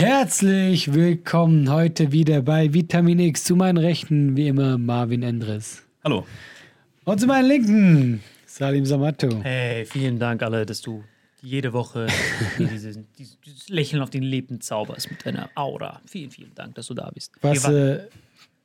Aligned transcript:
Herzlich 0.00 0.94
willkommen 0.94 1.70
heute 1.70 2.10
wieder 2.10 2.40
bei 2.40 2.72
Vitamin 2.72 3.18
X. 3.18 3.44
Zu 3.44 3.54
meinen 3.54 3.76
Rechten, 3.76 4.34
wie 4.34 4.48
immer, 4.48 4.78
Marvin 4.78 5.22
Endres. 5.22 5.82
Hallo. 6.02 6.26
Und 7.04 7.20
zu 7.20 7.26
meinen 7.26 7.46
Linken, 7.46 8.22
Salim 8.46 8.86
Samato. 8.86 9.28
Hey, 9.42 9.84
vielen 9.84 10.18
Dank 10.18 10.42
alle, 10.42 10.64
dass 10.64 10.80
du 10.80 11.04
jede 11.42 11.74
Woche 11.74 12.06
dieses, 12.58 12.98
dieses, 13.18 13.68
Lächeln 13.68 14.00
auf 14.00 14.08
den 14.08 14.22
Lippen 14.22 14.62
zauberst 14.62 15.10
mit 15.10 15.26
deiner 15.26 15.50
Aura. 15.54 16.00
Vielen, 16.06 16.30
vielen 16.30 16.54
Dank, 16.54 16.76
dass 16.76 16.86
du 16.86 16.94
da 16.94 17.10
bist. 17.10 17.32
Was, 17.42 17.68
äh, 17.68 18.08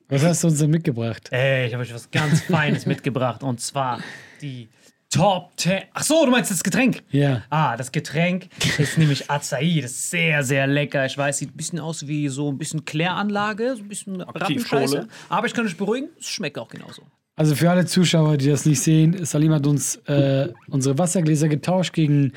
was 0.07 0.24
hast 0.24 0.41
du 0.41 0.47
uns 0.47 0.59
denn 0.59 0.69
mitgebracht? 0.69 1.28
Ey, 1.34 1.68
ich 1.68 1.74
habe 1.74 1.84
euch 1.84 1.94
was 1.94 2.09
ganz 2.09 2.44
Feines 2.44 2.85
mitgebracht 2.85 3.44
und 3.44 3.59
zwar 3.59 4.00
die 4.41 4.69
Top 5.16 5.52
10. 5.56 5.84
Ach 5.94 6.03
so, 6.03 6.26
du 6.26 6.31
meinst 6.31 6.52
das 6.52 6.62
Getränk? 6.62 7.02
Ja. 7.09 7.44
Ah, 7.50 7.78
das 7.78 7.94
Getränk 7.94 8.50
ist 8.78 8.98
nämlich 8.98 9.31
Acai. 9.31 9.80
Das 9.81 9.92
ist 9.92 10.09
sehr, 10.09 10.44
sehr 10.44 10.68
lecker. 10.68 11.06
Ich 11.06 11.18
weiß, 11.18 11.38
sieht 11.38 11.53
ein 11.53 11.58
bisschen 11.58 11.80
aus 11.80 12.06
wie 12.08 12.28
so 12.28 12.52
ein 12.52 12.58
bisschen 12.58 12.84
Kläranlage, 12.84 13.78
so 13.78 13.84
ein 13.84 13.88
bisschen 13.88 14.20
Rattenscheiße. 14.20 15.08
Aber 15.30 15.48
ich 15.48 15.54
kann 15.54 15.66
euch 15.66 15.78
beruhigen, 15.78 16.09
es 16.20 16.28
schmeckt 16.28 16.58
auch 16.58 16.68
genauso. 16.68 17.04
Also 17.38 17.56
für 17.56 17.70
alle 17.70 17.86
Zuschauer, 17.86 18.36
die 18.36 18.50
das 18.50 18.66
nicht 18.66 18.81
sehen, 18.81 19.25
Salim 19.25 19.54
hat 19.54 19.66
uns 19.66 19.96
äh, 20.08 20.50
unsere 20.68 20.98
Wassergläser 20.98 21.48
getauscht 21.48 21.94
gegen 21.94 22.34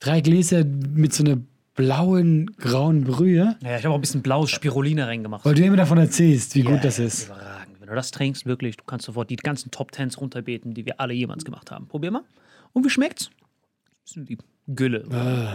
drei 0.00 0.22
Gläser 0.22 0.64
mit 0.64 1.12
so 1.12 1.22
einer 1.22 1.36
blauen, 1.74 2.50
grauen 2.58 3.04
Brühe. 3.04 3.56
Ja, 3.62 3.76
ich 3.76 3.84
habe 3.84 3.90
auch 3.90 3.98
ein 3.98 4.00
bisschen 4.00 4.22
blaues 4.22 4.50
Spirulina 4.50 5.04
reingemacht. 5.04 5.44
Weil 5.44 5.54
du 5.54 5.62
immer 5.62 5.76
davon 5.76 5.98
erzählst, 5.98 6.54
wie 6.54 6.62
gut 6.62 6.82
das 6.82 6.98
ist. 6.98 7.30
Wenn 7.86 7.92
du 7.92 7.96
das 7.96 8.10
trinkst, 8.10 8.46
wirklich, 8.46 8.76
du 8.76 8.84
kannst 8.84 9.06
sofort 9.06 9.30
die 9.30 9.36
ganzen 9.36 9.70
Top 9.70 9.92
Tens 9.92 10.20
runterbeten, 10.20 10.74
die 10.74 10.84
wir 10.86 11.00
alle 11.00 11.14
jemals 11.14 11.44
gemacht 11.44 11.70
haben. 11.70 11.86
Probier 11.86 12.10
mal. 12.10 12.22
Und 12.72 12.84
wie 12.84 12.90
schmeckt's? 12.90 13.30
Bisschen 14.04 14.28
wie 14.28 14.36
Gülle. 14.66 15.04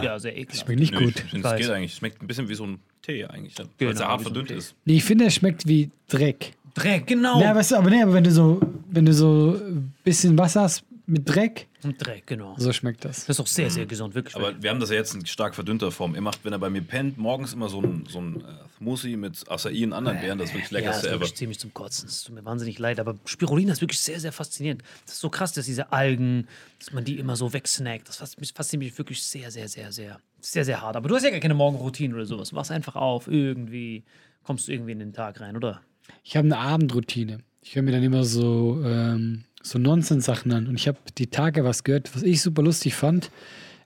ja, 0.02 0.18
sehr 0.18 0.34
ekelhaft. 0.36 0.64
Schmeckt 0.64 0.80
nicht 0.80 0.94
Nö, 0.94 1.00
gut. 1.04 1.16
Ich 1.16 1.22
finde, 1.30 1.46
es 1.46 1.52
Weiß. 1.52 1.60
geht 1.60 1.70
eigentlich. 1.70 1.94
Schmeckt 1.94 2.22
ein 2.22 2.26
bisschen 2.26 2.48
wie 2.48 2.54
so 2.54 2.64
ein 2.64 2.78
Tee 3.02 3.26
eigentlich. 3.26 3.58
Weil 3.58 3.66
Genau, 3.76 3.90
es 3.92 3.98
ja 4.00 4.08
hart 4.08 4.20
so 4.20 4.24
verdünnt 4.24 4.48
Tee. 4.48 4.54
ist. 4.54 4.74
Nee, 4.86 4.96
ich 4.96 5.04
finde, 5.04 5.26
es 5.26 5.34
schmeckt 5.34 5.66
wie 5.68 5.90
Dreck. 6.08 6.54
Dreck, 6.74 7.06
genau. 7.06 7.38
Ja, 7.38 7.54
weißt 7.54 7.72
du, 7.72 7.76
aber 7.76 7.90
nee, 7.90 8.00
aber 8.02 8.14
wenn 8.14 8.24
du 8.24 8.30
so, 8.30 8.58
wenn 8.90 9.04
du 9.04 9.12
so 9.12 9.58
ein 9.62 9.92
bisschen 10.02 10.38
Wasser 10.38 10.62
hast 10.62 10.84
mit 11.06 11.28
Dreck, 11.28 11.68
Und 11.82 12.04
Dreck, 12.04 12.26
genau. 12.26 12.54
so 12.58 12.72
schmeckt 12.72 13.04
das. 13.04 13.26
Das 13.26 13.36
ist 13.36 13.40
auch 13.40 13.46
sehr, 13.46 13.70
sehr 13.70 13.86
gesund, 13.86 14.14
wirklich. 14.14 14.36
Aber 14.36 14.62
wir 14.62 14.70
haben 14.70 14.78
das 14.80 14.90
ja 14.90 14.96
jetzt 14.96 15.14
in 15.14 15.26
stark 15.26 15.54
verdünnter 15.54 15.90
Form. 15.90 16.14
Er 16.14 16.20
macht, 16.20 16.44
wenn 16.44 16.52
er 16.52 16.58
bei 16.58 16.70
mir 16.70 16.82
pennt, 16.82 17.18
morgens 17.18 17.52
immer 17.52 17.68
so 17.68 17.80
ein, 17.82 18.06
so 18.08 18.20
ein 18.20 18.40
äh, 18.40 18.44
Smoothie 18.78 19.16
mit 19.16 19.44
Acai 19.50 19.84
und 19.84 19.92
anderen 19.92 20.20
Beeren. 20.20 20.38
Das 20.38 20.48
ist 20.50 20.54
wirklich 20.54 20.68
das 20.70 20.80
ja, 20.80 20.90
das 20.92 21.02
leckerste 21.02 21.24
ist 21.24 21.36
ziemlich 21.36 21.58
zum 21.58 21.74
Kotzen. 21.74 22.08
Es 22.08 22.22
tut 22.24 22.34
mir 22.34 22.44
wahnsinnig 22.44 22.78
leid, 22.78 23.00
aber 23.00 23.18
Spirulina 23.24 23.72
ist 23.72 23.80
wirklich 23.80 24.00
sehr, 24.00 24.20
sehr 24.20 24.32
faszinierend. 24.32 24.82
Das 25.04 25.14
ist 25.14 25.20
so 25.20 25.28
krass, 25.30 25.52
dass 25.52 25.66
diese 25.66 25.92
Algen, 25.92 26.46
dass 26.78 26.92
man 26.92 27.04
die 27.04 27.18
immer 27.18 27.36
so 27.36 27.52
wegsnackt. 27.52 28.08
Das 28.08 28.16
fas- 28.18 28.36
fasziniert 28.54 28.92
mich 28.92 28.98
wirklich 28.98 29.22
sehr, 29.22 29.50
sehr, 29.50 29.68
sehr, 29.68 29.90
sehr, 29.92 30.20
sehr, 30.40 30.64
sehr 30.64 30.80
hart. 30.80 30.96
Aber 30.96 31.08
du 31.08 31.14
hast 31.16 31.24
ja 31.24 31.30
gar 31.30 31.40
keine 31.40 31.54
Morgenroutine 31.54 32.14
oder 32.14 32.26
sowas. 32.26 32.52
Wachst 32.54 32.70
einfach 32.70 32.94
auf, 32.96 33.26
irgendwie 33.28 34.04
kommst 34.44 34.68
du 34.68 34.72
irgendwie 34.72 34.92
in 34.92 34.98
den 35.00 35.12
Tag 35.12 35.40
rein, 35.40 35.56
oder? 35.56 35.80
Ich 36.24 36.36
habe 36.36 36.46
eine 36.46 36.58
Abendroutine. 36.58 37.38
Ich 37.60 37.76
höre 37.76 37.82
mir 37.82 37.92
dann 37.92 38.02
immer 38.02 38.24
so, 38.24 38.82
ähm, 38.84 39.44
so 39.62 39.78
Nonsens-Sachen 39.78 40.52
an. 40.52 40.66
Und 40.66 40.74
ich 40.74 40.88
habe 40.88 40.98
die 41.18 41.28
Tage 41.28 41.64
was 41.64 41.84
gehört, 41.84 42.14
was 42.14 42.22
ich 42.22 42.42
super 42.42 42.62
lustig 42.62 42.94
fand. 42.94 43.30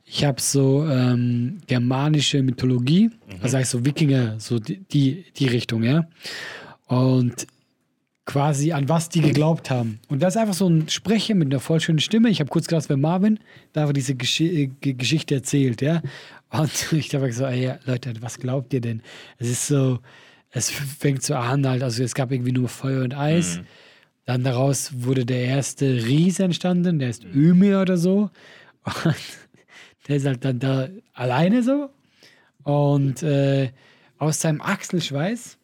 Ich 0.05 0.25
habe 0.25 0.41
so 0.41 0.87
ähm, 0.89 1.59
germanische 1.67 2.43
Mythologie, 2.43 3.11
also 3.43 3.59
heißt 3.59 3.73
so 3.73 3.85
Wikinger, 3.85 4.39
so 4.39 4.59
die, 4.59 4.79
die, 4.79 5.25
die 5.37 5.49
Richtung, 5.49 5.83
ja. 5.83 6.07
Und 6.87 7.47
quasi 8.25 8.73
an 8.73 8.89
was 8.89 9.09
die 9.09 9.21
geglaubt 9.21 9.71
haben. 9.71 10.01
Und 10.09 10.23
da 10.23 10.29
ist 10.29 10.37
einfach 10.37 10.55
so 10.55 10.69
ein 10.69 10.89
Sprecher 10.89 11.35
mit 11.35 11.49
einer 11.49 11.61
voll 11.61 11.81
schönen 11.81 12.01
Stimme. 12.01 12.29
Ich 12.29 12.41
habe 12.41 12.51
kurz 12.51 12.67
gedacht, 12.67 12.89
wer 12.89 12.97
Marvin, 12.97 13.39
da 13.73 13.83
einfach 13.83 13.95
diese 13.95 14.15
Gesch 14.15 14.41
äh, 14.41 14.69
Geschichte 14.81 15.35
erzählt, 15.35 15.81
ja. 15.83 16.03
Und 16.51 16.71
ich 16.93 17.09
dachte 17.09 17.33
so, 17.33 17.45
ey, 17.45 17.73
Leute, 17.85 18.13
was 18.21 18.39
glaubt 18.39 18.75
ihr 18.75 18.81
denn? 18.81 19.03
Es 19.39 19.49
ist 19.49 19.67
so, 19.67 20.01
es 20.51 20.71
fängt 20.71 21.23
so 21.23 21.35
an 21.35 21.67
halt, 21.67 21.83
also 21.83 22.03
es 22.03 22.15
gab 22.15 22.33
irgendwie 22.33 22.53
nur 22.53 22.69
Feuer 22.69 23.03
und 23.03 23.15
Eis. 23.15 23.61
Dann 24.27 24.43
daraus 24.43 24.91
wurde 25.05 25.25
der 25.25 25.45
erste 25.45 26.05
Riese 26.05 26.45
entstanden, 26.45 26.99
der 26.99 27.11
ist 27.11 27.25
Ymir 27.25 27.81
oder 27.81 27.97
so. 27.97 28.31
Und 28.85 29.17
der 30.09 30.17
ist 30.17 30.27
halt 30.27 30.45
dann 30.45 30.59
da 30.59 30.89
alleine 31.15 31.63
so. 31.63 31.91
Und 32.65 33.23
äh, 33.23 33.71
aus 34.19 34.41
seinem 34.41 34.61
Achselschweiß 34.61 35.59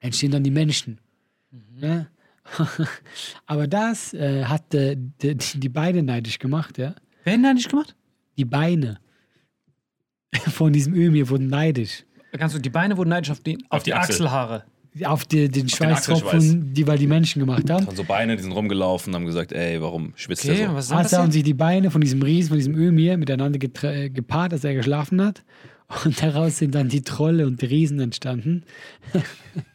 entstehen 0.00 0.32
dann 0.32 0.42
die 0.42 0.50
Menschen. 0.50 1.00
Ja? 1.76 2.08
Aber 3.46 3.68
das 3.68 4.12
äh, 4.12 4.44
hat 4.44 4.74
äh, 4.74 4.96
die, 4.96 5.36
die 5.36 5.68
Beine 5.68 6.02
neidisch 6.02 6.40
gemacht, 6.40 6.78
ja. 6.78 6.96
Wer 7.22 7.36
nicht 7.36 7.68
gemacht? 7.68 7.94
Die 8.36 8.44
Beine 8.44 8.98
von 10.32 10.72
diesem 10.72 10.94
Ömir 10.94 11.28
wurden 11.28 11.46
neidisch. 11.46 12.04
Kannst 12.32 12.56
du, 12.56 12.60
die 12.60 12.70
Beine 12.70 12.96
wurden 12.96 13.10
neidisch 13.10 13.30
auf 13.30 13.40
die, 13.40 13.56
auf 13.68 13.78
Auf 13.78 13.82
die 13.84 13.90
die 13.90 13.94
Achsel. 13.94 14.14
Achselhaare. 14.14 14.64
Auf 15.04 15.24
die, 15.24 15.48
den 15.48 15.68
Schweißtropfen, 15.68 16.72
die 16.74 16.86
weil 16.86 16.98
die 16.98 17.06
Menschen 17.06 17.40
gemacht 17.40 17.68
haben. 17.70 17.86
So 17.94 18.04
Beine, 18.04 18.36
die 18.36 18.42
sind 18.42 18.52
rumgelaufen, 18.52 19.14
haben 19.14 19.26
gesagt, 19.26 19.52
ey, 19.52 19.80
warum 19.80 20.12
schwitzt 20.16 20.44
Okay, 20.44 20.56
der 20.58 20.68
so? 20.68 20.74
was 20.74 20.92
Also 20.92 21.18
haben 21.18 21.32
sich 21.32 21.42
die 21.42 21.54
Beine 21.54 21.90
von 21.90 22.00
diesem 22.00 22.22
Riesen, 22.22 22.48
von 22.48 22.58
diesem 22.58 22.74
Ömir 22.74 23.16
miteinander 23.16 23.58
äh, 23.84 24.10
gepaart, 24.10 24.52
als 24.52 24.64
er 24.64 24.74
geschlafen 24.74 25.22
hat. 25.22 25.42
Und 26.04 26.22
daraus 26.22 26.58
sind 26.58 26.74
dann 26.74 26.88
die 26.88 27.02
Trolle 27.02 27.46
und 27.46 27.62
die 27.62 27.66
Riesen 27.66 28.00
entstanden. 28.00 28.64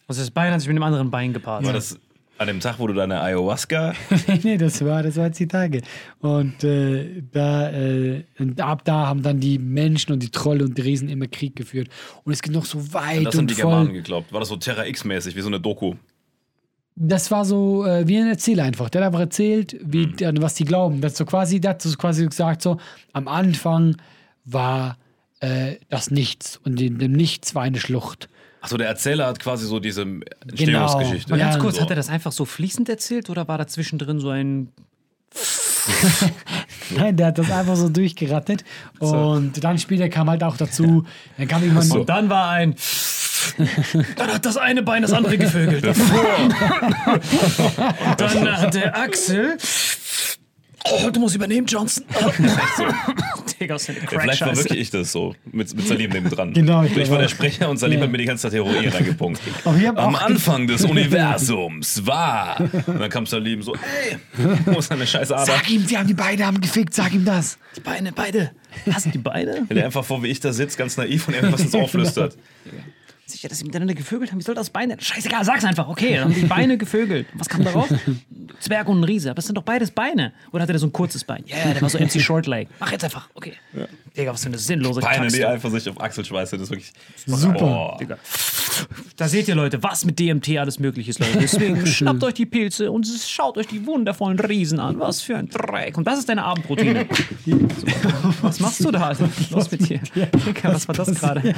Also 0.06 0.22
das 0.22 0.32
Bein 0.32 0.52
hat 0.52 0.60
sich 0.60 0.68
mit 0.68 0.76
dem 0.76 0.84
anderen 0.84 1.10
Bein 1.10 1.32
gepaart. 1.32 1.66
War 1.66 1.72
das 1.74 1.98
an 2.38 2.48
dem 2.48 2.60
Tag, 2.60 2.80
wo 2.80 2.88
du 2.88 2.94
deine 2.94 3.22
Ayahuasca 3.22 3.94
nee, 4.44 4.58
das 4.58 4.84
war, 4.84 5.04
das 5.04 5.16
war 5.18 5.28
jetzt 5.28 5.40
die 5.40 5.48
Tage. 5.48 5.82
Und 6.20 6.64
äh, 6.64 7.22
da, 7.32 7.70
äh, 7.72 8.24
und 8.40 8.60
ab 8.60 8.84
da 8.86 9.08
haben 9.08 9.22
dann 9.22 9.40
die 9.40 9.60
Menschen 9.60 10.12
und 10.12 10.22
die 10.24 10.30
Trolle 10.32 10.64
und 10.66 10.78
die 10.78 10.82
Riesen 10.82 11.10
immer 11.10 11.28
Krieg 11.28 11.56
geführt. 11.56 11.90
Und 12.24 12.34
es 12.34 12.42
geht 12.42 12.52
noch 12.54 12.66
so 12.66 12.94
weit 12.94 13.26
Das 13.26 13.36
haben 13.36 13.42
und 13.42 13.50
die 13.52 13.54
voll. 13.56 13.70
Germanen 13.72 13.94
geglaubt. 13.94 14.34
War 14.34 14.40
das 14.40 14.50
so 14.50 14.56
Terra 14.58 14.86
X-mäßig, 14.88 15.36
wie 15.36 15.42
so 15.42 15.48
eine 15.48 15.60
Doku? 15.60 15.94
Das 16.96 17.32
war 17.32 17.44
so 17.46 17.86
äh, 17.86 18.08
wie 18.08 18.18
ein 18.18 18.28
Erzähler 18.28 18.64
einfach. 18.64 18.90
Der 18.90 19.02
hat 19.02 19.08
einfach 19.08 19.20
erzählt, 19.22 19.76
wie, 19.84 20.08
Mhm. 20.08 20.16
der- 20.18 20.42
was 20.42 20.54
die 20.56 20.66
glauben. 20.66 21.02
Das 21.02 21.18
so 21.18 21.26
quasi, 21.26 21.60
hat 21.60 21.82
so 21.82 21.96
quasi 21.98 22.26
gesagt, 22.26 22.62
so 22.62 22.78
am 23.14 23.28
Anfang 23.28 23.98
war 24.46 24.98
äh, 25.40 25.76
das 25.90 26.12
Nichts 26.12 26.58
und 26.64 26.80
in 26.82 27.00
dem 27.00 27.12
Nichts 27.14 27.56
war 27.56 27.64
eine 27.64 27.80
Schlucht. 27.80 28.30
Achso, 28.64 28.78
der 28.78 28.88
Erzähler 28.88 29.28
hat 29.28 29.40
quasi 29.40 29.68
so 29.68 29.82
diese 29.82 30.04
Entstehungsgeschichte. 30.04 31.26
Genau. 31.28 31.38
Mal 31.38 31.52
ganz 31.52 31.60
kurz, 31.60 31.76
so. 31.76 31.82
hat 31.82 31.90
er 31.90 31.98
das 31.98 32.08
einfach 32.08 32.32
so 32.32 32.46
fließend 32.46 32.88
erzählt 32.88 33.30
oder 33.30 33.46
war 33.50 33.58
da 33.58 33.68
zwischendrin 33.68 34.22
so 34.22 34.30
ein. 34.30 34.70
Nein, 36.96 37.18
der 37.18 37.28
hat 37.28 37.38
das 37.38 37.52
einfach 37.52 37.76
so 37.76 37.90
durchgerattet. 37.90 38.64
Und 39.00 39.62
dann 39.62 39.78
später 39.80 40.08
kam 40.08 40.30
halt 40.30 40.44
auch 40.44 40.56
dazu, 40.56 41.06
dann 41.38 41.50
kam 41.50 41.62
irgendwann 41.62 41.92
Und 41.92 42.08
dann 42.08 42.30
war 42.30 42.52
ein. 42.52 42.76
Dann 44.16 44.34
hat 44.34 44.46
das 44.46 44.56
eine 44.56 44.84
Bein 44.84 45.02
das 45.02 45.12
andere 45.12 45.38
gevögelt. 45.38 45.86
Und 45.86 45.98
dann 48.18 48.62
hat 48.62 48.74
der 48.74 48.98
Axel. 48.98 49.58
Oh, 51.06 51.10
du 51.10 51.20
musst 51.20 51.36
übernehmen, 51.36 51.66
Johnson. 51.68 52.04
Digga, 53.60 53.76
was 53.76 53.86
für 53.86 53.92
eine 53.94 54.02
Ja, 54.02 54.20
vielleicht 54.20 54.42
war 54.42 54.56
wirklich 54.56 54.80
ich 54.80 54.90
das 54.90 55.12
so, 55.12 55.36
mit, 55.52 55.74
mit 55.76 55.88
Salim 55.88 56.12
neben 56.12 56.30
dran. 56.30 56.54
Genau, 56.54 56.84
ich 56.84 56.96
ich, 56.96 57.10
war 57.10 57.18
der. 57.20 57.28
Sprecher 57.30 57.70
und 57.70 57.78
Salim 57.78 58.00
Ja. 58.00 58.06
hat 58.06 58.12
mir 58.12 58.18
die 58.18 58.26
ganze 58.26 58.44
Zeit 58.44 58.54
Heroin 58.54 58.88
reingepunkt. 58.94 59.42
Am 59.96 60.16
Anfang 60.16 60.68
des 60.68 60.84
Universums 60.94 62.06
war. 62.06 62.60
Und 62.60 63.00
dann 63.00 63.10
kam 63.10 63.26
Salim 63.26 63.62
so, 63.62 63.74
ey, 63.76 64.18
wo 64.66 64.80
ist 64.80 64.92
deine 64.92 65.08
scheiß 65.08 65.32
Ader? 65.32 65.46
Sag 65.46 65.70
ihm, 65.70 65.90
wir 65.90 66.00
haben 66.00 66.08
die 66.08 66.14
beide 66.14 66.46
haben 66.46 66.60
gefickt, 66.62 66.94
sag 66.94 67.14
ihm 67.14 67.26
das. 67.26 67.58
Die 67.76 67.82
Beine, 67.82 68.12
beide. 68.12 68.52
Hast 68.92 69.06
du 69.06 69.10
die 69.12 69.18
Beine? 69.18 69.66
Wenn 69.68 69.78
er 69.78 69.86
einfach 69.86 70.04
vor, 70.04 70.24
wie 70.24 70.28
ich 70.28 70.40
da 70.40 70.52
sitze, 70.54 70.78
ganz 70.78 70.98
naiv 70.98 71.28
und 71.28 71.36
irgendwas 71.36 71.62
ins 71.62 71.76
Ohr 71.76 71.88
flüstert. 71.88 72.38
Sicher, 73.34 73.50
dass 73.50 73.58
sie 73.58 73.66
miteinander 73.66 73.96
gevögelt 73.96 74.32
haben. 74.32 74.40
Wie 74.40 74.44
soll 74.44 74.54
das 74.54 74.70
Beine? 74.70 74.96
Scheißegal, 75.00 75.44
sag's 75.44 75.66
einfach. 75.66 75.88
Okay, 75.88 76.14
dann 76.14 76.26
haben 76.26 76.36
die 76.36 76.46
Beine 76.46 76.78
gevögelt. 76.78 77.26
Was 77.34 77.50
kam 77.50 77.64
da 77.64 77.72
raus? 77.72 77.90
Zwerg 78.60 78.88
und 78.88 79.00
ein 79.00 79.04
Riese. 79.04 79.32
Aber 79.32 79.38
das 79.38 79.48
sind 79.48 79.56
doch 79.58 79.64
beides 79.64 79.90
Beine. 79.90 80.34
Oder 80.52 80.62
hatte 80.62 80.74
der 80.74 80.80
so 80.80 80.86
ein 80.86 80.94
kurzes 80.94 81.24
Bein? 81.24 81.44
Ja, 81.48 81.56
yeah, 81.56 81.74
der 81.74 81.82
war 81.82 81.90
so 81.90 81.98
MC 81.98 82.22
Shortleg. 82.22 82.68
Mach 82.80 82.92
jetzt 82.92 83.04
einfach. 83.04 83.28
Okay. 83.34 83.54
Digga, 84.16 84.32
was 84.32 84.44
für 84.44 84.50
eine 84.50 84.60
sinnlose 84.60 85.02
Beine, 85.02 85.28
die 85.30 85.44
einfach 85.44 85.72
sich 85.72 85.90
auf 85.90 86.00
Achselschweiß 86.00 86.52
sind, 86.52 86.62
das 86.62 86.70
ist 86.70 86.72
wirklich. 86.72 86.94
Super. 87.26 87.98
Digga. 88.00 88.18
Da 89.18 89.28
seht 89.28 89.48
ihr, 89.48 89.56
Leute, 89.56 89.82
was 89.82 90.06
mit 90.06 90.20
DMT 90.20 90.58
alles 90.58 90.78
möglich 90.78 91.10
ist, 91.10 91.20
Leute. 91.20 91.40
Deswegen 91.40 91.86
schnappt 91.88 92.24
euch 92.24 92.36
die 92.36 92.46
Pilze 92.46 92.92
und 92.92 93.08
schaut 93.08 93.58
euch 93.58 93.68
die 93.68 93.86
wundervollen 93.88 94.40
Riesen 94.40 94.80
an. 94.80 95.00
Was 95.00 95.22
für 95.22 95.38
ein 95.38 95.50
Dreck. 95.50 95.98
Und 95.98 96.06
das 96.06 96.20
ist 96.20 96.30
deine 96.30 96.44
Abendroutine. 96.44 97.08
Was 98.42 98.60
machst 98.60 98.84
du 98.84 98.92
da? 98.92 99.08
Alter? 99.08 99.28
Was 99.28 99.40
ist 99.40 99.52
los 99.52 99.72
mit 99.72 99.90
dir? 99.90 100.00
Digga, 100.16 100.74
was 100.74 100.88
war 100.88 100.96
das 100.96 101.16
gerade? 101.16 101.54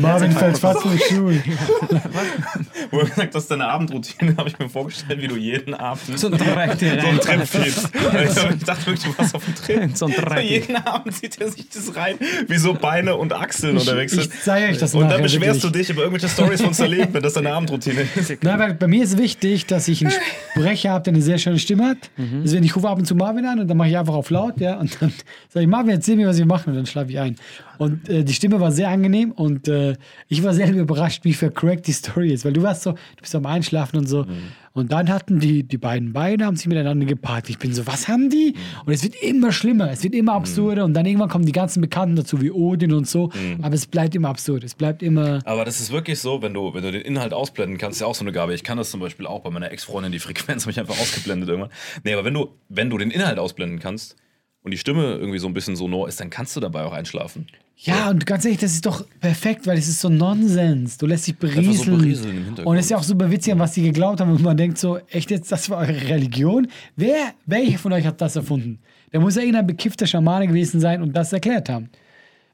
Marvin 0.00 0.32
fällt 0.32 0.58
fast 0.58 0.84
durch 0.84 1.10
Wo 2.90 2.98
er 3.00 3.04
gesagt 3.06 3.34
das 3.34 3.42
ist 3.44 3.50
deine 3.50 3.66
Abendroutine, 3.68 4.36
habe 4.36 4.48
ich 4.48 4.58
mir 4.58 4.68
vorgestellt, 4.68 5.20
wie 5.20 5.28
du 5.28 5.36
jeden 5.36 5.74
Abend 5.74 6.18
So 6.18 6.28
ein 6.28 6.38
Dreck, 6.38 6.72
so 6.80 7.18
Trip 7.18 7.46
ziehst. 7.46 7.90
Also, 8.12 8.40
ich 8.56 8.64
dachte 8.64 8.86
wirklich, 8.86 9.04
du 9.04 9.18
warst 9.18 9.34
auf 9.34 9.44
dem 9.44 9.54
Trip. 9.54 9.90
So 9.96 10.06
ein 10.06 10.12
So 10.12 10.22
Dreck. 10.22 10.44
jeden 10.48 10.76
Abend 10.76 11.14
zieht 11.14 11.40
er 11.40 11.50
sich 11.50 11.68
das 11.68 11.94
rein, 11.96 12.16
wie 12.46 12.58
so 12.58 12.74
Beine 12.74 13.16
und 13.16 13.32
Achseln 13.32 13.76
unterwegs 13.76 14.12
sind. 14.12 14.24
ich 14.32 14.40
zeige 14.42 14.72
euch 14.72 14.78
das 14.78 14.94
Und 14.94 15.08
dann 15.08 15.22
beschwerst 15.22 15.62
wirklich. 15.62 15.72
du 15.72 15.78
dich 15.78 15.90
über 15.90 16.02
irgendwelche 16.02 16.28
Stories 16.28 16.62
von 16.62 16.72
Salim, 16.74 17.08
wenn 17.12 17.22
das 17.22 17.34
deine 17.34 17.52
Abendroutine 17.52 18.06
ist. 18.14 18.42
Nein, 18.42 18.58
weil 18.58 18.74
bei 18.74 18.86
mir 18.86 19.02
ist 19.04 19.18
wichtig, 19.18 19.66
dass 19.66 19.88
ich 19.88 20.02
einen 20.04 20.14
Sprecher 20.52 20.90
habe, 20.90 21.04
der 21.04 21.14
eine 21.14 21.22
sehr 21.22 21.38
schöne 21.38 21.58
Stimme 21.58 21.86
hat. 21.90 21.98
Mhm. 22.16 22.42
Deswegen, 22.44 22.64
ich 22.64 22.74
rufe 22.76 22.88
ab 22.88 22.98
und 22.98 23.06
zu 23.06 23.14
Marvin 23.14 23.46
an 23.46 23.60
und 23.60 23.68
dann 23.68 23.76
mache 23.76 23.88
ich 23.88 23.96
einfach 23.96 24.14
auf 24.14 24.30
laut, 24.30 24.60
ja. 24.60 24.78
Und 24.78 24.96
dann 25.00 25.12
sage 25.48 25.64
ich, 25.64 25.68
Marvin, 25.70 25.90
erzähl 25.92 26.16
mir, 26.16 26.26
was 26.28 26.38
wir 26.38 26.46
machen 26.46 26.70
und 26.70 26.76
dann 26.76 26.86
schlafe 26.86 27.10
ich 27.10 27.18
ein. 27.18 27.36
Und 27.78 28.08
äh, 28.08 28.24
die 28.24 28.34
Stimme 28.34 28.60
war 28.60 28.72
sehr 28.72 28.88
angenehm 28.88 29.32
und 29.32 29.68
äh, 29.68 29.96
ich 30.28 30.42
war 30.42 30.52
selber 30.52 30.80
überrascht, 30.80 31.24
wie 31.24 31.32
vercrackt 31.32 31.86
die 31.86 31.92
Story 31.92 32.32
ist. 32.32 32.44
Weil 32.44 32.52
du 32.52 32.62
warst 32.62 32.82
so, 32.82 32.92
du 32.92 33.20
bist 33.20 33.34
am 33.34 33.46
Einschlafen 33.46 33.98
und 33.98 34.06
so. 34.08 34.24
Mhm. 34.24 34.36
Und 34.74 34.92
dann 34.92 35.08
hatten 35.08 35.40
die, 35.40 35.64
die 35.64 35.78
beiden 35.78 36.12
Beine, 36.12 36.44
haben 36.46 36.54
sich 36.54 36.68
miteinander 36.68 37.04
gepaart. 37.04 37.50
Ich 37.50 37.58
bin 37.58 37.72
so, 37.72 37.86
was 37.86 38.06
haben 38.06 38.30
die? 38.30 38.54
Und 38.84 38.92
es 38.92 39.02
wird 39.02 39.16
immer 39.22 39.50
schlimmer, 39.50 39.90
es 39.90 40.04
wird 40.04 40.14
immer 40.14 40.32
Mhm. 40.32 40.38
absurder 40.38 40.84
und 40.84 40.94
dann 40.94 41.04
irgendwann 41.06 41.28
kommen 41.28 41.46
die 41.46 41.52
ganzen 41.52 41.80
Bekannten 41.80 42.14
dazu, 42.14 42.40
wie 42.40 42.50
Odin 42.52 42.92
und 42.92 43.08
so. 43.08 43.28
Mhm. 43.34 43.62
Aber 43.64 43.74
es 43.74 43.86
bleibt 43.86 44.14
immer 44.14 44.28
absurd, 44.28 44.62
es 44.62 44.74
bleibt 44.74 45.02
immer... 45.02 45.40
Aber 45.44 45.64
das 45.64 45.80
ist 45.80 45.90
wirklich 45.90 46.20
so, 46.20 46.42
wenn 46.42 46.54
du, 46.54 46.74
wenn 46.74 46.82
du 46.82 46.92
den 46.92 47.02
Inhalt 47.02 47.32
ausblenden 47.32 47.78
kannst, 47.78 47.96
ist 47.96 48.00
ja 48.02 48.06
auch 48.06 48.14
so 48.14 48.22
eine 48.24 48.32
Gabe. 48.32 48.54
Ich 48.54 48.62
kann 48.62 48.78
das 48.78 48.90
zum 48.90 49.00
Beispiel 49.00 49.26
auch 49.26 49.40
bei 49.40 49.50
meiner 49.50 49.72
Ex-Freundin, 49.72 50.12
die 50.12 50.20
Frequenz 50.20 50.62
habe 50.62 50.70
ich 50.70 50.78
einfach 50.78 50.98
ausgeblendet 51.00 51.48
irgendwann. 51.48 51.72
Nee, 52.04 52.12
aber 52.12 52.24
wenn 52.24 52.34
du, 52.34 52.48
wenn 52.68 52.88
du 52.90 52.98
den 52.98 53.10
Inhalt 53.10 53.38
ausblenden 53.40 53.80
kannst 53.80 54.16
und 54.62 54.70
die 54.70 54.78
Stimme 54.78 55.14
irgendwie 55.14 55.38
so 55.38 55.48
ein 55.48 55.54
bisschen 55.54 55.74
sonor 55.74 56.06
ist, 56.06 56.20
dann 56.20 56.30
kannst 56.30 56.54
du 56.54 56.60
dabei 56.60 56.84
auch 56.84 56.92
einschlafen. 56.92 57.46
Ja, 57.80 58.10
und 58.10 58.26
ganz 58.26 58.44
ehrlich, 58.44 58.58
das 58.58 58.72
ist 58.72 58.84
doch 58.84 59.04
perfekt, 59.20 59.66
weil 59.68 59.78
es 59.78 59.86
ist 59.86 60.00
so 60.00 60.08
Nonsens. 60.08 60.98
Du 60.98 61.06
lässt 61.06 61.28
dich 61.28 61.36
berieseln. 61.36 61.74
so 61.74 61.96
berieseln 61.96 62.54
und 62.64 62.76
es 62.76 62.86
ist 62.86 62.90
ja 62.90 62.96
auch 62.96 63.04
super 63.04 63.30
witzig, 63.30 63.52
an 63.52 63.60
was 63.60 63.72
die 63.72 63.82
geglaubt 63.82 64.20
haben. 64.20 64.32
Und 64.32 64.42
man 64.42 64.56
denkt 64.56 64.78
so, 64.78 64.98
echt 65.10 65.30
jetzt, 65.30 65.52
das 65.52 65.70
war 65.70 65.78
eure 65.78 66.08
Religion? 66.08 66.66
Wer, 66.96 67.34
welche 67.46 67.78
von 67.78 67.92
euch 67.92 68.04
hat 68.04 68.20
das 68.20 68.34
erfunden? 68.34 68.80
Der 69.12 69.20
muss 69.20 69.36
ja 69.36 69.42
irgendein 69.42 69.68
bekiffter 69.68 70.06
Schamane 70.06 70.48
gewesen 70.48 70.80
sein 70.80 71.02
und 71.02 71.12
das 71.12 71.32
erklärt 71.32 71.68
haben. 71.68 71.88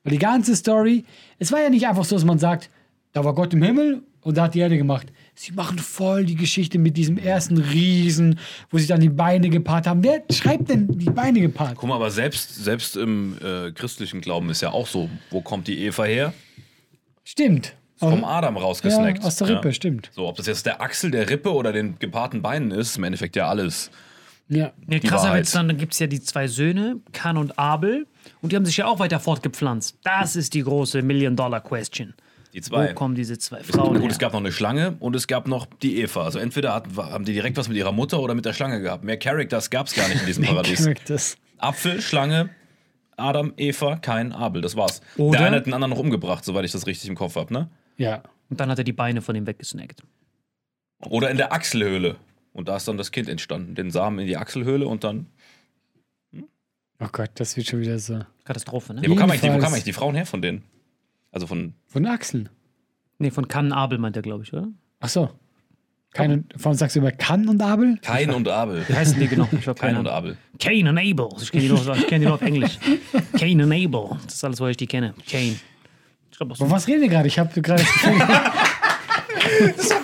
Weil 0.03 0.13
die 0.13 0.19
ganze 0.19 0.55
Story, 0.55 1.05
es 1.39 1.51
war 1.51 1.63
ja 1.63 1.71
nicht 1.71 1.87
einfach 1.87 2.05
so, 2.05 2.17
dass 2.17 2.25
man 2.25 2.39
sagt, 2.39 2.69
da 3.13 3.25
war 3.25 3.35
Gott 3.35 3.55
im 3.55 3.63
Himmel 3.63 4.03
und 4.21 4.37
da 4.37 4.43
hat 4.45 4.55
die 4.55 4.61
Erde 4.61 4.77
gemacht. 4.77 5.07
Sie 5.37 5.53
machen 5.53 5.79
voll 5.79 6.25
die 6.25 6.37
Geschichte 6.37 6.79
mit 6.79 6.97
diesem 6.97 7.19
ersten 7.19 7.59
Riesen, 7.59 8.39
wo 8.71 8.79
sich 8.79 8.87
dann 8.87 9.01
die 9.01 9.09
Beine 9.09 9.51
gepaart 9.51 9.87
haben. 9.87 10.03
Wer 10.05 10.23
schreibt 10.31 10.69
denn 10.69 10.87
die 10.97 11.11
Beine 11.11 11.41
gepaart? 11.41 11.75
Guck 11.77 11.89
mal, 11.89 11.97
aber 11.97 12.11
selbst, 12.11 12.55
selbst 12.65 12.97
im 12.97 13.37
äh, 13.43 13.73
christlichen 13.73 14.21
Glauben 14.21 14.49
ist 14.51 14.61
ja 14.61 14.71
auch 14.71 14.87
so, 14.87 15.11
wo 15.31 15.41
kommt 15.41 15.67
die 15.67 15.85
Eva 15.85 16.05
her? 16.05 16.33
Stimmt. 17.25 17.75
Vom 17.97 18.25
Adam 18.25 18.57
rausgesnackt. 18.57 19.19
Ja, 19.21 19.25
aus 19.25 19.37
der 19.37 19.49
Rippe, 19.49 19.73
stimmt. 19.73 20.11
So, 20.15 20.27
ob 20.27 20.37
das 20.37 20.47
jetzt 20.47 20.67
der 20.67 20.81
Achsel 20.81 21.11
der 21.11 21.31
Rippe 21.31 21.53
oder 21.53 21.73
den 21.73 21.99
gepaarten 21.99 22.43
Beinen 22.43 22.71
ist, 22.71 22.97
im 22.97 23.05
Endeffekt 23.05 23.35
ja 23.37 23.49
alles. 23.49 23.91
Ja. 24.49 24.73
Nee, 24.87 25.01
Die 25.01 25.09
krasser 25.09 25.29
Wahrheit. 25.29 25.41
Witz, 25.45 25.53
dann 25.53 25.77
gibt 25.77 25.95
es 25.95 26.01
ja 26.01 26.07
die 26.07 26.21
zwei 26.21 26.49
Söhne, 26.49 26.97
Kan 27.13 27.37
und 27.37 27.59
Abel, 27.59 28.07
und 28.43 28.53
die 28.53 28.57
haben 28.57 28.67
sich 28.67 28.77
ja 28.77 28.87
auch 28.87 28.99
weiter 28.99 29.21
fortgepflanzt. 29.21 29.99
Das 30.03 30.37
ist 30.37 30.55
die 30.55 30.63
große 30.63 31.03
Million-Dollar-Question. 31.03 32.15
Die 32.55 32.61
Wo 32.61 32.63
zwei. 32.67 32.93
kommen 32.93 33.15
diese 33.17 33.37
zwei 33.39 33.63
Frauen 33.65 33.95
Gut, 33.95 34.03
her? 34.03 34.11
es 34.11 34.19
gab 34.19 34.33
noch 34.33 34.41
eine 34.41 34.53
Schlange 34.53 34.97
und 35.01 35.17
es 35.17 35.27
gab 35.27 35.49
noch 35.49 35.67
die 35.67 36.01
Eva. 36.01 36.23
Also 36.23 36.39
entweder 36.39 36.73
hat, 36.73 36.87
haben 36.97 37.25
die 37.25 37.33
direkt 37.33 37.57
was 37.57 37.69
mit 37.69 37.77
ihrer 37.77 37.91
Mutter 37.93 38.21
oder 38.21 38.35
mit 38.35 38.45
der 38.45 38.53
Schlange 38.53 38.81
gehabt. 38.81 39.03
Mehr 39.05 39.19
Characters 39.19 39.71
gab 39.71 39.89
es 39.89 39.95
gar 39.95 40.09
nicht 40.09 40.21
in 40.21 40.27
diesem 40.27 40.45
Paradies. 40.47 40.85
Characters. 40.85 41.37
Apfel, 41.59 42.01
Schlange, 42.01 42.51
Adam, 43.17 43.53
Eva, 43.57 43.97
kein 43.97 44.33
Abel. 44.33 44.63
Das 44.63 44.77
war's. 44.77 45.01
Oder- 45.17 45.39
Der 45.39 45.47
eine 45.49 45.57
hat 45.57 45.67
den 45.67 45.75
anderen 45.75 45.91
noch 45.91 45.99
umgebracht, 45.99 46.45
soweit 46.45 46.65
ich 46.65 46.73
das 46.73 46.87
richtig 46.87 47.09
im 47.11 47.17
Kopf 47.17 47.35
habe, 47.37 47.53
ne? 47.53 47.69
Ja. 47.97 48.23
Und 48.51 48.61
dann 48.61 48.71
hat 48.71 48.79
er 48.79 48.85
die 48.85 48.93
Beine 48.93 49.21
von 49.21 49.35
ihm 49.35 49.47
weggesnackt. 49.47 50.03
Oder 51.09 51.31
in 51.31 51.37
der 51.37 51.53
Achselhöhle. 51.53 52.17
Und 52.53 52.69
da 52.69 52.77
ist 52.77 52.87
dann 52.87 52.97
das 52.99 53.11
Kind 53.11 53.29
entstanden. 53.29 53.75
Den 53.75 53.91
Samen 53.91 54.21
in 54.21 54.27
die 54.29 54.37
Achselhöhle 54.37 54.87
und 54.87 55.03
dann. 55.03 55.27
Oh 57.01 57.09
Gott, 57.11 57.31
das 57.35 57.57
wird 57.57 57.67
schon 57.67 57.81
wieder 57.81 57.99
so. 57.99 58.21
Katastrophe, 58.45 58.95
ne? 58.95 59.03
Ja, 59.03 59.11
wo, 59.11 59.17
kam 59.17 59.29
eigentlich 59.31 59.43
wo 59.43 59.49
kamen 59.59 59.65
eigentlich 59.65 59.83
die 59.85 59.93
Frauen 59.93 60.15
her 60.15 60.25
von 60.27 60.41
denen? 60.41 60.63
Also 61.35 61.47
von. 61.47 61.75
Von 61.89 62.07
Achseln. 62.07 62.49
Nee, 63.19 63.31
von 63.31 63.49
Kan 63.49 63.67
und 63.67 63.73
Abel 63.73 63.99
meint 63.99 64.17
er, 64.17 64.23
glaube 64.23 64.45
ich, 64.45 64.53
oder? 64.53 64.69
Ach 65.01 65.09
so. 65.09 65.31
Keine, 66.13 66.45
von 66.57 66.75
sagst 66.75 66.95
du 66.95 67.01
immer 67.01 67.11
Kann 67.11 67.49
und 67.49 67.61
Abel? 67.61 67.99
Kain 68.01 68.31
und 68.31 68.47
Abel. 68.47 68.85
Wie 68.89 68.95
heißen 68.95 69.19
die 69.19 69.27
genau? 69.27 69.49
Ich 69.51 69.65
keine 69.75 69.99
und. 69.99 70.07
Abel. 70.07 70.37
Cain 70.61 70.87
und 70.87 70.97
Abel. 70.97 71.35
Ich 71.43 71.51
kenne 71.51 71.65
die, 71.65 71.69
nur- 71.71 71.97
ich 71.97 72.07
kenn 72.07 72.21
die 72.21 72.27
nur 72.27 72.35
auf 72.35 72.43
Englisch. 72.43 72.79
Cain 73.37 73.61
und 73.61 73.73
Abel. 73.73 74.19
Das 74.25 74.35
ist 74.35 74.45
alles, 74.45 74.61
wo 74.61 74.67
ich 74.69 74.77
die 74.77 74.87
kenne. 74.87 75.13
Cain. 75.29 75.59
Ich 76.31 76.37
glaube, 76.39 76.55
Von 76.55 76.71
was 76.71 76.87
reden 76.87 77.01
wir 77.03 77.09
gerade? 77.09 77.27
Ich 77.27 77.39
habe 77.39 77.61
gerade 77.61 77.83
das 77.83 77.93
Gefühl. 77.93 78.19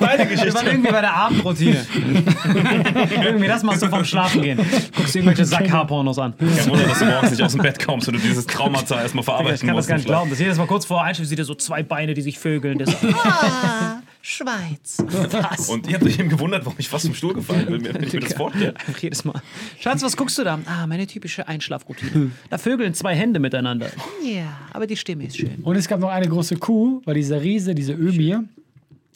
Deine 0.00 0.18
Wir 0.18 0.26
Geschichte. 0.26 0.54
waren 0.54 0.66
irgendwie 0.66 0.90
bei 0.92 1.00
der 1.00 1.14
Abendroutine. 1.14 1.86
irgendwie, 3.24 3.46
das 3.46 3.62
machst 3.62 3.82
du 3.82 3.88
vom 3.88 4.04
Schlafen 4.04 4.42
gehen. 4.42 4.58
Guckst 4.96 5.14
dir 5.14 5.20
irgendwelche 5.20 5.44
Sackhaarpornos 5.44 6.18
an. 6.18 6.34
Kein 6.36 6.68
Wunder, 6.70 6.84
dass 6.86 6.98
du 6.98 7.04
morgens 7.06 7.30
nicht 7.30 7.42
aus 7.42 7.52
dem 7.52 7.62
Bett 7.62 7.84
kommst 7.84 8.08
und 8.08 8.14
du 8.14 8.20
dieses 8.20 8.46
Traumata 8.46 9.00
erstmal 9.00 9.22
Ich 9.22 9.24
verarbeiten 9.26 9.58
kann 9.66 9.68
das 9.68 9.76
musst. 9.76 9.88
gar 9.88 9.96
nicht 9.96 10.06
glauben. 10.06 10.30
Das 10.30 10.38
jedes 10.38 10.58
Mal 10.58 10.66
kurz 10.66 10.84
vor 10.84 11.02
Einschlafen 11.02 11.28
sieht 11.28 11.38
er 11.38 11.44
so 11.44 11.54
zwei 11.54 11.82
Beine, 11.82 12.14
die 12.14 12.22
sich 12.22 12.38
vögeln. 12.38 12.78
Der 12.78 12.86
so, 12.86 12.94
ah, 13.24 14.00
Schweiz. 14.22 14.98
Was? 15.30 15.68
Und 15.68 15.88
ihr 15.88 15.94
habt 15.94 16.04
euch 16.04 16.18
eben 16.18 16.28
gewundert, 16.28 16.64
warum 16.66 16.78
ich 16.78 16.88
fast 16.88 17.06
vom 17.06 17.14
Stuhl 17.14 17.34
gefallen 17.34 17.66
bin, 17.66 17.84
wenn 17.84 18.02
ich 18.02 18.12
mir 18.12 18.20
das 18.20 18.34
vorstelle. 18.34 18.74
Einfach 18.76 18.98
jedes 19.00 19.24
Mal. 19.24 19.40
Schatz, 19.80 20.02
was 20.02 20.16
guckst 20.16 20.36
du 20.38 20.44
da? 20.44 20.58
Ah, 20.66 20.86
meine 20.86 21.06
typische 21.06 21.48
Einschlafroutine. 21.48 22.30
Da 22.50 22.58
vögeln 22.58 22.94
zwei 22.94 23.14
Hände 23.14 23.40
miteinander. 23.40 23.86
Ja, 24.22 24.58
aber 24.72 24.86
die 24.86 24.96
Stimme 24.96 25.24
ist 25.24 25.36
schön. 25.38 25.56
Und 25.62 25.76
es 25.76 25.88
gab 25.88 26.00
noch 26.00 26.10
eine 26.10 26.28
große 26.28 26.56
Kuh, 26.56 27.00
weil 27.04 27.14
dieser 27.14 27.40
Riese, 27.42 27.74
diese 27.74 27.92
Ömir, 27.94 28.44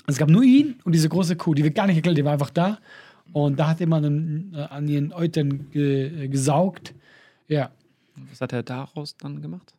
es 0.07 0.19
gab 0.19 0.29
nur 0.29 0.43
ihn 0.43 0.77
und 0.85 0.93
diese 0.93 1.09
große 1.09 1.37
Kuh, 1.37 1.55
die 1.55 1.65
wird 1.65 1.75
gar 1.75 1.87
nicht 1.87 1.97
erklärt, 1.97 2.19
die 2.19 2.25
war 2.25 2.33
einfach 2.33 2.51
da. 2.51 2.79
Und 3.33 3.59
da 3.59 3.69
hat 3.69 3.81
jemand 3.81 4.05
dann, 4.05 4.53
äh, 4.55 4.61
an 4.63 4.87
ihren 4.89 5.13
Eutern 5.13 5.71
ge, 5.71 6.25
äh, 6.25 6.29
gesaugt. 6.29 6.95
Ja, 7.49 7.71
Was 8.31 8.41
hat 8.41 8.53
er 8.53 8.63
daraus 8.63 9.17
dann 9.17 9.41
gemacht? 9.43 9.75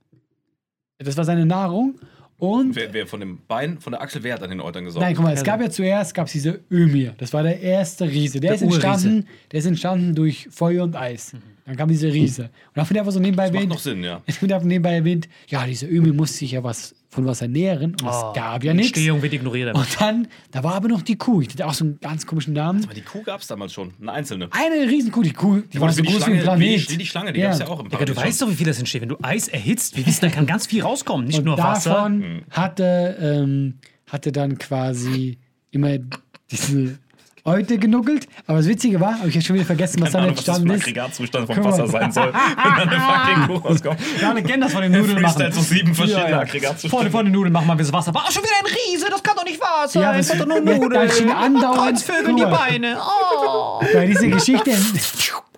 das 0.98 1.16
war 1.18 1.26
seine 1.26 1.46
Nahrung. 1.46 1.96
Und 2.38 2.76
Wer, 2.76 2.92
wer 2.94 3.08
von 3.08 3.22
dem 3.22 3.40
Bein, 3.48 3.80
von 3.80 3.92
der 3.92 4.02
Achsel, 4.02 4.24
wer 4.24 4.34
hat 4.34 4.44
an 4.44 4.50
den 4.50 4.60
Eutern 4.60 4.84
gesaugt? 4.84 5.02
Nein, 5.06 5.16
guck 5.16 5.24
mal, 5.24 5.34
es 5.34 5.44
gab 5.44 5.62
ja 5.62 5.70
zuerst 5.70 6.14
gab's 6.14 6.34
diese 6.34 6.60
Ömir. 6.70 7.14
Das 7.18 7.32
war 7.32 7.44
der 7.44 7.62
erste 7.62 8.06
Riese. 8.10 8.40
Der, 8.42 8.52
Der 8.52 8.56
ist 8.56 8.62
entstanden, 8.62 9.26
der 9.52 9.60
ist 9.60 9.66
entstanden 9.66 10.16
durch 10.16 10.48
Feuer 10.52 10.84
und 10.84 10.96
Eis. 10.98 11.34
Dann 11.66 11.78
kam 11.78 11.88
diese 11.88 12.12
Riese. 12.12 12.44
Und 12.44 12.52
dann 12.76 12.90
wird 12.90 13.00
einfach 13.00 13.14
so 13.14 13.20
nebenbei 13.20 13.46
Macht 13.46 13.56
erwähnt. 13.56 13.70
noch 13.72 13.80
Sinn, 13.80 14.04
ja. 14.04 14.22
Es 14.26 14.42
wird 14.42 14.52
einfach 14.52 14.68
nebenbei 14.68 14.96
erwähnt, 14.96 15.30
ja, 15.48 15.66
diese 15.66 15.88
Ömir 15.88 16.14
musste 16.14 16.40
sich 16.40 16.52
ja 16.52 16.64
was 16.64 16.94
von 17.16 17.26
was 17.26 17.42
ernähren. 17.42 17.92
Und 18.02 18.08
es 18.08 18.22
gab 18.36 18.64
ja 18.64 18.74
Die 18.74 18.78
nichts. 18.78 19.00
Stehung 19.00 19.22
wird 19.22 19.34
ignoriert. 19.34 19.74
Und 19.74 19.88
dann, 20.00 20.28
da 20.52 20.64
war 20.64 20.76
aber 20.76 20.88
noch 20.90 21.02
die 21.02 21.16
Kuh. 21.16 21.42
Die 21.42 21.48
hatte 21.50 21.66
auch 21.66 21.74
so 21.74 21.86
einen 21.86 22.00
ganz 22.00 22.26
komischen 22.28 22.54
Namen. 22.54 22.84
Aber 22.84 22.94
die 22.94 23.02
Kuh 23.02 23.24
gab 23.24 23.42
es 23.42 23.48
damals 23.48 23.74
schon, 23.74 23.94
eine 24.02 24.12
einzelne. 24.12 24.50
Eine 24.52 24.90
Riesenkuh, 24.90 25.24
die 25.24 25.32
Kuh, 25.34 25.62
die 25.62 25.80
war 25.82 25.92
so 25.92 26.02
die 26.02 26.08
groß 26.10 26.28
wie 26.28 26.34
ein 26.34 26.42
Schlange, 26.42 26.60
wie 26.60 26.66
Planet. 26.68 26.90
die, 26.90 26.94
wie 26.94 26.98
die 26.98 27.06
Schlange, 27.06 27.34
die 27.34 27.40
Ja. 27.40 27.46
gab 27.48 27.54
es 27.54 27.60
ja 27.60 27.68
auch 27.68 27.80
im 27.80 27.90
Digga, 27.90 28.06
du 28.06 28.14
Paradies 28.14 28.34
weißt 28.34 28.42
doch, 28.44 28.50
wie 28.50 28.56
viel 28.56 28.68
das 28.68 28.78
entsteht. 28.80 29.02
Wenn 29.02 29.10
du 29.10 29.18
Eis 29.22 29.48
erhitzt, 29.48 29.98
wir 29.98 30.06
wissen, 30.06 30.22
da 30.22 30.30
kann 30.30 30.46
ganz 30.46 30.68
viel 30.68 30.82
rauskommen. 30.84 31.26
Nicht 31.28 31.40
Und 31.40 31.46
nur 31.46 31.58
Wasser. 31.58 31.90
davon 31.92 32.44
hatte, 32.52 33.18
ähm, 33.22 33.76
hatte 34.08 34.32
dann 34.32 34.58
quasi 34.58 35.38
immer 35.72 35.98
diese 36.52 37.00
Eute 37.46 37.78
genuckelt. 37.78 38.28
Aber 38.48 38.58
das 38.58 38.68
Witzige 38.68 39.00
war, 39.00 39.20
habe 39.20 39.30
ich 39.30 39.36
jetzt 39.36 39.46
schon 39.46 39.56
wieder 39.56 39.66
vergessen, 39.66 40.02
was 40.02 40.12
Keine 40.12 40.24
für 40.26 40.30
entstanden 40.32 40.72
ein 40.72 40.78
ist. 40.78 40.82
Aggregatzustand 40.84 41.46
vom. 41.54 41.64
Wasser 41.64 41.88
sein 41.88 42.12
soll, 42.12 42.34
wenn 42.34 42.76
dann 42.78 42.90
eine 42.90 43.00
fucking 43.48 43.48
Kuh 43.62 43.68
rauskommt. 43.68 44.00
Ja, 44.22 44.36
wir 44.36 44.44
kennen 44.44 44.62
das 44.62 44.74
von 44.74 44.82
den 44.82 44.92
Nudeln 44.92 45.22
machen. 45.22 45.52
so 45.52 45.62
sieben 45.62 45.94
verschiedene 45.94 46.24
Ja, 46.26 46.30
ja. 46.32 46.40
Aggregatzustände. 46.40 46.90
Vorne 46.90 47.12
von 47.12 47.26
den 47.26 47.34
Nudeln 47.34 47.54
machen 47.54 47.68
wir 47.68 47.76
das 47.76 47.94
Wasser. 47.94 48.10
Aber 48.10 48.22
auch 48.22 48.32
schon 48.32 48.44
wieder 48.44 48.54
ein 48.60 48.66
Riese, 48.66 49.06
das 49.10 49.22
kann 49.22 49.36
doch 49.36 49.46
nicht 49.46 49.62
wahr 49.62 49.88
sein. 49.88 50.02
Ja, 50.02 50.14
das 50.18 50.28
sind 50.28 50.42
doch 50.42 50.48
nur 50.48 50.58
ja, 50.58 50.64
Nudeln. 50.78 50.92
da 51.08 51.10
stehen 51.14 51.30
andauernd- 51.32 52.04
vögeln 52.04 52.36
die. 52.36 52.44
Beine. 52.44 52.98
Oh. 53.00 53.80
Bei 53.94 54.06
dieser 54.08 54.28
Geschichte, 54.28 54.72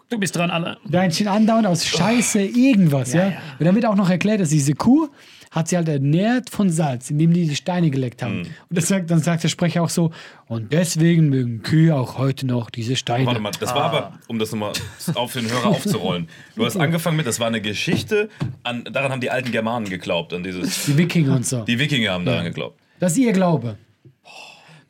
Du 0.09 0.17
bist 0.17 0.35
dran, 0.35 0.49
alle. 0.51 0.77
da 0.85 1.03
entsteht 1.03 1.27
andauernd 1.27 1.67
aus 1.67 1.85
Scheiße 1.85 2.39
irgendwas. 2.41 3.13
Ja, 3.13 3.27
Und 3.59 3.65
dann 3.65 3.75
wird 3.75 3.85
auch 3.85 3.95
noch 3.95 4.09
erklärt, 4.09 4.39
dass 4.39 4.49
diese 4.49 4.73
Kuh 4.73 5.09
hat 5.57 5.67
sie 5.67 5.77
halt 5.77 5.89
ernährt 5.89 6.49
von 6.49 6.69
Salz, 6.69 7.09
indem 7.09 7.33
die 7.33 7.47
die 7.47 7.55
Steine 7.55 7.89
geleckt 7.89 8.21
haben. 8.23 8.41
Und 8.41 8.49
das 8.69 8.87
sagt, 8.87 9.09
dann 9.11 9.19
sagt 9.19 9.43
der 9.43 9.49
Sprecher 9.49 9.83
auch 9.83 9.89
so, 9.89 10.11
und 10.47 10.71
deswegen 10.71 11.29
mögen 11.29 11.61
Kühe 11.63 11.95
auch 11.95 12.17
heute 12.17 12.45
noch 12.45 12.69
diese 12.69 12.95
Steine. 12.95 13.25
Warte 13.25 13.41
mal, 13.41 13.51
das 13.59 13.73
war 13.73 13.83
aber, 13.83 14.19
um 14.27 14.39
das 14.39 14.51
nochmal 14.51 14.73
auf 15.15 15.33
den 15.33 15.49
Hörer 15.49 15.65
aufzurollen. 15.67 16.27
Du 16.55 16.65
hast 16.65 16.77
angefangen 16.77 17.17
mit, 17.17 17.27
das 17.27 17.39
war 17.39 17.47
eine 17.47 17.61
Geschichte, 17.61 18.29
an, 18.63 18.83
daran 18.85 19.11
haben 19.11 19.21
die 19.21 19.29
alten 19.29 19.51
Germanen 19.51 19.89
geglaubt, 19.89 20.33
an 20.33 20.43
dieses. 20.43 20.85
Die 20.85 20.97
Wikinger 20.97 21.35
und 21.35 21.45
so. 21.45 21.63
Die 21.63 21.79
Wikinger 21.79 22.11
haben 22.11 22.25
daran 22.25 22.45
geglaubt. 22.45 22.79
Das 22.99 23.13
ist 23.13 23.19
ihr 23.19 23.33
Glaube. 23.33 23.77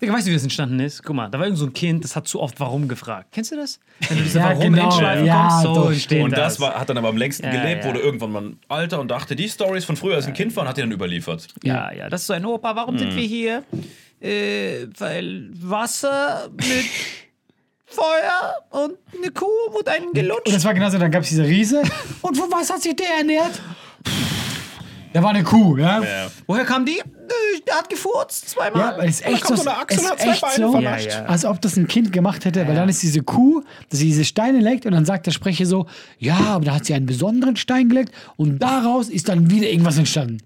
Digga, 0.01 0.13
weißt 0.13 0.27
du, 0.27 0.29
wie 0.29 0.35
das 0.35 0.43
entstanden 0.43 0.79
ist? 0.79 1.01
Guck 1.03 1.15
mal, 1.15 1.27
da 1.29 1.39
war 1.39 1.45
irgend 1.45 1.57
so 1.57 1.65
ein 1.65 1.73
Kind, 1.73 2.03
das 2.03 2.15
hat 2.15 2.27
zu 2.27 2.39
oft 2.39 2.59
Warum 2.59 2.87
gefragt. 2.87 3.29
Kennst 3.31 3.51
du 3.51 3.55
das? 3.55 3.79
Wenn 4.07 4.17
du 4.17 4.23
diese 4.23 4.37
Ja, 4.39 4.45
Warum 4.49 4.61
genau. 4.73 4.83
entschleifen 4.85 5.25
Ja, 5.25 5.47
kommst, 5.61 5.63
so 5.75 5.89
entsteht 5.89 6.23
Und 6.23 6.37
das 6.37 6.59
war, 6.59 6.75
hat 6.79 6.89
dann 6.89 6.97
aber 6.99 7.09
am 7.09 7.17
längsten 7.17 7.45
Ja, 7.45 7.51
gelebt, 7.51 7.83
ja. 7.83 7.89
wurde 7.89 7.99
irgendwann 8.01 8.31
mal 8.31 8.51
alter 8.67 8.99
und 8.99 9.09
dachte, 9.09 9.35
die 9.35 9.49
Stories 9.49 9.85
von 9.85 9.95
früher, 9.95 10.15
als 10.15 10.27
ein 10.27 10.33
Kind 10.33 10.55
war, 10.55 10.63
und 10.63 10.69
hat 10.69 10.77
die 10.77 10.81
dann 10.81 10.91
überliefert. 10.91 11.47
Ja, 11.63 11.91
ja, 11.91 12.09
das 12.09 12.21
ist 12.21 12.27
so 12.27 12.33
ein 12.33 12.45
Opa. 12.45 12.75
Warum 12.75 12.97
sind 12.99 13.15
wir 13.15 13.23
hier? 13.23 13.63
Äh, 14.21 14.87
weil 14.99 15.49
Wasser 15.53 16.49
mit 16.55 16.65
Feuer 17.85 18.53
und 18.71 18.97
eine 19.17 19.31
Kuh 19.31 19.45
wurde 19.71 19.91
einen 19.91 20.07
Und 20.07 20.13
gelutscht. 20.13 20.53
das 20.53 20.65
war 20.65 20.73
genauso, 20.73 20.97
dann 20.97 21.09
gab 21.09 21.23
es 21.23 21.29
diese 21.29 21.43
Riese. 21.45 21.81
Und 22.21 22.35
von 22.37 22.51
was 22.51 22.69
hat 22.69 22.81
sich 22.81 22.95
der 22.95 23.07
ernährt? 23.19 23.61
Da 25.13 25.23
war 25.23 25.31
eine 25.31 25.43
Kuh, 25.43 25.77
ja? 25.77 26.01
Ja. 26.01 26.27
Woher 26.45 26.65
kam 26.65 26.85
die? 26.85 27.01
Der 27.67 27.75
hat 27.75 27.89
gefurzt 27.89 28.49
zweimal. 28.49 28.97
Ja, 28.97 29.03
es 29.03 29.19
ist 29.19 29.25
echt 29.25 29.41
kommt 29.43 29.59
so, 29.59 29.63
so 29.63 29.69
eine 29.69 29.79
Achse 29.79 29.95
es 29.95 30.01
und 30.01 30.09
hat 30.09 30.17
ist 30.17 30.23
zwei 30.23 30.31
echt 30.31 30.41
Beine 30.41 30.71
so. 30.71 30.79
Ja, 30.79 30.97
ja. 30.97 31.25
als 31.25 31.45
ob 31.45 31.61
das 31.61 31.75
ein 31.75 31.87
Kind 31.87 32.13
gemacht 32.13 32.45
hätte, 32.45 32.67
weil 32.67 32.75
dann 32.75 32.87
ist 32.87 33.03
diese 33.03 33.21
Kuh, 33.21 33.63
dass 33.89 33.99
sie 33.99 34.05
diese 34.05 34.25
Steine 34.25 34.59
legt 34.59 34.85
und 34.85 34.93
dann 34.93 35.05
sagt 35.05 35.25
der 35.25 35.31
Sprecher 35.31 35.65
so, 35.65 35.87
ja, 36.17 36.37
aber 36.37 36.65
da 36.65 36.75
hat 36.75 36.85
sie 36.85 36.93
einen 36.93 37.05
besonderen 37.05 37.55
Stein 37.55 37.89
gelegt 37.89 38.13
und 38.37 38.59
daraus 38.59 39.09
ist 39.09 39.27
dann 39.27 39.49
wieder 39.49 39.69
irgendwas 39.69 39.97
entstanden. 39.97 40.37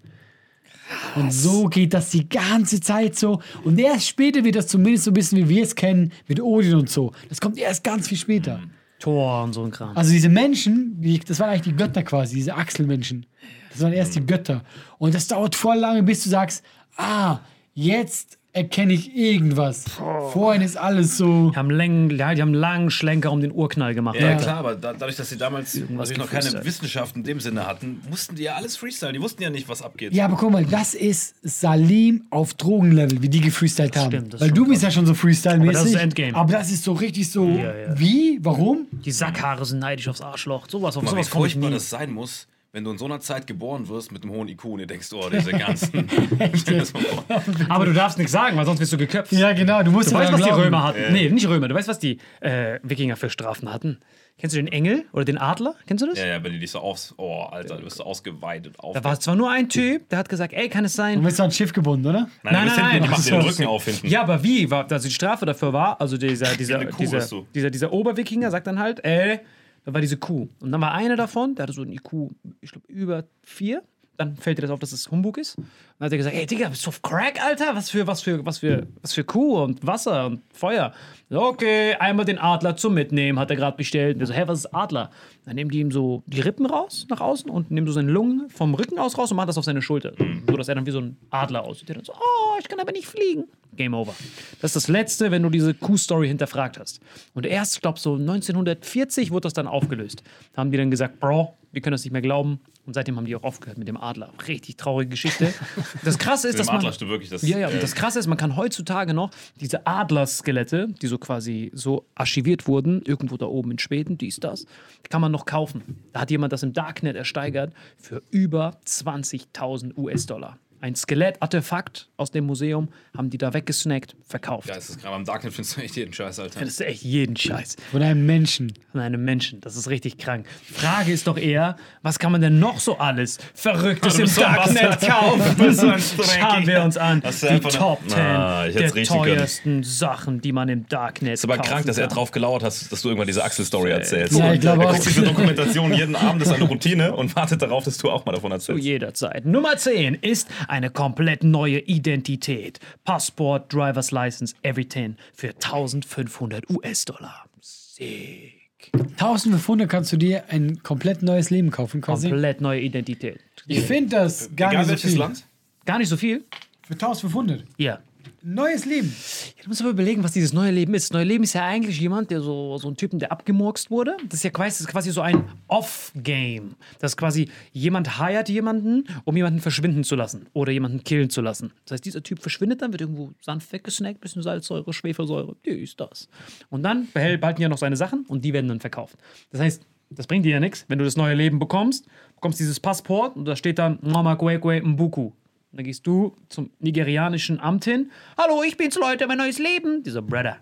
Und 1.16 1.32
so 1.32 1.68
geht 1.68 1.94
das 1.94 2.10
die 2.10 2.28
ganze 2.28 2.82
Zeit 2.82 3.18
so. 3.18 3.42
Und 3.64 3.80
erst 3.80 4.08
später 4.08 4.44
wird 4.44 4.56
das 4.56 4.68
zumindest 4.68 5.06
so 5.06 5.12
ein 5.12 5.14
bisschen, 5.14 5.38
wie 5.38 5.50
wir 5.50 5.64
es 5.64 5.76
kennen, 5.76 6.12
mit 6.28 6.42
Odin 6.42 6.76
und 6.76 6.90
so. 6.90 7.14
Das 7.30 7.40
kommt 7.40 7.58
erst 7.58 7.84
ganz 7.84 8.08
viel 8.08 8.18
später. 8.18 8.62
Tor 9.02 9.44
und 9.44 9.54
so 9.54 9.64
ein 9.64 9.72
Kram. 9.72 9.98
Also 9.98 10.12
diese 10.12 10.30
Menschen, 10.30 11.02
die, 11.02 11.20
das 11.20 11.40
waren 11.40 11.50
eigentlich 11.50 11.74
die 11.74 11.76
Götter 11.76 12.04
quasi, 12.04 12.36
diese 12.36 12.56
Achselmenschen. 12.56 13.26
Das 13.72 13.82
waren 13.82 13.94
erst 13.94 14.16
die 14.16 14.26
Götter. 14.26 14.64
Und 14.98 15.14
das 15.14 15.28
dauert 15.28 15.56
voll 15.56 15.78
lange, 15.78 16.04
bis 16.04 16.24
du 16.24 16.30
sagst, 16.30 16.64
ah, 16.96 17.40
jetzt 17.74 18.38
erkenne 18.54 18.94
ich 18.94 19.16
irgendwas. 19.16 19.86
Vorhin 20.34 20.62
ist 20.62 20.78
alles 20.78 21.18
so. 21.18 21.52
Die 21.52 21.56
haben, 21.56 21.70
Längen, 21.70 22.10
ja, 22.18 22.34
die 22.34 22.42
haben 22.42 22.54
langen 22.54 22.92
Schlenker 22.92 23.32
um 23.32 23.42
den 23.42 23.52
Urknall 23.52 23.94
gemacht. 23.96 24.20
Ja, 24.20 24.30
Alter. 24.30 24.44
klar, 24.44 24.58
aber 24.58 24.76
da, 24.76 24.94
dadurch, 24.94 25.16
dass 25.16 25.30
sie 25.30 25.38
damals 25.38 25.76
natürlich 25.76 26.18
noch 26.18 26.30
keine. 26.30 26.66
Wissenschaft 26.66 27.16
in 27.16 27.24
dem 27.24 27.40
Sinne 27.40 27.66
hatten, 27.66 28.02
mussten 28.10 28.36
die 28.36 28.44
ja 28.44 28.56
alles 28.56 28.76
freestylen. 28.76 29.14
Die 29.14 29.22
wussten 29.22 29.42
ja 29.42 29.50
nicht, 29.50 29.70
was 29.70 29.82
abgeht. 29.82 30.14
Ja, 30.14 30.26
aber 30.26 30.36
guck 30.36 30.52
mal, 30.52 30.66
das 30.66 30.94
ist 30.94 31.36
Salim 31.44 32.26
auf 32.30 32.54
Drogenlevel, 32.54 33.22
wie 33.22 33.30
die 33.30 33.42
gefreestylt 33.42 33.96
haben. 33.96 34.12
stimmt, 34.12 34.40
Weil 34.40 34.52
du 34.52 34.68
bist 34.68 34.84
ja 34.84 34.92
schon 34.92 35.06
so 35.06 35.14
Freestyle-mäßig. 35.14 35.70
Aber 35.70 35.72
das 35.72 35.86
ist 35.86 35.96
Endgame. 35.96 36.36
Aber 36.36 36.54
das 36.54 36.72
ist 36.72 36.84
so 36.84 36.94
richtig 36.94 37.30
so. 37.30 37.48
Ja, 37.48 37.76
ja. 37.76 38.00
Wie? 38.00 38.40
Warum? 38.42 38.88
Die 38.92 39.12
Sackhaare 39.12 39.66
sind 39.66 39.80
neidisch 39.80 40.08
aufs 40.08 40.22
Arschloch. 40.22 40.68
Sowas, 40.70 40.98
auf 40.98 41.04
wie 41.04 41.08
sowas 41.08 41.30
komme 41.30 41.48
ich 41.48 41.56
nie. 41.56 41.70
das 41.70 41.90
sein 41.90 42.12
muss, 42.12 42.48
wenn 42.74 42.86
du 42.86 42.92
in 42.92 42.98
so 42.98 43.04
einer 43.06 43.20
Zeit 43.20 43.48
geboren 43.48 43.90
wirst 43.90 44.12
mit 44.14 44.24
einem 44.24 44.32
hohen 44.32 44.48
IQ 44.48 44.64
und 44.66 44.80
ihr 44.80 44.88
denkst, 44.88 45.10
oh, 45.14 45.30
diese 45.30 45.52
ganzen. 45.52 46.08
Stell 46.56 46.76
dir 46.76 46.80
das 46.80 46.94
mal 46.94 47.02
vor. 47.04 47.26
Aber 47.68 47.86
du 47.86 47.94
darfst 47.94 48.18
nichts 48.18 48.32
sagen, 48.32 48.56
weil 48.56 48.66
sonst 48.66 48.80
wirst 48.80 48.94
du 48.94 48.98
geköpft. 48.98 49.32
Ja, 49.34 49.52
genau, 49.54 49.84
du 49.84 49.92
musst 49.92 50.10
Du 50.12 50.14
ja 50.16 50.22
weißt, 50.22 50.32
was 50.34 50.42
die 50.42 50.48
glauben. 50.48 50.64
Römer 50.64 50.84
hatten? 50.84 51.12
Nee, 51.12 51.30
nicht 51.30 51.48
Römer. 51.48 51.68
Du 51.68 51.76
weißt, 51.76 51.90
was 51.90 52.00
die 52.00 52.20
äh, 52.40 52.80
Wikinger 52.84 53.18
für 53.18 53.30
Strafen 53.30 53.72
hatten? 53.74 54.00
Kennst 54.38 54.56
du 54.56 54.60
den 54.60 54.72
Engel 54.72 55.04
oder 55.12 55.26
den 55.26 55.38
Adler? 55.38 55.76
Kennst 55.86 56.02
du 56.02 56.08
das? 56.08 56.18
Ja, 56.18 56.26
ja, 56.26 56.44
wenn 56.44 56.54
die 56.54 56.60
dich 56.60 56.72
so 56.72 56.80
aus. 56.80 57.14
Oh, 57.18 57.42
Alter, 57.52 57.76
du 57.78 57.84
wirst 57.84 57.98
so 57.98 58.04
ausgeweitet. 58.06 58.80
Auf 58.80 58.96
Da 58.96 59.04
war 59.04 59.20
zwar 59.20 59.36
nur 59.36 59.52
ein 59.52 59.68
Typ, 59.70 60.08
der 60.10 60.18
hat 60.20 60.30
gesagt, 60.30 60.54
ey, 60.54 60.68
kann 60.70 60.86
es 60.86 60.94
Du 60.94 60.98
sein? 60.98 61.22
bist 61.22 61.40
an 61.40 61.48
ein 61.48 61.52
Schiff 61.52 61.74
gebunden, 61.74 62.08
oder? 62.08 62.28
nein, 62.44 62.54
nein, 62.54 62.54
du 62.54 62.64
bist 62.64 62.76
hinten, 62.78 62.90
nein, 62.90 63.04
die 63.04 63.10
machen 63.10 63.20
ach 63.20 63.24
dir 63.26 63.32
den. 63.32 63.42
Rücken 63.50 63.66
auf 63.68 63.86
hinten. 63.86 64.08
Ja, 64.08 64.22
aber 64.22 64.44
wie? 64.44 64.72
War, 64.72 64.90
also 64.90 65.08
die 65.08 65.14
Strafe 65.14 65.46
dafür 65.46 65.74
war, 65.74 66.00
also 66.02 66.18
dieser, 66.18 66.56
dieser, 66.56 66.86
dieser, 66.86 67.18
bist 67.20 67.32
du. 67.32 67.46
dieser, 67.54 67.70
dieser 67.70 67.92
Oberwikinger 67.94 68.50
sagt 68.50 68.66
dann 68.66 68.80
halt, 68.80 69.04
ey, 69.06 69.42
da 69.84 69.94
war 69.94 70.02
diese 70.02 70.18
Kuh. 70.18 70.50
Und 70.60 70.72
dann 70.72 70.82
war 70.82 70.94
einer 70.94 71.16
davon, 71.16 71.56
der 71.56 71.64
hatte 71.64 71.74
so 71.74 71.82
ein 71.82 71.92
IQ, 71.92 72.32
ich 72.62 72.72
glaube, 72.72 72.88
über 72.88 73.24
vier. 73.44 73.84
Dann 74.18 74.36
fällt 74.36 74.58
dir 74.58 74.64
das 74.64 74.72
auf, 74.72 74.80
dass 74.80 74.92
es 74.92 75.10
Humbug 75.10 75.38
ist. 75.38 75.58
Dann 76.02 76.08
hat 76.08 76.14
er 76.14 76.18
gesagt, 76.18 76.36
ey 76.36 76.48
Digga, 76.48 76.68
bist 76.70 76.84
du 76.84 76.88
auf 76.88 77.04
Crack, 77.04 77.40
Alter? 77.46 77.76
Was 77.76 77.92
für, 77.92 78.08
was 78.08 78.24
für, 78.24 78.44
was 78.44 78.58
für, 78.58 78.88
was 79.04 79.14
für 79.14 79.24
Kuh 79.24 79.62
und 79.62 79.86
Wasser 79.86 80.26
und 80.26 80.42
Feuer. 80.52 80.94
So, 81.30 81.44
Okay, 81.44 81.94
einmal 81.94 82.26
den 82.26 82.40
Adler 82.40 82.76
zum 82.76 82.96
Mitnehmen, 82.96 83.38
hat 83.38 83.52
er 83.52 83.56
gerade 83.56 83.78
bestellt. 83.78 84.16
Und 84.16 84.20
der 84.22 84.28
so, 84.28 84.34
hä, 84.34 84.46
was 84.48 84.62
ist 84.62 84.74
Adler? 84.74 85.12
Dann 85.46 85.54
nehmen 85.54 85.70
die 85.70 85.80
ihm 85.80 85.92
so 85.92 86.24
die 86.26 86.42
Rippen 86.42 86.66
raus, 86.66 87.06
nach 87.12 87.22
außen 87.22 87.52
und 87.52 87.70
nehmen 87.70 87.86
so 87.86 87.94
seine 87.94 88.12
Lungen 88.12 88.50
vom 88.50 88.74
Rücken 88.74 88.98
aus 88.98 89.16
raus 89.16 89.30
und 89.30 89.38
machen 89.38 89.46
das 89.46 89.60
auf 89.60 89.64
seine 89.64 89.84
Schulter. 89.84 90.14
So, 90.48 90.58
dass 90.58 90.70
er 90.70 90.74
dann 90.74 90.88
wie 90.88 90.92
so 90.92 91.02
ein 91.02 91.18
Adler 91.30 91.66
aussieht. 91.66 91.90
Der 91.90 92.04
so, 92.04 92.14
oh, 92.14 92.58
ich 92.60 92.68
kann 92.68 92.80
aber 92.80 92.94
nicht 92.94 93.06
fliegen. 93.06 93.44
Game 93.76 93.94
over. 93.94 94.16
Das 94.60 94.76
ist 94.76 94.76
das 94.76 94.88
Letzte, 94.88 95.30
wenn 95.30 95.44
du 95.44 95.52
diese 95.52 95.76
Kuh-Story 95.76 96.28
hinterfragt 96.28 96.80
hast. 96.80 97.00
Und 97.36 97.46
erst, 97.46 97.76
ich 97.76 97.82
glaube, 97.82 98.00
so 98.00 98.16
1940 98.16 99.30
wurde 99.30 99.42
das 99.42 99.54
dann 99.54 99.68
aufgelöst. 99.68 100.24
Da 100.54 100.62
haben 100.62 100.72
die 100.72 100.80
dann 100.80 100.90
gesagt, 100.90 101.20
Bro, 101.20 101.56
wir 101.72 101.82
können 101.84 101.92
das 101.92 102.04
nicht 102.04 102.12
mehr 102.12 102.24
glauben. 102.24 102.60
Und 102.86 102.96
seitdem 102.96 103.16
haben 103.16 103.26
die 103.26 103.36
auch 103.36 103.44
aufgehört 103.44 103.78
mit 103.78 103.88
dem 103.88 103.98
Adler. 103.98 104.32
Richtig 104.48 104.76
traurige 104.76 105.12
Geschichte. 105.12 105.54
Das 106.04 106.18
Krasse 106.18 106.48
ist, 106.48 106.60
dass 106.60 106.68
man... 106.68 106.86
Adler 106.86 107.08
wirklich 107.08 107.30
das. 107.30 107.42
Ja, 107.42 107.58
ja, 107.58 107.70
äh, 107.70 107.80
das 107.80 107.96
Krasse 107.96 108.20
ist, 108.20 108.28
man 108.28 108.38
kann 108.38 108.56
heutzutage 108.56 109.14
noch 109.14 109.32
diese 109.60 109.86
Adlerskelette, 109.88 110.88
die 111.02 111.08
so 111.08 111.18
quasi 111.18 111.72
so 111.74 112.06
archiviert 112.16 112.68
wurden, 112.68 113.02
irgendwo 113.04 113.38
da 113.38 113.46
oben 113.46 113.72
in 113.72 113.80
Schweden, 113.80 114.18
dies, 114.18 114.40
das, 114.40 114.66
die 115.06 115.10
kann 115.10 115.22
man 115.22 115.32
noch 115.32 115.46
kaufen. 115.46 116.00
Da 116.14 116.22
hat 116.22 116.32
jemand 116.32 116.54
das 116.54 116.64
im 116.64 116.74
Darknet 116.74 117.16
ersteigert 117.16 117.74
für 117.98 118.22
über 118.32 118.78
20.000 118.86 119.98
US-Dollar. 119.98 120.58
Ein 120.82 120.96
Skelett-Artefakt 120.96 122.10
aus 122.18 122.32
dem 122.32 122.46
Museum, 122.46 122.90
haben 123.16 123.30
die 123.30 123.38
da 123.38 123.54
weggesnackt, 123.54 124.16
verkauft. 124.28 124.68
Ja, 124.70 124.76
es 124.76 124.90
ist 124.90 125.02
gerade 125.02 125.16
am 125.16 125.26
Darknet 125.26 125.54
findest 125.54 125.78
du 125.78 125.82
echt 125.82 125.96
jeden 125.96 126.14
Scheiß, 126.14 126.40
Alter. 126.40 126.60
Das 126.60 126.70
ist 126.70 126.82
echt 126.82 127.04
jeden 127.04 127.36
Scheiß 127.36 127.76
Von 127.92 128.02
einem 128.02 128.26
Menschen. 128.26 128.74
von 128.92 129.02
einem 129.02 129.24
Menschen. 129.24 129.62
Das 129.62 129.76
ist 129.76 129.90
richtig 129.90 130.18
krank. 130.18 130.46
Die 130.70 130.74
Frage 130.74 131.12
ist 131.12 131.28
doch 131.28 131.38
eher, 131.38 131.76
was 132.02 132.20
kann 132.20 132.32
man 132.32 132.42
denn 132.42 132.60
noch 132.60 132.80
so 132.80 132.98
alles 132.98 133.38
Verrücktes 133.54 134.18
im 134.20 134.28
so 134.28 134.42
Darknet 134.42 135.02
kaufen? 135.02 135.56
Du. 135.58 135.72
Schauen 136.00 136.68
wir 136.68 136.84
uns 136.84 136.98
an. 136.98 137.22
Du 137.22 137.30
Die 137.30 137.60
Top 137.60 138.00
10 138.08 138.20
Ah, 138.20 138.68
der 138.68 138.92
teuersten 139.04 139.84
Sachen, 139.84 140.42
die 140.42 140.52
man 140.52 140.68
im 140.70 140.88
Darknet 140.88 141.34
ist 141.34 141.44
aber 141.44 141.58
kaufen 141.58 141.70
krank, 141.70 141.86
dass 141.86 141.98
er 141.98 142.08
drauf 142.08 142.32
gelauert 142.32 142.64
hat, 142.64 142.92
dass 142.92 143.02
du 143.02 143.08
irgendwann 143.10 143.28
diese 143.28 143.44
Axel-Story 143.44 143.92
erzählst. 143.92 144.38
Ja, 144.38 144.54
ich 144.54 144.62
glaube 144.62 144.84
er 144.84 144.90
auch. 144.90 144.94
guckt 144.96 145.06
diese 145.06 145.22
Dokumentation 145.24 145.94
jeden 145.94 146.16
Abend, 146.16 146.42
das 146.42 146.50
ist 146.50 146.56
eine 146.56 146.66
Routine 146.66 147.14
und 147.14 147.36
wartet 147.36 147.62
darauf, 147.62 147.84
dass 147.84 147.98
du 147.98 148.10
auch 148.10 148.26
mal 148.26 148.32
davon 148.34 148.52
Zu 148.52 148.56
erzählst. 148.74 148.84
jeder 148.84 149.14
Zeit. 149.14 149.46
Nummer 149.46 149.78
10 149.78 150.16
ist 150.16 150.48
eine 150.72 150.90
komplett 150.90 151.44
neue 151.44 151.80
Identität. 151.80 152.80
Passport, 153.04 153.74
Driver's 153.74 154.12
License, 154.12 154.56
everything 154.64 155.18
für 155.34 155.50
1500 155.50 156.70
US-Dollar. 156.70 157.46
Sick. 157.60 158.54
1500 158.94 159.88
kannst 159.88 160.12
du 160.14 160.18
dir 160.18 160.46
ein 160.48 160.82
komplett 160.82 161.22
neues 161.22 161.50
Leben 161.50 161.70
kaufen, 161.70 162.02
quasi. 162.02 162.30
Komplett 162.30 162.62
neue 162.62 162.80
Identität. 162.80 163.40
Ich 163.68 163.82
finde 163.82 164.16
das 164.16 164.50
gar 164.56 164.72
Egal 164.72 164.88
nicht 164.88 165.02
so 165.02 165.08
viel. 165.10 165.18
Land. 165.18 165.46
Gar 165.86 165.98
nicht 166.00 166.10
so 166.10 166.18
viel? 166.18 166.46
Für 166.84 166.94
1500. 166.94 167.64
Ja. 167.78 168.00
Neues 168.44 168.86
Leben. 168.86 169.14
Ja, 169.58 169.64
Du 169.64 169.70
musst 169.70 169.82
aber 169.82 169.92
überlegen, 169.92 170.24
was 170.24 170.32
dieses 170.32 170.52
neue 170.52 170.72
Leben 170.72 170.96
ist. 170.96 171.10
Das 171.10 171.14
neue 171.14 171.26
Leben 171.26 171.44
ist 171.44 171.54
ja 171.54 171.64
eigentlich 171.64 172.00
jemand, 172.00 172.32
der 172.32 172.42
so, 172.42 172.78
so 172.80 172.88
ein 172.88 172.98
Typen, 172.98 173.20
der 173.20 173.32
abgemurkst 173.32 173.92
wurde. 173.92 174.18
Das 174.26 174.40
ist 174.40 174.44
ja 174.44 174.50
quasi, 174.50 174.70
das 174.70 174.80
ist 174.82 174.88
quasi 174.88 175.12
so 175.12 175.22
ein 175.22 175.44
Off-Game. 175.68 176.76
Das 177.00 177.12
ist 177.12 177.18
quasi, 177.18 177.50
jemand 177.72 178.18
hired 178.18 178.50
jemanden, 178.50 179.04
um 179.26 179.38
jemanden 179.38 179.60
verschwinden 179.60 180.04
zu 180.04 180.16
lassen 180.16 180.48
oder 180.54 180.72
jemanden 180.72 181.04
killen 181.04 181.30
zu 181.30 181.42
lassen. 181.42 181.72
Das 181.86 181.94
heißt, 181.94 182.06
dieser 182.06 182.24
Typ 182.24 182.40
verschwindet 182.40 182.82
dann, 182.82 182.92
wird 182.92 183.02
irgendwo 183.02 183.32
sanft 183.42 183.72
weggesnackt, 183.72 184.22
bisschen 184.22 184.42
Salzsäure, 184.42 184.92
Schwefelsäure, 184.92 185.56
die 185.64 185.70
ist 185.70 186.00
das. 186.00 186.28
Und 186.70 186.82
dann 186.82 187.08
behalten 187.14 187.62
ja 187.62 187.70
noch 187.70 187.78
seine 187.78 187.96
Sachen 187.96 188.26
und 188.28 188.44
die 188.44 188.54
werden 188.54 188.70
dann 188.70 188.80
verkauft. 188.80 189.18
Das 189.52 189.62
heißt, 189.62 189.86
das 190.10 190.26
bringt 190.26 190.46
dir 190.46 190.54
ja 190.54 190.60
nichts, 190.60 190.86
wenn 190.88 190.98
du 190.98 191.06
das 191.06 191.16
neue 191.16 191.36
Leben 191.36 191.60
bekommst, 191.60 192.08
bekommst 192.36 192.60
dieses 192.60 192.80
Passport 192.80 193.36
und 193.36 193.46
da 193.46 193.56
steht 193.56 193.78
dann 193.78 194.00
Mama 194.02 194.36
Kwekwe 194.36 194.82
Mbuku. 194.82 195.32
Und 195.72 195.78
dann 195.78 195.86
gehst 195.86 196.06
du 196.06 196.36
zum 196.50 196.70
nigerianischen 196.80 197.60
Amt 197.60 197.86
hin. 197.86 198.12
Hallo, 198.38 198.62
ich 198.66 198.76
bin's, 198.78 198.98
Leute, 199.00 199.26
mein 199.28 199.38
neues 199.38 199.58
Leben. 199.58 200.04
Dieser 200.04 200.22
Brother. 200.22 200.58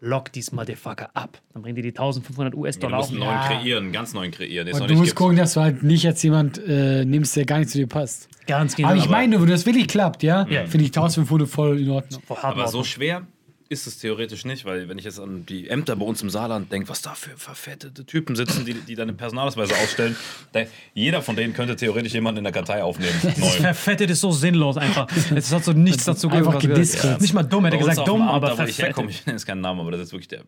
Lock 0.00 0.30
dies 0.30 0.52
Motherfucker 0.52 1.10
ab. 1.14 1.40
Dann 1.52 1.62
bringen 1.62 1.74
die 1.74 1.82
die 1.82 1.88
1500 1.88 2.52
Du 2.54 2.58
US-Dollar 2.60 2.98
musst 2.98 3.08
auf. 3.10 3.16
einen 3.16 3.24
neuen 3.26 3.40
kreieren, 3.40 3.84
einen 3.84 3.92
ganz 3.92 4.12
neuen 4.14 4.30
kreieren. 4.30 4.68
Und 4.72 4.88
du 4.90 4.94
musst 4.94 5.06
gibt. 5.06 5.16
gucken, 5.16 5.36
dass 5.36 5.54
du 5.54 5.62
halt 5.62 5.82
nicht 5.82 6.06
als 6.06 6.22
jemand 6.22 6.58
äh, 6.64 7.04
nimmst, 7.04 7.34
der 7.34 7.44
gar 7.46 7.58
nicht 7.58 7.70
zu 7.70 7.78
dir 7.78 7.86
passt. 7.88 8.28
Ganz 8.46 8.76
genau. 8.76 8.88
Aber 8.90 8.98
ich 8.98 9.08
meine, 9.08 9.40
wenn 9.40 9.48
das 9.48 9.64
wirklich 9.66 9.88
klappt, 9.88 10.22
ja, 10.22 10.46
Ja. 10.48 10.66
finde 10.66 10.84
ich 10.84 10.90
1500 10.90 11.48
voll 11.48 11.80
in 11.80 11.90
Ordnung. 11.90 12.22
Aber 12.42 12.68
so 12.68 12.84
schwer 12.84 13.26
ist 13.68 13.86
es 13.86 13.98
theoretisch 13.98 14.44
nicht, 14.44 14.64
weil 14.64 14.88
wenn 14.88 14.98
ich 14.98 15.04
jetzt 15.04 15.18
an 15.18 15.44
die 15.46 15.68
Ämter 15.68 15.96
bei 15.96 16.04
uns 16.04 16.22
im 16.22 16.30
Saarland 16.30 16.70
denke, 16.70 16.88
was 16.88 17.02
da 17.02 17.14
für 17.14 17.36
verfettete 17.36 18.04
Typen 18.04 18.36
sitzen, 18.36 18.64
die, 18.64 18.74
die 18.74 18.94
deine 18.94 19.12
Personalausweise 19.12 19.74
ausstellen, 19.76 20.16
da, 20.52 20.62
jeder 20.94 21.22
von 21.22 21.36
denen 21.36 21.52
könnte 21.52 21.76
theoretisch 21.76 22.12
jemanden 22.14 22.38
in 22.38 22.44
der 22.44 22.52
Kartei 22.52 22.82
aufnehmen. 22.82 23.14
Neu. 23.36 23.48
Verfettet 23.48 24.10
ist 24.10 24.20
so 24.20 24.30
sinnlos 24.32 24.76
einfach. 24.76 25.08
Es 25.34 25.52
hat 25.52 25.64
so 25.64 25.72
nichts 25.72 26.04
dazu 26.04 26.28
Einfach 26.28 26.58
gehört. 26.58 26.78
jetzt. 26.78 27.20
Nicht 27.20 27.34
mal 27.34 27.42
dumm, 27.42 27.64
hätte 27.64 27.78
gesagt 27.78 28.06
dumm, 28.06 28.22
Amt, 28.22 28.30
aber 28.30 28.48
da, 28.50 28.58
wo 28.58 28.62
ich 28.62 28.78
herkomme, 28.78 29.08
verfettet. 29.08 29.20
ich 29.20 29.26
nenne 29.26 29.36
jetzt 29.36 29.46
keinen 29.46 29.60
Namen, 29.60 29.80
aber 29.80 29.90
das 29.90 30.00
ist 30.02 30.12
wirklich 30.12 30.28
der 30.28 30.42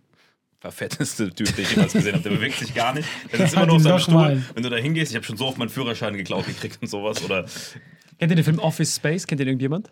verfetteste 0.60 1.30
Typ, 1.32 1.54
den 1.54 1.64
ich 1.64 1.70
jemals 1.70 1.92
gesehen 1.92 2.14
habe. 2.14 2.22
Der 2.22 2.30
bewegt 2.30 2.58
sich 2.58 2.75
gar 2.75 2.94
nicht. 2.94 3.08
Der 3.32 3.38
sitzt 3.40 3.54
immer 3.54 3.66
nur 3.66 3.76
auf 3.76 3.82
seinem. 3.82 3.98
Stuhl. 4.00 4.42
Wenn 4.54 4.62
du 4.62 4.70
da 4.70 4.76
hingehst, 4.76 5.10
ich 5.10 5.16
habe 5.16 5.25
schon 5.25 5.37
so 5.37 5.46
oft 5.46 5.58
meinen 5.58 5.68
Führerschein 5.68 6.16
geklaut 6.16 6.46
gekriegt 6.46 6.78
und 6.80 6.88
sowas. 6.88 7.25
Oder 7.25 7.46
Kennt 8.18 8.32
ihr 8.32 8.37
den 8.37 8.44
Film 8.44 8.58
Office 8.58 8.96
Space? 8.96 9.26
Kennt 9.26 9.40
ihr 9.40 9.46
irgendjemand? 9.46 9.90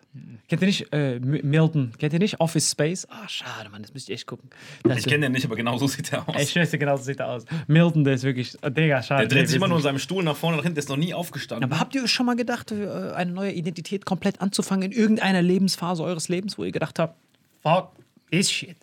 Kennt 0.49 0.61
ihr 0.61 0.67
nicht 0.67 0.93
äh, 0.93 1.21
Milton? 1.21 1.93
Kennt 1.97 2.13
ihr 2.13 2.19
nicht 2.19 2.41
Office 2.41 2.71
Space? 2.73 3.07
Ah, 3.09 3.29
schade, 3.29 3.69
Mann, 3.71 3.83
das 3.83 3.95
müsst 3.95 4.09
ihr 4.09 4.17
echt 4.17 4.27
gucken. 4.27 4.51
Das 4.83 4.99
ich 4.99 5.07
kenne 5.07 5.27
den 5.27 5.33
nicht, 5.33 5.45
aber 5.45 5.55
genau 5.55 5.79
so 5.79 5.87
sieht 5.87 6.11
der 6.11 6.29
aus. 6.29 6.35
Ich 6.43 6.51
schwör's 6.51 6.71
dir, 6.71 6.79
genau 6.79 6.97
so 6.97 7.05
sieht 7.05 7.21
er 7.21 7.29
aus. 7.29 7.45
Milton, 7.69 8.03
der 8.03 8.15
ist 8.15 8.25
wirklich. 8.25 8.57
Oh, 8.63 8.69
Digga, 8.69 9.01
schade. 9.03 9.29
Der 9.29 9.39
dreht 9.39 9.49
sich 9.49 9.57
immer 9.57 9.69
nur 9.69 9.77
in 9.77 9.83
seinem 9.85 10.01
Stuhl 10.01 10.25
nach 10.25 10.35
vorne, 10.35 10.57
nach 10.57 10.65
hinten, 10.65 10.75
der 10.75 10.83
ist 10.83 10.89
noch 10.89 10.97
nie 10.97 11.15
aufgestanden. 11.15 11.71
Aber 11.71 11.79
habt 11.79 11.95
ihr 11.95 12.09
schon 12.09 12.27
mal 12.27 12.35
gedacht, 12.35 12.73
äh, 12.73 13.13
eine 13.15 13.31
neue 13.31 13.53
Identität 13.53 14.05
komplett 14.05 14.41
anzufangen 14.41 14.91
in 14.91 14.99
irgendeiner 14.99 15.43
Lebensphase 15.43 16.03
eures 16.03 16.29
Lebens, 16.29 16.59
wo 16.59 16.65
ihr 16.65 16.73
gedacht 16.73 16.99
habt, 16.99 17.17
fuck 17.63 17.93
this 18.33 18.51
shit? 18.51 18.77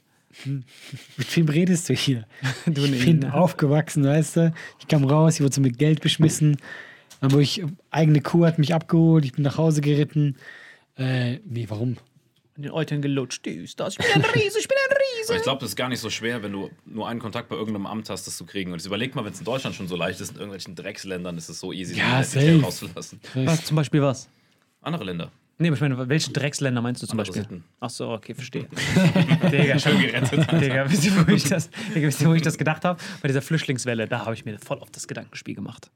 Mit 0.46 1.38
wem 1.38 1.50
redest 1.50 1.90
du 1.90 1.94
hier? 1.94 2.26
Du 2.66 2.86
ich 2.86 3.06
bin 3.06 3.20
ne? 3.20 3.34
aufgewachsen, 3.34 4.06
weißt 4.06 4.38
du? 4.38 4.54
Ich 4.80 4.88
kam 4.88 5.04
raus, 5.04 5.36
ich 5.36 5.42
wurde 5.42 5.54
so 5.54 5.62
mit 5.62 5.78
Geld 5.78 6.02
beschmissen. 6.02 6.58
Dann 7.24 7.32
wurde 7.32 7.44
ich, 7.44 7.64
eigene 7.90 8.20
Kuh 8.20 8.46
hat 8.46 8.60
mich 8.60 8.74
abgeholt, 8.74 9.24
ich 9.24 9.32
bin 9.32 9.44
nach 9.46 9.58
Hause 9.58 9.80
geritten. 9.80 10.36
Äh, 10.98 11.40
nee, 11.46 11.68
warum? 11.70 11.96
In 12.58 12.64
den 12.64 12.72
Eutern 12.74 13.02
gelutscht, 13.02 13.46
dies, 13.46 13.78
das. 13.78 13.94
Ich 13.94 14.00
bin 14.14 14.22
ein 14.26 14.30
Riese, 14.30 14.60
ich 14.60 14.68
bin 14.68 14.78
ein 14.90 14.94
Riese. 14.98 15.30
Aber 15.30 15.38
ich 15.38 15.44
glaube, 15.44 15.62
das 15.62 15.70
ist 15.70 15.76
gar 15.78 15.88
nicht 15.88 16.02
so 16.02 16.10
schwer, 16.10 16.44
wenn 16.44 16.52
du 16.52 16.70
nur 16.86 17.08
einen 17.08 17.22
Kontakt 17.22 17.48
bei 17.48 17.56
irgendeinem 17.56 17.86
Amt 17.86 18.10
hast, 18.10 18.28
das 18.28 18.36
zu 18.36 18.46
kriegen. 18.46 18.74
Und 18.74 18.80
jetzt 18.80 18.88
überleg 18.88 19.16
mal, 19.16 19.24
wenn 19.24 19.32
es 19.32 19.40
in 19.40 19.46
Deutschland 19.46 19.74
schon 19.74 19.88
so 19.88 19.96
leicht 19.96 20.20
ist, 20.20 20.32
in 20.32 20.36
irgendwelchen 20.36 20.76
Drecksländern 20.76 21.38
ist 21.38 21.48
es 21.48 21.62
so 21.62 21.72
easy, 21.72 21.98
Ja, 21.98 22.22
safe. 22.24 22.60
rauszulassen. 22.62 23.22
Was, 23.36 23.64
zum 23.64 23.78
Beispiel 23.78 24.02
was? 24.02 24.28
Andere 24.82 25.06
Länder. 25.06 25.32
Nee, 25.60 25.70
aber 25.70 25.76
ich 25.76 25.82
meine, 25.82 26.10
welche 26.10 26.34
Drecksländer 26.34 26.82
meinst 26.82 27.02
du 27.02 27.08
zum 27.08 27.18
Andere 27.22 27.38
Beispiel? 27.40 27.58
Sitten. 27.58 27.64
Ach 27.80 27.90
so, 27.90 28.10
okay, 28.10 28.34
verstehe. 28.34 28.68
Digga, 29.50 29.80
schön 29.80 29.98
gerettet. 30.02 30.52
Digga, 30.62 30.92
wisst 30.92 31.06
ihr, 31.06 31.26
wo 31.26 31.32
ich 31.32 31.46
das, 31.46 31.70
Digga, 31.96 32.06
wisst 32.06 32.20
ihr, 32.22 32.28
wo 32.28 32.34
ich 32.34 32.42
das 32.42 32.58
gedacht 32.58 32.84
habe? 32.84 33.00
Bei 33.22 33.30
dieser 33.30 33.42
Flüchtlingswelle, 33.42 34.10
da 34.10 34.26
habe 34.26 34.34
ich 34.34 34.44
mir 34.44 34.60
voll 34.60 34.80
auf 34.80 34.92
das 34.92 35.08
Gedankenspiel 35.08 35.56
gemacht. 35.56 35.90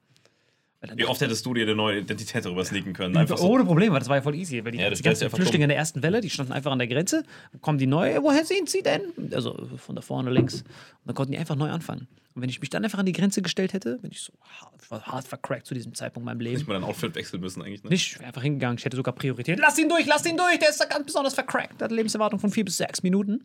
Wie 0.95 1.05
oft 1.05 1.21
hättest 1.21 1.45
du 1.45 1.53
dir 1.53 1.63
eine 1.63 1.75
neue 1.75 1.99
Identität 1.99 2.45
darüber 2.45 2.63
sneaken 2.65 2.93
können? 2.93 3.15
Einfach 3.17 3.37
so. 3.37 3.47
Ohne 3.49 3.65
Probleme, 3.65 3.93
weil 3.93 3.99
das 3.99 4.09
war 4.09 4.17
ja 4.17 4.21
voll 4.21 4.35
easy. 4.35 4.63
Weil 4.63 4.71
die, 4.71 4.79
Ja, 4.79 4.89
die 4.89 5.01
ganzen 5.01 5.29
Flüchtlinge 5.29 5.65
in 5.65 5.69
der 5.69 5.77
ersten 5.77 6.03
Welle, 6.03 6.21
die 6.21 6.29
standen 6.29 6.53
einfach 6.53 6.71
an 6.71 6.79
der 6.79 6.87
Grenze, 6.87 7.23
kommen 7.61 7.77
die 7.77 7.87
neu, 7.87 8.21
woher 8.21 8.45
sind 8.45 8.69
sie 8.69 8.81
denn? 8.81 9.01
Also 9.33 9.67
von 9.77 9.95
da 9.95 10.01
vorne 10.01 10.29
links. 10.31 10.61
Und 10.61 10.65
dann 11.05 11.15
konnten 11.15 11.31
die 11.33 11.37
einfach 11.37 11.55
neu 11.55 11.69
anfangen. 11.69 12.07
Und 12.37 12.43
wenn 12.43 12.49
ich 12.51 12.61
mich 12.61 12.69
dann 12.69 12.83
einfach 12.83 12.99
an 12.99 13.07
die 13.07 13.13
Grenze 13.13 13.41
gestellt 13.41 13.73
hätte, 13.73 13.97
bin 13.97 14.11
ich 14.11 14.21
so 14.21 14.31
hart, 14.61 14.71
ich 14.79 14.91
hart 14.91 15.27
vercrackt 15.27 15.65
zu 15.65 15.73
diesem 15.73 15.95
Zeitpunkt 15.95 16.21
in 16.21 16.25
meinem 16.25 16.39
Leben. 16.39 16.57
Nicht 16.57 16.67
mal 16.67 16.75
dein 16.75 16.83
Outfit 16.83 17.15
wechseln 17.15 17.41
müssen 17.41 17.63
eigentlich. 17.63 17.83
Ne? 17.83 17.89
Nicht, 17.89 18.11
ich 18.11 18.19
wäre 18.19 18.27
einfach 18.27 18.43
hingegangen, 18.43 18.77
ich 18.77 18.85
hätte 18.85 18.95
sogar 18.95 19.15
Priorität. 19.15 19.57
Lass 19.57 19.75
ihn 19.79 19.89
durch, 19.89 20.05
lass 20.05 20.23
ihn 20.23 20.37
durch, 20.37 20.59
der 20.59 20.69
ist 20.69 20.79
da 20.79 20.85
ganz 20.85 21.07
besonders 21.07 21.33
vercrackt. 21.33 21.81
Der 21.81 21.85
hat 21.85 21.89
eine 21.89 21.95
Lebenserwartung 21.95 22.39
von 22.39 22.51
vier 22.51 22.63
bis 22.63 22.77
sechs 22.77 23.01
Minuten. 23.01 23.43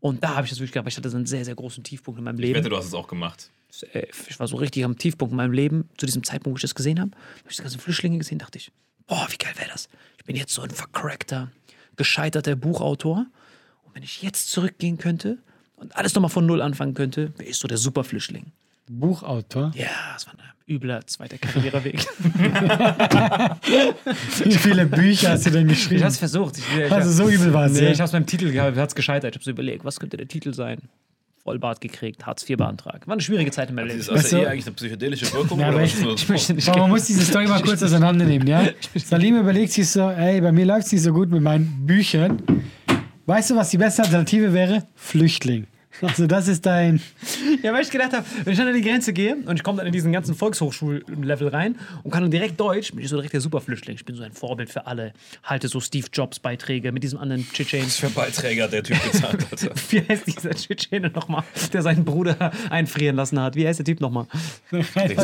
Und 0.00 0.24
da 0.24 0.34
habe 0.34 0.44
ich 0.44 0.50
das 0.50 0.58
wirklich 0.58 0.72
gehabt, 0.72 0.88
ich 0.88 0.96
hatte 0.96 1.08
so 1.08 1.16
einen 1.16 1.26
sehr, 1.26 1.44
sehr 1.44 1.54
großen 1.54 1.84
Tiefpunkt 1.84 2.18
in 2.18 2.24
meinem 2.24 2.34
Ich 2.34 2.40
Leben. 2.40 2.58
wette, 2.58 2.68
du 2.68 2.76
hast 2.76 2.86
es 2.86 2.94
auch 2.94 3.06
gemacht. 3.06 3.48
Äh, 3.92 4.08
ich 4.28 4.40
war 4.40 4.48
so 4.48 4.56
richtig 4.56 4.84
am 4.84 4.98
Tiefpunkt 4.98 5.30
in 5.30 5.36
meinem 5.36 5.52
Leben, 5.52 5.88
zu 5.96 6.06
diesem 6.06 6.24
Zeitpunkt, 6.24 6.54
wo 6.54 6.56
ich 6.56 6.62
das 6.62 6.74
gesehen 6.74 6.98
habe. 6.98 7.12
Habe 7.12 7.48
ich 7.48 7.54
die 7.58 7.62
ganzen 7.62 7.78
Flüchtlinge 7.78 8.18
gesehen, 8.18 8.38
dachte 8.40 8.58
ich, 8.58 8.72
boah, 9.06 9.24
wie 9.30 9.36
geil 9.36 9.52
wäre 9.56 9.70
das. 9.70 9.88
Ich 10.18 10.24
bin 10.24 10.34
jetzt 10.34 10.52
so 10.52 10.62
ein 10.62 10.70
vercrackter, 10.70 11.52
gescheiterter 11.94 12.56
Buchautor. 12.56 13.26
Und 13.84 13.94
wenn 13.94 14.02
ich 14.02 14.20
jetzt 14.20 14.50
zurückgehen 14.50 14.98
könnte 14.98 15.38
und 15.82 15.94
alles 15.96 16.14
nochmal 16.14 16.30
von 16.30 16.46
Null 16.46 16.62
anfangen 16.62 16.94
könnte, 16.94 17.32
wäre 17.36 17.48
ich 17.50 17.56
so 17.56 17.66
der 17.68 17.78
Superflüchtling. 17.78 18.46
Buchautor. 18.88 19.72
Ja, 19.74 19.86
das 20.14 20.26
war 20.26 20.34
ein 20.34 20.40
übler 20.72 21.06
zweiter 21.06 21.38
Karriereweg. 21.38 22.00
Wie 24.44 24.54
viele 24.58 24.86
Bücher 24.86 25.30
hast 25.30 25.46
du 25.46 25.50
denn 25.50 25.68
ich 25.68 25.76
geschrieben? 25.78 26.02
habe 26.02 26.12
es 26.12 26.18
versucht. 26.18 26.58
Ich, 26.58 26.64
ich, 26.78 26.92
Also 26.92 27.10
so 27.10 27.28
übel 27.30 27.52
war 27.52 27.66
es. 27.66 27.72
Nee, 27.72 27.84
ja. 27.84 27.90
ich 27.90 27.98
habe 27.98 28.06
es 28.06 28.12
beim 28.12 28.26
Titel 28.26 28.50
gehabt, 28.52 28.76
hat 28.76 28.88
es 28.88 28.94
gescheitert. 28.94 29.34
Ich 29.34 29.36
habe 29.36 29.44
so 29.44 29.50
überlegt, 29.50 29.84
was 29.84 29.98
könnte 30.00 30.16
der 30.16 30.28
Titel 30.28 30.54
sein? 30.54 30.78
Vollbart 31.42 31.80
gekriegt, 31.80 32.24
Hartz 32.24 32.48
IV 32.48 32.56
beantragt. 32.58 33.08
War 33.08 33.14
eine 33.14 33.22
schwierige 33.22 33.50
Zeit 33.50 33.68
in 33.68 33.74
meinem 33.74 33.88
Leben. 33.88 33.98
Ist 34.00 34.08
das 34.10 34.30
du- 34.30 34.36
eh 34.36 34.46
eigentlich 34.46 34.66
eine 34.66 34.74
psychedelische 34.76 35.32
Wirkung? 35.32 35.58
Ja, 35.58 35.68
oder 35.70 35.78
aber 35.78 35.84
ich- 35.84 36.00
Ich 36.00 36.28
möchte 36.28 36.54
nicht 36.54 36.68
Aber 36.68 36.82
man 36.82 36.90
muss 36.90 37.06
diese 37.06 37.24
Story 37.24 37.48
mal 37.48 37.60
kurz 37.62 37.82
auseinandernehmen, 37.82 38.46
ja? 38.46 38.68
Salim 38.94 39.36
überlegt 39.40 39.72
sich 39.72 39.88
so, 39.90 40.08
ey, 40.08 40.40
bei 40.40 40.52
mir 40.52 40.66
läuft 40.66 40.86
es 40.86 40.92
nicht 40.92 41.02
so 41.02 41.12
gut 41.12 41.30
mit 41.30 41.42
meinen 41.42 41.84
Büchern. 41.84 42.40
Weißt 43.26 43.50
du, 43.50 43.56
was 43.56 43.70
die 43.70 43.78
beste 43.78 44.02
Alternative 44.04 44.52
wäre? 44.52 44.84
Flüchtling. 44.94 45.66
Also 46.00 46.26
das 46.26 46.48
ist 46.48 46.64
dein... 46.66 47.00
Ja, 47.62 47.72
weil 47.72 47.82
ich 47.82 47.90
gedacht 47.90 48.12
habe, 48.12 48.24
wenn 48.44 48.52
ich 48.52 48.58
dann 48.58 48.68
an 48.68 48.74
die 48.74 48.82
Grenze 48.82 49.12
gehe 49.12 49.36
und 49.36 49.56
ich 49.56 49.62
komme 49.62 49.78
dann 49.78 49.86
in 49.86 49.92
diesen 49.92 50.12
ganzen 50.12 50.34
Volkshochschullevel 50.34 51.48
rein 51.48 51.78
und 52.02 52.10
kann 52.10 52.22
dann 52.22 52.30
direkt 52.30 52.58
Deutsch, 52.58 52.92
bin 52.92 53.04
ich 53.04 53.08
so 53.08 53.16
direkt 53.16 53.34
der 53.34 53.40
Superflüchtling. 53.40 53.96
Ich 53.96 54.04
bin 54.04 54.16
so 54.16 54.22
ein 54.22 54.32
Vorbild 54.32 54.70
für 54.70 54.86
alle. 54.86 55.12
Halte 55.44 55.68
so 55.68 55.80
Steve 55.80 56.06
Jobs 56.12 56.38
Beiträge 56.38 56.92
mit 56.92 57.02
diesem 57.02 57.18
anderen 57.18 57.46
Tschetschen. 57.52 57.88
für 57.88 58.10
Beiträger 58.10 58.68
der 58.68 58.82
Typ 58.82 59.02
gezahlt 59.02 59.50
hat. 59.50 59.62
Wie 59.92 60.00
heißt 60.00 60.26
dieser 60.26 60.50
Tschetschene 60.50 61.10
nochmal, 61.10 61.44
der 61.72 61.82
seinen 61.82 62.04
Bruder 62.04 62.52
einfrieren 62.70 63.16
lassen 63.16 63.40
hat? 63.40 63.54
Wie 63.54 63.66
heißt 63.66 63.78
der 63.78 63.86
Typ 63.86 64.00
nochmal? 64.00 64.26
Wahrscheinlich. 64.70 65.18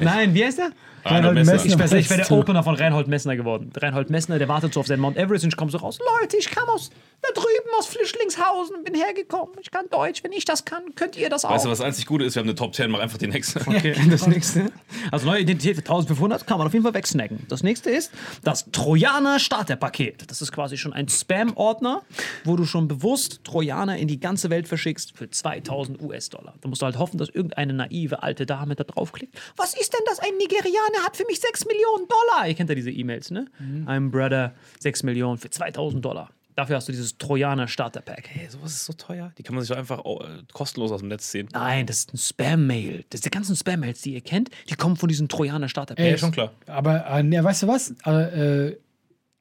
Nein, 0.00 0.34
wie 0.34 0.44
heißt 0.44 0.58
der? 0.58 0.72
Reinhold 1.04 1.34
Messner. 1.34 1.52
Messner. 1.54 1.72
Ich 1.72 1.78
wäre 1.78 1.98
ich 1.98 2.10
wär 2.10 2.16
der. 2.18 2.30
Opener 2.30 2.62
von 2.62 2.74
Reinhold 2.74 3.08
Messner 3.08 3.36
geworden. 3.36 3.72
Reinhold 3.76 4.10
Messner, 4.10 4.38
der 4.38 4.48
wartet 4.48 4.72
so 4.74 4.80
auf 4.80 4.86
seinen 4.86 5.00
Mount 5.00 5.16
Everest 5.16 5.44
und 5.44 5.52
ich 5.52 5.56
komme 5.56 5.70
so 5.70 5.78
raus. 5.78 5.98
Leute, 6.20 6.36
ich 6.36 6.50
kam 6.50 6.68
aus 6.68 6.90
da 7.22 7.28
drüben 7.34 7.70
aus 7.78 7.86
Flüchtlingshausen 7.86 8.76
und 8.76 8.84
bin 8.84 8.94
hergekommen. 8.94 9.54
Ich 9.62 9.70
kann 9.70 9.86
Deutsch. 9.90 10.24
Wenn 10.24 10.32
ich 10.32 10.44
das 10.44 10.64
kann, 10.64 10.94
könnt 10.96 11.16
ihr 11.16 11.30
das 11.30 11.44
auch. 11.44 11.50
Weißt 11.50 11.64
du, 11.64 11.70
was 11.70 11.78
das 11.78 11.86
einzig 11.86 12.06
Gute 12.06 12.24
ist? 12.24 12.34
Wir 12.34 12.40
haben 12.40 12.48
eine 12.48 12.56
Top 12.56 12.74
10, 12.74 12.90
mach 12.90 12.98
einfach 12.98 13.18
die 13.18 13.28
nächste. 13.28 13.60
Okay, 13.72 13.94
das 14.10 14.26
nächste. 14.26 14.70
Also 15.10 15.24
neue 15.26 15.40
Identität 15.40 15.76
für 15.76 15.82
1500 15.82 16.46
kann 16.46 16.58
man 16.58 16.66
auf 16.66 16.72
jeden 16.72 16.82
Fall 16.82 16.92
wegsnacken. 16.94 17.46
Das 17.48 17.62
nächste 17.62 17.90
ist 17.90 18.10
das 18.42 18.66
Trojaner 18.70 19.38
Starterpaket. 19.38 20.30
Das 20.30 20.42
ist 20.42 20.52
quasi 20.52 20.76
schon 20.76 20.92
ein 20.92 21.08
Spam-Ordner, 21.08 22.02
wo 22.44 22.56
du 22.56 22.64
schon 22.64 22.88
bewusst 22.88 23.44
Trojaner 23.44 23.96
in 23.96 24.08
die 24.08 24.20
ganze 24.20 24.50
Welt 24.50 24.68
verschickst 24.68 25.16
für 25.16 25.30
2000 25.30 26.02
US-Dollar. 26.02 26.54
Da 26.60 26.68
musst 26.68 26.82
du 26.82 26.86
halt 26.86 26.98
hoffen, 26.98 27.18
dass 27.18 27.28
irgendeine 27.28 27.72
naive 27.72 28.22
alte 28.22 28.46
Dame 28.46 28.74
da 28.74 28.84
draufklickt. 28.84 29.34
Was 29.56 29.74
ist 29.74 29.92
denn 29.94 30.02
das? 30.06 30.18
Ein 30.18 30.36
Nigerianer 30.38 31.04
hat 31.04 31.16
für 31.16 31.24
mich 31.26 31.40
6 31.40 31.64
Millionen 31.66 32.08
Dollar. 32.08 32.48
Ihr 32.48 32.54
kennt 32.54 32.68
ja 32.68 32.74
diese 32.74 32.90
E-Mails, 32.90 33.30
ne? 33.30 33.46
I'm 33.86 34.10
brother, 34.10 34.54
6 34.80 35.04
Millionen 35.04 35.38
für 35.38 35.50
2000 35.50 36.04
Dollar. 36.04 36.30
Dafür 36.54 36.76
hast 36.76 36.88
du 36.88 36.92
dieses 36.92 37.16
Trojaner 37.16 37.66
Starterpack. 37.66 38.28
Hey, 38.28 38.48
sowas 38.48 38.72
ist 38.72 38.84
so 38.84 38.92
teuer. 38.92 39.32
Die 39.38 39.42
kann 39.42 39.54
man 39.54 39.64
sich 39.64 39.70
doch 39.70 39.78
einfach 39.78 40.00
oh, 40.04 40.20
äh, 40.22 40.42
kostenlos 40.52 40.92
aus 40.92 41.00
dem 41.00 41.08
Netz 41.08 41.30
ziehen. 41.30 41.48
Nein, 41.52 41.86
das 41.86 42.00
ist 42.00 42.14
ein 42.14 42.18
Spam-Mail. 42.18 43.04
Das 43.10 43.22
die 43.22 43.30
ganzen 43.30 43.56
Spam-Mails, 43.56 44.02
die 44.02 44.14
ihr 44.14 44.20
kennt, 44.20 44.50
die 44.68 44.74
kommen 44.74 44.96
von 44.96 45.08
diesen 45.08 45.28
Trojaner 45.28 45.68
Starterpack. 45.68 46.04
Ey, 46.04 46.12
Ja, 46.12 46.18
schon 46.18 46.32
klar. 46.32 46.52
Aber, 46.66 47.06
äh, 47.06 47.22
ne, 47.22 47.42
weißt 47.42 47.62
du 47.62 47.68
was? 47.68 47.94
Äh, 48.04 48.68
äh, 48.68 48.78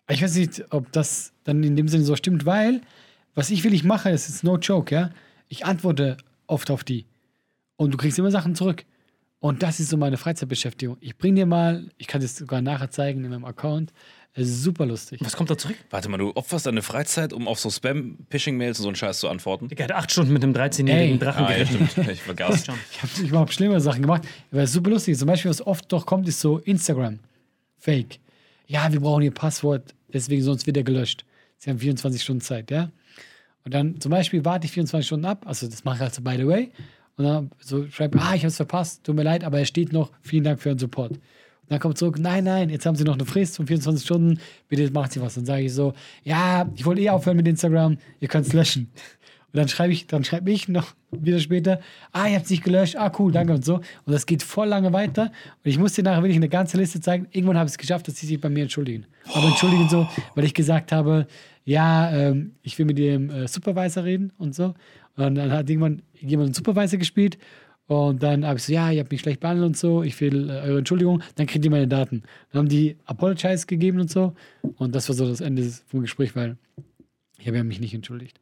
ich 0.10 0.22
weiß 0.22 0.36
nicht, 0.36 0.64
ob 0.72 0.92
das 0.92 1.34
dann 1.44 1.64
in 1.64 1.76
dem 1.76 1.88
Sinne 1.88 2.04
so 2.04 2.16
stimmt, 2.16 2.46
weil 2.46 2.82
was 3.34 3.50
ich 3.50 3.64
will, 3.64 3.74
ich 3.74 3.84
mache, 3.84 4.12
das 4.12 4.28
ist 4.30 4.44
no 4.44 4.58
joke, 4.58 4.94
ja. 4.94 5.10
Ich 5.48 5.66
antworte 5.66 6.18
oft 6.48 6.70
auf 6.72 6.84
die. 6.84 7.06
Und 7.78 7.94
du 7.94 7.98
kriegst 7.98 8.20
immer 8.20 8.32
Sachen 8.32 8.56
zurück. 8.56 8.86
Und 9.40 9.64
das 9.64 9.80
ist 9.80 9.90
so 9.90 9.98
meine 9.98 10.18
Freizeitbeschäftigung. 10.18 10.98
Ich 11.00 11.18
bring 11.18 11.36
dir 11.36 11.48
mal, 11.48 11.90
ich 11.98 12.08
kann 12.08 12.22
das 12.22 12.36
sogar 12.36 12.62
nachher 12.62 12.92
zeigen 12.92 13.24
in 13.24 13.32
meinem 13.32 13.46
Account. 13.46 13.92
Ist 14.34 14.64
super 14.64 14.86
lustig. 14.86 15.20
Was 15.24 15.36
kommt 15.36 15.50
da 15.50 15.58
zurück? 15.58 15.76
Warte 15.90 16.08
mal, 16.08 16.18
du 16.18 16.34
opferst 16.36 16.66
deine 16.66 16.82
Freizeit, 16.82 17.34
um 17.34 17.50
auf 17.50 17.60
so 17.60 17.70
Spam-Phishing-Mails 17.70 18.80
und 18.80 18.84
so 18.84 18.90
einen 18.90 18.96
Scheiß 18.96 19.20
zu 19.20 19.28
antworten? 19.28 19.68
Digga, 19.68 19.84
hat 19.84 19.92
acht 19.92 20.12
Stunden 20.12 20.32
mit 20.32 20.42
einem 20.42 20.54
13-jährigen 20.54 21.16
Ey. 21.16 21.20
Drachen 21.20 21.46
Ah, 21.46 21.58
ja, 21.58 21.66
stimmt. 21.66 21.98
Ich 22.10 22.22
vergaß. 22.22 22.64
Ich 22.64 22.70
habe 22.70 22.80
ich 23.26 23.32
hab 23.34 23.52
schlimmere 23.52 23.82
Sachen 23.82 24.02
gemacht, 24.02 24.24
aber 24.52 24.62
es 24.62 24.70
ist 24.70 24.76
super 24.76 24.90
lustig. 24.92 25.18
Zum 25.18 25.28
Beispiel, 25.28 25.52
was 25.52 25.66
oft 25.66 25.92
doch 25.92 26.06
kommt, 26.06 26.30
ist 26.30 26.40
so 26.40 26.60
Instagram. 26.60 27.20
Fake. 27.78 28.20
Ja, 28.68 28.92
wir 28.94 29.02
brauchen 29.02 29.24
ihr 29.24 29.32
Passwort, 29.32 29.94
deswegen 30.14 30.44
sonst 30.44 30.66
wird 30.66 30.78
er 30.78 30.84
gelöscht. 30.84 31.26
Sie 31.58 31.70
haben 31.70 31.80
24 31.80 32.22
Stunden 32.24 32.42
Zeit, 32.42 32.72
ja. 32.72 32.90
Und 33.66 33.74
dann 33.74 34.00
zum 34.00 34.12
Beispiel 34.12 34.46
warte 34.46 34.66
ich 34.66 34.72
24 34.72 35.06
Stunden 35.06 35.26
ab, 35.26 35.44
also 35.46 35.68
das 35.68 35.84
mache 35.84 35.98
ich 35.98 36.02
also 36.04 36.22
by 36.22 36.38
the 36.38 36.48
way. 36.48 36.72
Und 37.18 37.26
dann 37.26 37.52
so 37.60 37.86
schreibe 37.90 38.18
ah, 38.22 38.34
ich 38.34 38.42
habe 38.42 38.48
es 38.48 38.56
verpasst, 38.56 39.04
tut 39.04 39.16
mir 39.16 39.24
leid, 39.24 39.44
aber 39.44 39.60
er 39.60 39.66
steht 39.66 39.92
noch, 39.92 40.12
vielen 40.22 40.46
Dank 40.46 40.62
für 40.62 40.70
Ihren 40.70 40.80
Support. 40.80 41.20
Dann 41.72 41.80
kommt 41.80 41.98
zurück, 41.98 42.20
nein, 42.20 42.44
nein, 42.44 42.70
jetzt 42.70 42.86
haben 42.86 42.98
Sie 42.98 43.06
noch 43.06 43.14
eine 43.14 43.24
Frist 43.24 43.56
von 43.56 43.66
24 43.66 44.04
Stunden, 44.04 44.42
bitte 44.68 44.92
macht 44.92 45.14
Sie 45.14 45.22
was. 45.22 45.36
Dann 45.36 45.46
sage 45.46 45.64
ich 45.64 45.74
so, 45.74 45.94
ja, 46.26 46.70
ich 46.76 46.86
wollte 46.86 47.00
eh 47.00 47.10
aufhören 47.10 47.38
mit 47.38 47.48
Instagram, 47.48 47.98
ihr 48.20 48.28
könnt 48.28 48.46
es 48.46 48.52
löschen. 48.52 48.92
Und 49.54 49.58
dann 49.58 49.70
schreibe 49.70 49.94
ich, 49.94 50.06
dann 50.06 50.26
schreibe 50.26 50.52
ich 50.52 50.68
noch 50.68 50.94
wieder 51.12 51.40
später, 51.40 51.80
ah, 52.12 52.28
ihr 52.28 52.36
habt 52.36 52.44
es 52.44 52.52
nicht 52.52 52.66
gelöscht, 52.66 52.98
ah, 52.98 53.10
cool, 53.18 53.32
danke 53.32 53.54
und 53.54 53.64
so. 53.64 53.76
Und 53.76 53.86
das 54.08 54.26
geht 54.26 54.44
voll 54.44 54.68
lange 54.68 54.92
weiter. 54.92 55.32
Und 55.64 55.72
ich 55.72 55.78
muss 55.78 55.94
dir 55.94 56.04
nachher 56.04 56.22
wirklich 56.24 56.36
eine 56.36 56.50
ganze 56.50 56.76
Liste 56.76 57.00
zeigen. 57.00 57.28
Irgendwann 57.32 57.58
habe 57.58 57.68
ich 57.68 57.72
es 57.72 57.78
geschafft, 57.78 58.06
dass 58.10 58.18
sie 58.18 58.26
sich 58.26 58.42
bei 58.42 58.50
mir 58.50 58.64
entschuldigen. 58.64 59.06
Aber 59.34 59.48
entschuldigen 59.48 59.88
so, 59.88 60.10
weil 60.36 60.44
ich 60.44 60.54
gesagt 60.54 60.92
habe, 60.92 61.26
ja, 61.64 62.12
ähm, 62.12 62.52
ich 62.64 62.78
will 62.80 62.86
mit 62.86 62.98
dem 62.98 63.30
äh, 63.30 63.48
Supervisor 63.48 64.04
reden 64.04 64.34
und 64.38 64.54
so. 64.54 64.74
Und 65.16 65.36
dann 65.36 65.50
hat 65.54 65.70
irgendwann 65.70 66.02
jemand 66.20 66.48
einen 66.48 66.54
Supervisor 66.54 67.00
gespielt. 67.00 67.38
Und 67.88 68.24
dann 68.24 68.46
habe 68.46 68.58
ich 68.58 68.64
so, 68.64 68.74
ja, 68.74 68.90
ihr 68.92 69.02
habt 69.02 69.12
mich 69.12 69.22
schlecht 69.22 69.42
behandelt 69.42 69.66
und 69.66 69.78
so, 69.78 70.02
ich 70.04 70.20
will 70.22 70.50
äh, 70.50 70.54
eure 70.54 70.78
Entschuldigung, 70.80 71.22
dann 71.36 71.48
kriegt 71.48 71.66
ihr 71.66 71.72
meine 71.72 71.88
Daten. 71.88 72.24
Dann 72.52 72.60
haben 72.60 72.70
die 72.70 72.98
Apologize 73.06 73.66
gegeben 73.66 74.00
und 74.00 74.10
so. 74.10 74.34
Und 74.78 74.96
das 74.96 75.10
war 75.10 75.16
so 75.16 75.28
das 75.28 75.42
Ende 75.42 75.70
vom 75.88 76.02
Gespräch, 76.02 76.36
weil 76.36 76.58
ich 77.38 77.48
habe 77.48 77.58
ja 77.58 77.64
mich 77.64 77.80
nicht 77.80 77.94
entschuldigt. 77.94 78.40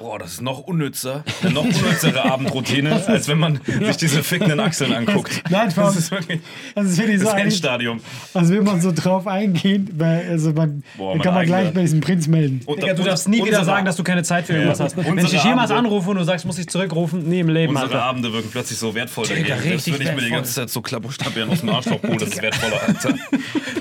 Boah, 0.00 0.18
das 0.18 0.32
ist 0.32 0.40
noch 0.40 0.60
unnützer. 0.60 1.22
Eine 1.42 1.52
noch 1.52 1.64
unnützere 1.64 2.24
Abendroutine, 2.24 3.02
als 3.06 3.28
wenn 3.28 3.38
man 3.38 3.60
sich 3.66 3.98
diese 3.98 4.22
fickenden 4.22 4.58
Achseln 4.58 4.94
anguckt. 4.94 5.42
Nein, 5.50 5.70
das 5.76 5.94
ist 5.96 6.10
wirklich 6.10 6.40
Das 6.74 6.86
ist 6.86 6.96
wirklich 6.98 7.20
das 7.20 7.30
so 7.32 7.36
Endstadium. 7.36 8.00
als 8.32 8.48
will 8.48 8.62
man 8.62 8.80
so 8.80 8.92
drauf 8.92 9.26
eingehen, 9.26 9.90
weil, 9.98 10.26
also 10.30 10.52
man, 10.54 10.82
Boah, 10.96 11.12
dann 11.12 11.22
kann 11.22 11.34
man 11.34 11.44
gleich 11.44 11.74
bei 11.74 11.82
diesem 11.82 12.00
Prinz 12.00 12.26
melden. 12.28 12.62
Und 12.64 12.82
Digga, 12.82 12.94
du 12.94 13.02
darfst 13.02 13.28
nie 13.28 13.44
wieder 13.44 13.62
sagen, 13.62 13.84
dass 13.84 13.96
du 13.96 14.02
keine 14.02 14.22
Zeit 14.22 14.46
für 14.46 14.54
irgendwas 14.54 14.78
Ja. 14.78 14.86
hast. 14.86 14.96
Wenn 14.96 15.18
ich 15.18 15.30
dich 15.30 15.44
jemals 15.44 15.70
anrufe 15.70 16.08
und 16.10 16.16
du 16.16 16.24
sagst, 16.24 16.46
muss 16.46 16.58
ich 16.58 16.66
zurückrufen, 16.68 17.28
nie 17.28 17.40
im 17.40 17.50
Leben, 17.50 17.74
Unsere 17.74 17.88
Alter. 17.92 18.02
Abende 18.04 18.32
wirken 18.32 18.48
plötzlich 18.50 18.78
so 18.78 18.94
wertvoll 18.94 19.26
Digga, 19.26 19.40
dagegen. 19.56 19.60
Selbst 19.68 19.86
richtig 19.86 19.98
wenn 20.00 20.06
ich 20.08 20.14
mir 20.14 20.22
die 20.28 20.30
ganze 20.34 20.54
Zeit 20.54 20.70
so 20.70 20.80
Klapperstabieren 20.80 21.50
aus 21.50 21.60
dem 21.60 21.68
Arschloch 21.68 22.02
hole, 22.02 22.16
das 22.16 22.30
ist 22.30 22.40
wertvoller, 22.40 22.80
Alter. 22.86 23.14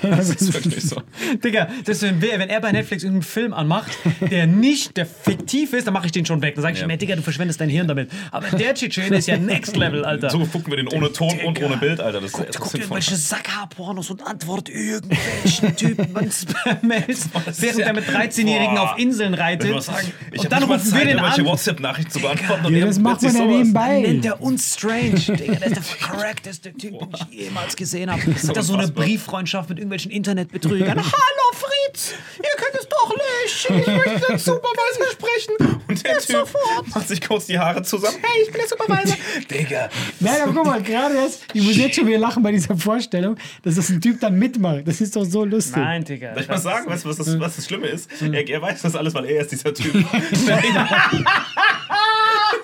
Das 0.01 0.29
ist 0.29 0.53
wirklich 0.53 0.83
so. 0.83 1.01
Digga, 1.41 1.69
das 1.85 1.97
ist, 1.97 2.01
wenn, 2.03 2.21
wer- 2.21 2.39
wenn 2.39 2.49
er 2.49 2.59
bei 2.59 2.73
Netflix 2.73 3.03
irgendeinen 3.03 3.23
Film 3.23 3.53
anmacht, 3.53 3.91
der 4.19 4.47
nicht, 4.47 4.97
der 4.97 5.05
fiktiv 5.05 5.71
ist, 5.73 5.87
dann 5.87 5.93
mache 5.93 6.05
ich 6.07 6.08
den 6.11 6.25
schon 6.25 6.41
weg. 6.41 6.55
Dann 6.55 6.61
sage 6.63 6.75
ich 6.75 6.81
Ja. 6.81 6.87
mir, 6.87 6.97
Digga, 6.97 7.15
du 7.15 7.21
verschwendest 7.21 7.59
dein 7.61 7.69
Hirn 7.69 7.87
damit. 7.87 8.09
Aber 8.31 8.47
der 8.57 8.73
Tschetschene 8.75 9.17
ist 9.17 9.27
ja 9.27 9.37
Next 9.49 9.75
Level, 9.75 10.05
Alter. 10.05 10.29
So 10.29 10.39
gucken 10.45 10.67
wir 10.71 10.77
den 10.77 10.87
ohne 10.87 11.11
Ton 11.11 11.39
und 11.45 11.61
ohne 11.61 11.77
Bild, 11.77 11.99
Alter. 11.99 12.21
Das 12.21 12.31
das 12.31 12.39
guckt 12.41 12.49
ist 12.49 12.55
sinnvoll. 12.71 12.79
irgendwelche 12.81 13.15
Sackhaarpornos 13.15 14.09
und 14.09 14.25
antwortet 14.25 14.69
irgendwelchen 14.75 15.75
Typen 15.75 16.15
an 16.15 16.31
Spam-Mails, 16.31 17.29
während 17.59 17.79
er 17.79 17.93
mit 17.93 18.05
13-Jährigen 18.05 18.75
Boah. 18.75 18.93
auf 18.93 18.99
Inseln 18.99 19.33
Ich 19.33 19.39
reitet. 19.39 19.71
muss 19.71 19.85
sagen, 19.85 20.11
ich 20.31 20.39
und 20.39 20.45
hab 20.45 20.49
dann 20.59 20.63
rufen 20.69 20.93
wir 20.93 20.99
den 20.99 21.09
irgendwelche 21.09 21.41
an. 21.41 21.47
WhatsApp-Nachrichten 21.47 22.11
zu 22.11 22.19
beantworten. 22.19 22.65
und 22.65 22.75
Ja, 22.75 22.85
das 22.85 22.99
macht 22.99 23.21
man 23.21 23.35
ja 23.35 23.45
nebenbei. 23.45 23.99
Nennt 24.01 24.25
er 24.25 24.41
uns 24.41 24.73
Strange. 24.75 25.11
Digga, 25.19 25.55
der 25.55 25.67
ist 25.67 25.75
der 25.75 25.83
verkorrekteste 25.83 26.73
Typ, 26.73 26.99
den 26.99 27.09
ich 27.31 27.39
jemals 27.45 27.75
gesehen 27.75 28.11
habe. 28.11 28.21
Hat 28.21 28.55
er 28.57 28.63
so 28.63 28.73
eine. 28.75 28.89
Brieffreundschaft 28.89 29.69
mit 29.69 29.77
irgendwelchen 29.77 30.11
Internetbetrügern. 30.11 30.97
Hallo 30.97 31.51
Fritz, 31.89 32.13
ihr 32.37 32.49
könnt 32.57 32.75
es 32.75 32.87
doch 32.87 33.15
löschen. 33.15 33.79
Ich 33.79 33.87
möchte 33.87 34.27
den 34.27 34.37
Supervisor 34.37 35.11
sprechen. 35.11 35.79
Und 35.87 36.05
der 36.05 36.13
Jetzt 36.13 36.27
Typ 36.27 36.37
sofort. 36.37 36.87
macht 36.93 37.07
sich 37.07 37.21
kurz 37.21 37.45
die 37.47 37.57
Haare 37.57 37.81
zusammen. 37.81 38.17
Hey, 38.21 38.43
ich 38.43 38.51
bin 38.51 38.61
der 38.61 38.67
Supervisor. 38.67 39.17
Digga. 39.49 39.89
Nein, 40.19 40.41
aber 40.43 40.53
guck 40.53 40.65
mal, 40.65 40.81
gerade 40.81 41.15
jetzt, 41.15 41.45
ich 41.53 41.63
muss 41.63 41.75
jetzt 41.77 41.95
schon 41.95 42.07
wieder 42.07 42.19
lachen 42.19 42.43
bei 42.43 42.51
dieser 42.51 42.77
Vorstellung, 42.77 43.37
dass 43.63 43.75
das 43.75 43.89
ein 43.89 44.01
Typ 44.01 44.19
dann 44.19 44.37
mitmacht. 44.37 44.87
Das 44.87 45.01
ist 45.01 45.15
doch 45.15 45.25
so 45.25 45.45
lustig. 45.45 45.77
Nein, 45.77 46.03
Digga. 46.03 46.33
Soll 46.33 46.43
ich 46.43 46.49
mal 46.49 46.57
sagen, 46.57 46.89
weißt 46.89 47.05
du, 47.05 47.09
was 47.09 47.17
das, 47.17 47.39
was 47.39 47.55
das 47.55 47.65
Schlimme 47.65 47.87
ist? 47.87 48.09
Er, 48.21 48.47
er 48.47 48.61
weiß 48.61 48.81
das 48.81 48.95
alles, 48.95 49.13
weil 49.13 49.25
er 49.25 49.41
ist 49.41 49.51
dieser 49.51 49.73
Typ. 49.73 49.93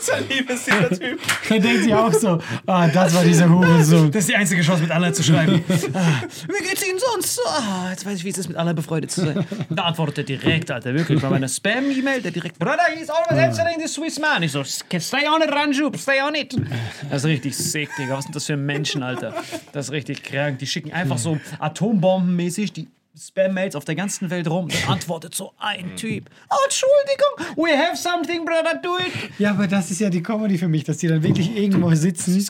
Sein 0.06 0.24
Lieb 0.30 0.50
ist 0.50 0.68
dieser 0.68 0.90
Typ. 0.90 1.20
Er 1.50 1.60
denkt 1.60 1.84
sich 1.84 1.94
auch 1.94 2.14
so, 2.14 2.40
ah, 2.68 2.88
das 2.88 3.14
war 3.16 3.24
dieser 3.24 3.50
Hurensohn. 3.50 4.12
Das 4.12 4.22
ist 4.22 4.30
die 4.30 4.36
einzige 4.36 4.62
Chance, 4.62 4.84
mit 4.84 4.92
Allah 4.92 5.12
zu 5.14 5.24
schreiben. 5.24 5.64
ah, 5.94 6.22
wie 6.48 6.68
geht's 6.68 6.88
Ihnen 6.88 7.00
sonst? 7.00 7.40
Ah, 7.48 7.90
jetzt 7.90 8.06
weiß 8.06 8.18
ich, 8.20 8.24
wie 8.24 8.30
es 8.30 8.38
ist, 8.38 8.48
mit 8.48 8.58
Allah 8.58 8.74
befreundet 8.74 9.12
zu 9.12 9.22
sein. 9.22 9.46
Da 9.70 9.84
antwortet 9.84 10.18
er 10.20 10.24
direkt, 10.24 10.70
Alter, 10.70 10.94
wirklich. 10.94 11.22
Bei 11.22 11.30
meiner 11.30 11.48
Spam-E-Mail, 11.48 12.22
der 12.22 12.32
direkt, 12.32 12.60
Brother, 12.60 12.84
he's 12.96 13.10
always 13.10 13.38
answering 13.38 13.80
the 13.80 13.88
Swiss 13.88 14.20
man. 14.20 14.44
Ich 14.44 14.52
so, 14.52 14.64
stay 14.64 15.28
on 15.28 15.42
it, 15.42 15.52
Ranjub, 15.52 15.98
stay 15.98 16.22
on 16.22 16.36
it. 16.36 16.56
Das 17.10 17.24
ist 17.24 17.26
richtig 17.26 17.58
sick, 17.58 17.90
Digga. 17.98 18.18
Was 18.18 18.26
sind 18.26 18.36
das 18.36 18.46
für 18.46 18.58
Menschen, 18.58 19.02
Alter? 19.02 19.34
Das 19.72 19.88
ist 19.88 19.92
richtig 19.92 20.24
krank. 20.24 20.60
Die 20.60 20.68
schicken 20.68 20.92
einfach 20.92 21.18
so 21.18 21.40
atombombenmäßig 21.60 22.74
die 22.74 22.88
Spam-Mails 23.18 23.76
auf 23.76 23.86
der 23.86 23.96
ganzen 23.96 24.30
Welt 24.30 24.50
rum. 24.50 24.68
Dann 24.68 24.84
antwortet 24.94 25.36
so 25.36 25.54
ein 25.58 25.96
Typ. 25.96 26.30
Oh, 26.50 26.56
Entschuldigung, 26.66 27.66
we 27.66 27.78
have 27.78 27.96
something, 27.96 28.46
brother, 28.46 28.80
do 28.82 28.98
it. 28.98 29.32
Ja, 29.40 29.52
aber 29.52 29.68
das 29.68 29.92
ist 29.92 30.00
ja 30.00 30.10
die 30.10 30.22
Comedy 30.22 30.58
für 30.58 30.68
mich, 30.68 30.84
dass 30.84 30.98
die 30.98 31.08
dann 31.08 31.24
wirklich 31.24 31.56
irgendwo 31.56 31.94
sitzen 31.96 32.46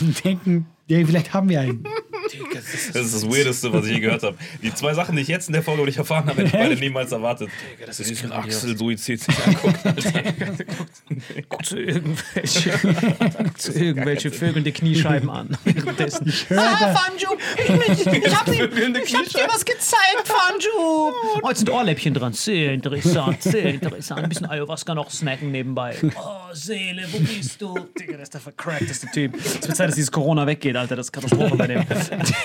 und 0.00 0.24
denken, 0.24 0.66
ja, 0.88 1.04
vielleicht 1.04 1.34
haben 1.34 1.48
wir 1.48 1.60
einen. 1.60 1.84
Das 2.52 2.74
ist 2.74 3.14
das 3.14 3.26
Weirdeste, 3.28 3.72
was 3.72 3.86
ich 3.86 3.92
je 3.92 4.00
gehört 4.00 4.22
habe. 4.22 4.36
Die 4.62 4.74
zwei 4.74 4.94
Sachen, 4.94 5.16
die 5.16 5.22
ich 5.22 5.28
jetzt 5.28 5.48
in 5.48 5.52
der 5.52 5.62
Folge 5.62 5.84
nicht 5.84 5.98
erfahren 5.98 6.26
habe, 6.26 6.42
hätte 6.42 6.46
ich 6.46 6.52
beide 6.52 6.76
niemals 6.76 7.12
erwartet. 7.12 7.48
Dass 7.84 8.00
er 8.00 8.06
diesen 8.06 8.32
Axel-Suizid 8.32 9.20
sich 9.20 9.34
anguckt. 9.46 9.78
Zu 11.62 11.78
irgendwelche, 11.78 12.70
guck 12.82 13.58
zu 13.58 13.72
irgendwelche 13.72 14.30
Vögeln 14.30 14.64
die 14.64 14.72
Kniescheiben 14.72 15.30
an. 15.30 15.56
Währenddessen. 15.64 16.32
da- 16.48 16.94
Fanju, 16.94 17.28
ich, 17.56 18.06
ich, 18.06 18.06
ich 18.24 18.36
hab, 18.36 18.46
dir, 18.46 18.64
ich 18.72 19.14
hab 19.14 19.24
dir 19.24 19.46
was 19.48 19.64
gezeigt, 19.64 20.24
Fanju. 20.24 21.12
Oh, 21.42 21.48
jetzt 21.48 21.58
sind 21.58 21.70
Ohrläppchen 21.70 22.14
dran. 22.14 22.32
Sehr 22.32 22.72
interessant, 22.72 23.42
sehr 23.42 23.74
interessant. 23.74 24.22
Ein 24.22 24.28
bisschen 24.28 24.46
Ayahuasca 24.46 24.94
noch 24.94 25.10
snacken 25.10 25.50
nebenbei. 25.50 25.96
Oh, 26.16 26.52
Seele, 26.52 27.06
wo 27.10 27.18
bist 27.18 27.60
du? 27.60 27.74
Digga, 27.98 28.12
das 28.14 28.22
ist 28.24 28.34
der 28.34 28.40
vercrackteste 28.40 29.06
Typ. 29.12 29.34
Es 29.36 29.54
wird 29.66 29.76
Zeit, 29.76 29.88
dass 29.88 29.94
dieses 29.96 30.12
Corona 30.12 30.46
weggeht, 30.46 30.76
Alter. 30.76 30.96
Das 30.96 31.06
ist 31.06 31.12
Katastrophe 31.12 31.56
bei 31.56 31.66
dem. 31.66 31.84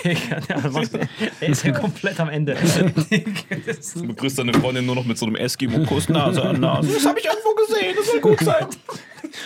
Digga, 0.04 0.40
der, 1.42 1.50
ist 1.50 1.64
ja 1.64 1.72
komplett 1.72 2.20
am 2.20 2.30
Ende. 2.30 2.56
Du 3.96 4.08
begrüßt 4.08 4.40
deine 4.40 4.54
Freundin 4.54 4.86
nur 4.86 4.96
noch 4.96 5.06
mit 5.06 5.18
so 5.18 5.26
einem 5.26 5.36
Eskimo-Kuss 5.36 6.10
Nase 6.10 6.44
an 6.44 6.60
Nase. 6.60 6.94
Das 6.94 7.06
habe 7.06 7.20
ich 7.20 7.26
irgendwo 7.26 7.54
gesehen, 7.56 7.96
das 7.98 8.08
soll 8.08 8.22
gut 8.22 8.40
sein. 8.40 8.68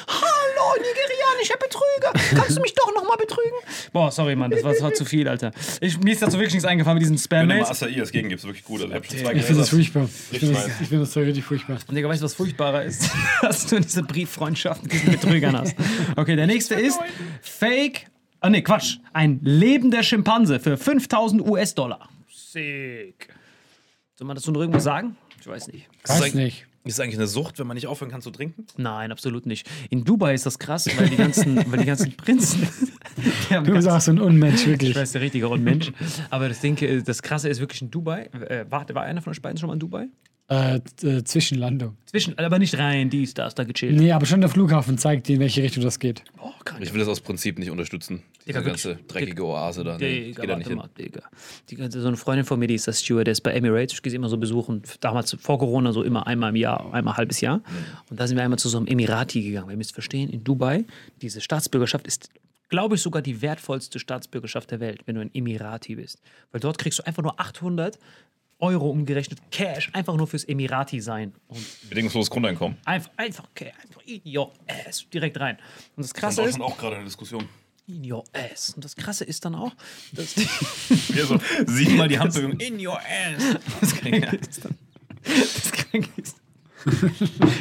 Hallo, 0.08 0.76
nigerianischer 0.78 1.58
Betrüger. 1.58 2.42
Kannst 2.42 2.58
du 2.58 2.62
mich 2.62 2.74
doch 2.74 2.94
nochmal 2.94 3.18
betrügen? 3.18 3.58
Boah, 3.94 4.12
sorry, 4.12 4.36
Mann, 4.36 4.52
das 4.52 4.64
war, 4.64 4.72
das 4.74 4.82
war 4.82 4.94
zu 4.94 5.06
viel, 5.06 5.28
Alter. 5.28 5.52
Ich, 5.82 6.00
mir 6.00 6.14
ist 6.14 6.22
dazu 6.22 6.34
wirklich 6.34 6.54
nichts 6.54 6.66
eingefallen 6.66 6.98
mit 6.98 7.04
diesen 7.04 7.20
Wenn 7.30 7.50
du 7.50 7.56
mal 7.56 7.66
Spam-Mails. 7.66 7.84
Acai 7.84 8.00
als 8.00 8.12
Gegengibst, 8.12 8.46
wirklich 8.46 8.64
gut. 8.64 8.82
Also 8.82 8.96
ich 8.96 9.14
Ich 9.14 9.46
finde 9.46 9.62
das 9.62 9.70
furchtbar. 9.70 10.10
Ich 10.32 10.40
finde 10.40 10.56
das, 10.56 10.68
ich 10.82 10.90
das 10.90 11.18
richtig 11.18 11.44
furchtbar. 11.44 11.78
Und 11.88 11.96
Digga, 11.96 12.10
weißt 12.10 12.22
du, 12.22 12.26
was 12.26 12.34
furchtbarer 12.34 12.84
ist? 12.84 13.10
Dass 13.42 13.68
du 13.68 13.80
diese 13.80 14.04
Brieffreundschaft 14.04 14.84
mit 14.84 14.94
diesen 14.94 15.12
Betrügern 15.12 15.58
hast. 15.58 15.76
Okay, 16.16 16.36
der 16.36 16.48
nächste 16.48 16.76
ist 16.76 17.00
Fake. 17.42 18.08
Ah, 18.46 18.50
nee, 18.52 18.62
Quatsch. 18.62 18.98
Ein 19.12 19.40
lebender 19.42 20.04
Schimpanse 20.04 20.60
für 20.60 20.78
5000 20.78 21.42
US-Dollar. 21.42 22.10
Sick. 22.30 23.30
Soll 24.14 24.28
man 24.28 24.36
dazu 24.36 24.52
noch 24.52 24.62
irgendwas 24.62 24.84
sagen? 24.84 25.18
Ich 25.42 25.48
weiß 25.48 25.68
nicht. 25.70 25.88
Weiß 26.08 26.34
nicht. 26.36 26.66
Ist 26.84 26.94
es 26.94 27.00
eigentlich 27.00 27.16
eine 27.18 27.26
Sucht, 27.26 27.58
wenn 27.58 27.66
man 27.66 27.74
nicht 27.74 27.88
aufhören 27.88 28.12
kann 28.12 28.22
zu 28.22 28.30
trinken? 28.30 28.68
Nein, 28.78 29.12
absolut 29.12 29.48
nicht. 29.48 29.68
In 29.90 30.04
Dubai 30.04 30.36
ist 30.36 30.46
das 30.46 30.60
krass, 30.60 30.88
weil 30.96 31.10
die 31.10 31.16
ganzen, 31.16 31.56
weil 31.72 31.80
die 31.80 31.86
ganzen 31.86 32.16
Prinzen. 32.16 32.62
die 33.18 33.54
Du 33.56 33.62
bist 33.62 33.74
ganz- 33.74 33.88
auch 33.88 34.02
so 34.02 34.12
ein 34.12 34.20
Unmensch, 34.22 34.62
Ich 34.62 34.68
wirklich. 34.68 34.96
weiß, 34.96 35.14
der 35.14 35.22
richtige 35.22 35.50
Unmensch. 35.50 35.92
Aber 36.30 36.48
das 36.48 36.60
Ding, 36.60 36.78
äh, 36.84 37.02
das 37.02 37.24
Krasse 37.24 37.50
ist 37.50 37.60
wirklich 37.60 37.82
in 37.82 37.90
Dubai. 37.90 38.26
Äh, 38.48 38.66
war, 38.70 38.86
war 38.94 39.02
einer 39.02 39.24
von 39.24 39.32
euch 39.32 39.42
beiden 39.42 39.58
schon 39.58 39.66
mal 39.68 39.74
in 39.74 39.80
Dubai? 39.80 40.06
Äh, 40.48 40.80
äh, 41.02 41.24
Zwischenlandung. 41.24 41.98
Zwischen, 42.06 42.38
aber 42.38 42.60
nicht 42.60 42.78
rein, 42.78 43.10
dies, 43.10 43.34
das, 43.34 43.56
da 43.56 43.64
gechillt. 43.64 43.96
Nee, 43.96 44.12
aber 44.12 44.28
schon 44.28 44.42
der 44.42 44.50
Flughafen 44.50 45.00
zeigt 45.00 45.28
dir, 45.28 45.36
in 45.36 45.40
welche 45.40 45.64
Richtung 45.64 45.84
das 45.84 45.98
geht. 45.98 46.24
Oh, 46.40 46.52
krank. 46.64 46.84
Ich 46.84 46.94
will 46.94 47.00
das 47.00 47.08
aus 47.08 47.20
Prinzip 47.20 47.58
nicht 47.58 47.72
unterstützen. 47.72 48.22
Diese 48.46 48.60
Digga, 48.60 48.62
ganze 48.62 48.90
wirklich. 48.90 49.08
dreckige 49.08 49.44
Oase 49.44 49.84
da. 49.84 49.98
Nee, 49.98 50.26
Digga, 50.26 50.42
geht 50.42 50.50
da 50.52 50.58
nicht 50.58 50.68
hin. 50.68 50.78
mal, 50.78 50.90
Digga. 50.96 51.22
Die 51.70 51.76
ganze, 51.76 52.00
so 52.00 52.08
eine 52.08 52.18
Freundin 52.18 52.46
von 52.46 52.60
mir, 52.60 52.68
die 52.68 52.76
ist 52.76 52.88
das 52.88 53.00
Stewardess 53.00 53.42
bei 53.42 53.54
Emirates. 53.54 53.96
Ich 53.96 54.04
gehe 54.04 54.12
sie 54.12 54.18
immer 54.18 54.30
so 54.30 54.38
besuchen. 54.38 54.84
Damals 55.00 55.36
vor 55.40 55.58
Corona 55.58 55.92
so 55.94 56.04
immer 56.04 56.28
einmal 56.28 56.52
im 56.52 56.58
Jahr, 56.58 56.94
einmal 56.94 57.16
ein 57.16 57.18
halbes 57.18 57.42
Jahr. 57.42 57.64
Und 58.12 58.20
da 58.20 58.28
sind 58.28 58.38
wir 58.38 58.44
einmal 58.44 58.60
zu 58.60 58.70
so 58.70 58.78
einem 58.78 58.86
Emirati 58.86 59.42
gegangen. 59.42 59.66
Weil 59.66 59.74
ihr 59.74 59.78
müsst 59.78 59.94
verstehen, 59.94 60.30
in 60.30 60.44
Dubai, 60.44 60.86
diese 61.24 61.42
Staatsbürgerschaft 61.42 62.06
ist, 62.06 62.30
glaube 62.70 62.96
ich, 62.96 63.02
sogar 63.02 63.22
die 63.22 63.42
wertvollste 63.42 64.00
Staatsbürgerschaft 64.00 64.72
der 64.72 64.80
Welt, 64.80 65.02
wenn 65.06 65.16
du 65.16 65.22
ein 65.22 65.32
Emirati 65.34 65.96
bist. 65.96 66.22
Weil 66.52 66.62
dort 66.62 66.78
kriegst 66.78 67.00
du 67.00 67.04
einfach 67.08 67.24
nur 67.24 67.40
800 67.40 67.98
Euro 68.60 68.90
umgerechnet 68.90 69.40
Cash, 69.52 69.90
einfach 69.94 70.16
nur 70.16 70.28
fürs 70.28 70.44
Emirati 70.46 71.02
sein. 71.02 71.34
Und 71.48 71.66
Bedingungsloses 71.90 72.30
Grundeinkommen. 72.30 72.78
einfach, 72.86 73.12
einfach, 73.18 73.44
okay, 73.52 73.74
einfach 73.84 74.02
in 74.06 74.22
your 74.26 74.52
ass, 74.88 75.06
direkt 75.14 75.40
rein. 75.40 75.58
Und 75.96 76.04
das 76.04 76.14
Das 76.14 76.14
Krasse 76.14 76.42
ist 76.44 76.50
ist, 76.56 76.62
auch 76.62 76.78
gerade 76.78 76.96
eine 76.96 77.06
Diskussion. 77.06 77.48
in 77.88 78.12
your 78.12 78.24
ass. 78.34 78.72
Und 78.76 78.86
das 78.86 78.96
Krasse 78.96 79.26
ist 79.26 79.44
dann 79.46 79.56
auch, 79.56 79.74
dass 80.14 80.34
die, 80.36 80.48
Hier 81.14 81.26
so 81.26 81.40
siebenmal 81.68 82.08
die 82.08 82.18
Handbewegung. 82.18 82.60
In 82.60 82.86
your 82.86 82.98
ass. 83.00 83.58
Das 83.82 83.96
Kranke 83.96 84.36
ist 84.38 84.64
dann. 84.66 84.76
Das 85.24 85.72
Kranke 85.72 86.10
ist. 86.18 86.38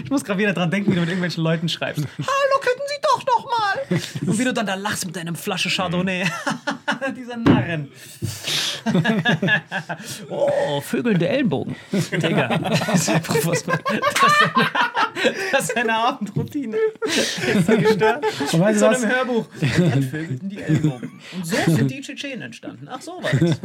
Ich 0.05 0.11
muss 0.11 0.23
gerade 0.23 0.39
wieder 0.39 0.53
dran 0.53 0.71
denken, 0.71 0.91
wie 0.91 0.95
du 0.97 1.01
mit 1.01 1.09
irgendwelchen 1.09 1.43
Leuten 1.43 1.69
schreibst. 1.69 2.05
Hallo, 2.19 2.61
könnten 2.61 2.83
Sie 2.87 3.01
doch 3.03 3.25
noch 3.27 3.47
mal. 3.47 3.99
Und 4.29 4.39
wie 4.39 4.45
du 4.45 4.53
dann 4.53 4.67
da 4.67 4.75
lachst 4.75 5.07
mit 5.07 5.17
deinem 5.17 5.35
Flasche 5.35 5.71
Chardonnay. 5.71 6.25
Dieser 7.17 7.39
Narren. 7.39 7.91
Oh, 10.31 10.81
vögelnde 10.81 11.29
Ellenbogen. 11.29 11.77
Digga. 11.93 12.61
Das 12.95 13.01
ist 13.01 13.11
einfach 13.11 13.37
was. 13.45 13.65
Das 15.53 15.65
ist 15.65 15.77
eine, 15.77 15.93
eine 15.93 15.99
Abendroutine. 15.99 16.77
Ist 17.05 17.67
gestört? 17.67 18.25
Und 18.53 18.61
weißt 18.61 18.79
So 18.79 18.87
einem 18.87 18.95
was? 18.95 19.07
Hörbuch. 19.07 19.47
Dann 19.61 20.03
vögelten 20.03 20.49
die 20.49 20.63
Ellbogen. 20.63 21.21
Und 21.35 21.47
so 21.47 21.57
sind 21.67 21.91
die 21.91 22.01
Tschetschenen 22.01 22.43
entstanden. 22.43 22.89
Ach, 22.91 23.01
so 23.01 23.13
war 23.23 23.31
das. 23.41 23.59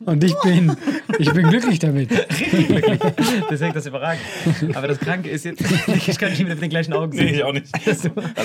Und 0.00 0.24
ich 0.24 0.34
bin, 0.42 0.76
ich 1.18 1.32
bin 1.32 1.48
glücklich 1.48 1.78
damit. 1.78 2.10
Richtig 2.10 2.68
glücklich. 2.68 3.00
Deswegen 3.50 3.74
das 3.74 3.86
überragend. 3.86 4.22
Aber 4.74 4.88
das 4.88 4.98
Kranke 4.98 5.30
ist 5.30 5.44
jetzt, 5.44 5.62
ich 6.06 6.18
kann 6.18 6.30
nicht 6.30 6.40
mehr 6.40 6.54
mit 6.54 6.62
den 6.62 6.70
gleichen 6.70 6.92
Augen 6.92 7.12
sehen. 7.12 7.26
Nee, 7.26 7.36
ich 7.36 7.44
auch 7.44 7.52
nicht. 7.52 7.66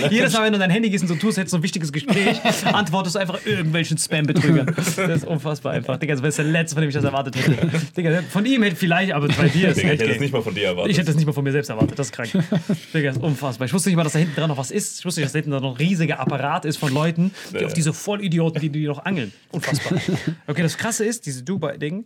Jedes 0.10 0.34
Mal, 0.34 0.44
wenn 0.44 0.54
du 0.54 0.60
dein 0.60 0.70
Handy 0.72 0.90
gehst 0.90 1.04
und 1.04 1.08
so 1.08 1.16
tust, 1.16 1.38
hättest 1.38 1.54
du 1.54 1.58
ein 1.58 1.64
wichtiges 1.64 1.92
Gespräch, 1.92 2.40
antwortest 2.66 3.16
du 3.16 3.20
einfach 3.20 3.46
irgendwelchen 3.46 3.98
Spam-Betrügern. 3.98 4.74
Das 4.76 4.98
ist 4.98 5.26
unfassbar 5.26 5.74
einfach. 5.74 5.98
Digga, 5.98 6.11
das 6.13 6.21
wäre 6.21 6.34
der 6.43 6.45
letzte, 6.52 6.76
von 6.76 6.82
dem 6.82 6.89
ich 6.89 6.95
das 6.95 7.04
erwartet 7.04 7.36
hätte. 7.36 7.67
Digga, 7.97 8.21
von 8.30 8.45
ihm 8.45 8.63
hätte 8.63 8.76
vielleicht, 8.76 9.12
aber 9.12 9.28
bei 9.28 9.47
dir 9.50 9.69
ist 9.69 9.78
Digga, 9.78 9.93
ich 9.93 10.00
hätte 10.00 10.04
es 10.06 10.10
gay. 10.17 10.19
nicht 10.19 10.34
mal 10.34 10.41
von 10.41 10.54
dir 10.56 10.65
erwartet. 10.67 10.91
Ich 10.91 10.97
hätte 10.97 11.08
das 11.08 11.15
nicht 11.15 11.26
mal 11.26 11.34
von 11.34 11.43
mir 11.43 11.52
selbst 11.52 11.69
erwartet. 11.69 11.97
Das 11.97 12.08
ist 12.08 12.13
krank. 12.13 12.30
Digga, 12.93 13.08
das 13.10 13.17
ist 13.17 13.24
unfassbar. 13.24 13.65
Ich 13.67 13.74
wusste 13.74 13.89
nicht 13.89 13.95
mal, 13.97 14.04
dass 14.04 14.13
da 14.13 14.19
hinten 14.19 14.36
dran 14.36 14.50
noch 14.50 14.58
was 14.58 14.71
ist. 14.71 15.00
Ich 15.00 15.06
wusste 15.06 15.21
nicht, 15.21 15.26
dass 15.26 15.34
da 15.34 15.38
hinten 15.39 15.52
noch 15.52 15.63
ein 15.63 15.78
riesiger 15.78 16.19
Apparat 16.19 16.65
ist 16.65 16.78
von 16.78 16.93
Leuten, 16.93 17.32
die 17.52 17.58
Ja. 17.58 17.65
auf 17.67 17.74
diese 17.74 17.93
Vollidioten, 17.93 18.62
die, 18.62 18.69
die 18.69 18.86
noch 18.88 19.06
angeln. 19.06 19.32
Unfassbar. 19.52 20.00
Okay, 20.47 20.62
das 20.63 20.78
Krasse 20.78 21.06
ist, 21.06 21.26
diese 21.26 21.43
Dubai-Ding. 21.43 22.06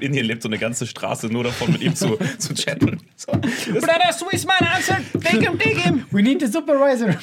In 0.00 0.12
hier 0.12 0.22
lebt 0.24 0.42
so 0.42 0.48
eine 0.48 0.58
ganze 0.58 0.86
Straße 0.86 1.28
nur 1.28 1.44
davon, 1.44 1.72
mit 1.72 1.80
ihm 1.80 1.94
zu, 1.94 2.18
zu 2.38 2.52
chatten. 2.52 3.00
So. 3.16 3.32
Brother, 3.32 4.12
Swiss 4.12 4.44
man 4.44 4.58
answer. 4.58 4.98
Take 5.22 5.40
him, 5.40 5.58
take 5.58 5.80
him. 5.80 6.04
We 6.10 6.20
need 6.20 6.40
the 6.40 6.46
supervisor. 6.48 7.16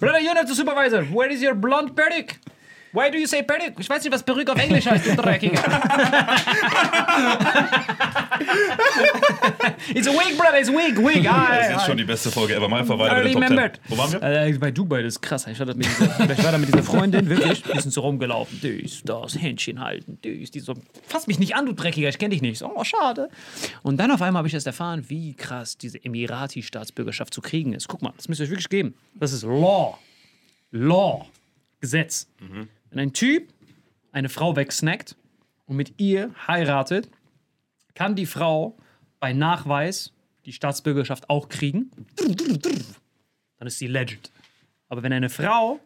Brother, 0.00 0.20
you're 0.20 0.34
not 0.34 0.48
the 0.48 0.54
supervisor. 0.54 1.04
Where 1.12 1.30
is 1.30 1.40
your 1.40 1.54
blonde 1.54 1.92
Peruk? 1.94 2.34
Why 2.94 3.10
do 3.10 3.18
you 3.18 3.26
say 3.26 3.42
Peruk? 3.42 3.74
Ich 3.80 3.90
weiß 3.90 4.04
nicht, 4.04 4.12
was 4.12 4.22
Peruk 4.22 4.48
auf 4.50 4.56
Englisch 4.58 4.86
heißt, 4.86 5.04
du 5.04 5.16
Dreckiger. 5.16 5.54
it's 9.94 10.06
a 10.06 10.12
wig, 10.12 10.36
brother, 10.38 10.58
it's 10.60 10.68
a 10.68 10.72
wig, 10.72 10.96
wig. 10.96 11.28
Ah, 11.28 11.56
Das 11.70 11.82
ist 11.82 11.86
schon 11.86 11.96
die 11.96 12.04
beste 12.04 12.30
Folge 12.30 12.54
ever. 12.54 12.68
Mal 12.68 12.80
einfach 12.80 12.96
weiter 12.96 13.16
mit 13.16 13.26
den 13.26 13.32
Top 13.32 13.42
10. 13.42 13.52
remembered. 13.52 13.80
Wo 13.88 13.98
waren 13.98 14.12
wir? 14.12 14.22
Äh, 14.22 14.52
bei 14.58 14.70
Dubai, 14.70 15.02
das 15.02 15.14
ist 15.14 15.22
krass. 15.22 15.44
Ich 15.48 15.58
war, 15.58 15.66
da 15.66 15.74
mit 15.74 15.86
dieser, 15.86 16.30
ich 16.30 16.44
war 16.44 16.52
da 16.52 16.58
mit 16.58 16.68
dieser 16.68 16.84
Freundin, 16.84 17.28
wirklich. 17.28 17.64
Die 17.64 17.80
sind 17.80 17.90
so 17.90 18.02
rumgelaufen. 18.02 18.60
Düs, 18.60 19.02
das, 19.04 19.36
Händchen 19.40 19.80
halten. 19.80 20.20
Düs, 20.24 20.52
die 20.52 20.60
so, 20.60 20.74
fass 21.08 21.26
mich 21.26 21.40
nicht 21.40 21.56
an, 21.56 21.66
du 21.66 21.72
Dreckiger, 21.72 22.08
ich 22.08 22.18
kenne 22.18 22.30
dich 22.30 22.42
nicht. 22.42 22.58
So, 22.58 22.70
oh, 22.72 22.84
schade. 22.84 23.28
Und 23.82 23.96
dann 23.98 24.12
auf 24.12 24.22
einmal 24.22 24.38
habe 24.38 24.48
ich 24.48 24.54
erst 24.54 24.68
erfahren, 24.68 25.04
wie 25.08 25.34
krass 25.34 25.76
diese 25.76 25.98
Emirati-Staatsbürgerschaft 26.04 27.34
zu 27.34 27.40
kriegen 27.40 27.72
ist. 27.72 27.88
Guck 27.88 28.02
mal, 28.02 28.12
das 28.16 28.28
müsst 28.28 28.40
ihr 28.40 28.44
euch 28.44 28.50
wirklich 28.50 28.68
geben. 28.68 28.94
Das 29.14 29.32
ist 29.32 29.42
Law. 29.42 29.98
Law. 30.70 31.26
Gesetz. 31.80 32.28
Wenn 32.94 33.08
ein 33.08 33.12
Typ 33.12 33.52
eine 34.12 34.28
Frau 34.28 34.54
wegsnackt 34.54 35.16
und 35.66 35.74
mit 35.74 35.94
ihr 35.98 36.32
heiratet, 36.46 37.10
kann 37.94 38.14
die 38.14 38.24
Frau 38.24 38.78
bei 39.18 39.32
Nachweis 39.32 40.12
die 40.44 40.52
Staatsbürgerschaft 40.52 41.28
auch 41.28 41.48
kriegen. 41.48 41.90
Dann 43.58 43.66
ist 43.66 43.78
sie 43.78 43.88
legend. 43.88 44.30
Aber 44.88 45.02
wenn 45.02 45.12
eine 45.12 45.28
Frau 45.28 45.80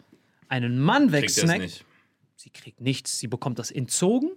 einen 0.49 0.79
Mann 0.79 1.11
wegsnackt, 1.11 1.87
sie 2.37 2.51
kriegt 2.51 2.83
nichts. 2.83 3.18
Sie 3.18 3.27
bekommt 3.27 3.59
das 3.59 3.71
entzogen 3.71 4.33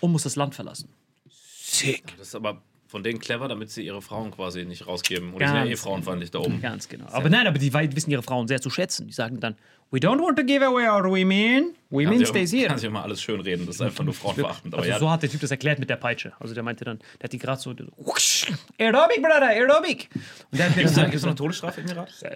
und 0.00 0.12
muss 0.12 0.22
das 0.22 0.36
Land 0.36 0.54
verlassen. 0.54 0.88
Sick. 1.28 2.16
Das 2.16 2.28
ist 2.28 2.34
aber 2.36 2.62
von 2.90 3.04
denen 3.04 3.20
clever, 3.20 3.46
damit 3.46 3.70
sie 3.70 3.86
ihre 3.86 4.02
Frauen 4.02 4.32
quasi 4.32 4.64
nicht 4.64 4.84
rausgeben. 4.88 5.32
Die 5.38 5.46
sind 5.46 5.54
ja 5.54 5.64
eh 5.64 5.76
frauenfeindlich 5.76 6.32
da 6.32 6.40
oben. 6.40 6.60
Ganz 6.60 6.88
genau. 6.88 7.06
Aber 7.12 7.30
nein, 7.30 7.46
aber 7.46 7.56
die 7.58 7.72
wissen 7.72 8.10
ihre 8.10 8.24
Frauen 8.24 8.48
sehr 8.48 8.60
zu 8.60 8.68
schätzen. 8.68 9.06
Die 9.06 9.12
sagen 9.12 9.38
dann, 9.38 9.54
we 9.92 10.00
don't 10.00 10.20
want 10.20 10.36
to 10.36 10.44
give 10.44 10.64
away 10.64 10.88
our 10.88 11.04
women. 11.04 11.76
Women 11.90 12.26
stays 12.26 12.52
here. 12.52 12.66
Kann 12.66 12.78
sich 12.78 12.88
immer 12.88 13.04
alles 13.04 13.22
schön 13.22 13.40
reden. 13.40 13.64
Das 13.66 13.76
ist 13.76 13.80
einfach 13.82 14.02
nur 14.02 14.12
frauenverachtend. 14.22 14.74
Aber 14.74 14.82
Also 14.82 14.90
ja, 14.92 14.98
so 14.98 15.08
hat 15.08 15.22
der 15.22 15.30
Typ 15.30 15.40
das 15.40 15.52
erklärt 15.52 15.78
mit 15.78 15.88
der 15.88 15.96
Peitsche. 15.96 16.32
Also 16.40 16.52
der 16.52 16.64
meinte 16.64 16.84
dann, 16.84 16.98
der 17.20 17.24
hat 17.24 17.32
die 17.32 17.38
gerade 17.38 17.60
so, 17.60 17.72
der 17.72 17.86
so 17.86 17.92
"Wusch, 17.96 18.48
Aerobic, 18.76 19.22
Brother, 19.22 19.50
Aerobic. 19.50 20.08
Und 20.50 20.58
der 20.58 20.66
hat 20.68 20.76
mir 20.76 20.82
Gibt 20.82 20.88
es 20.90 20.94
dann 20.96 21.10
da 21.12 21.18
so, 21.18 21.26
eine 21.28 21.36
Todesstrafe 21.36 21.82
im 21.82 21.86
Irak? 21.88 22.08
Und 22.18 22.26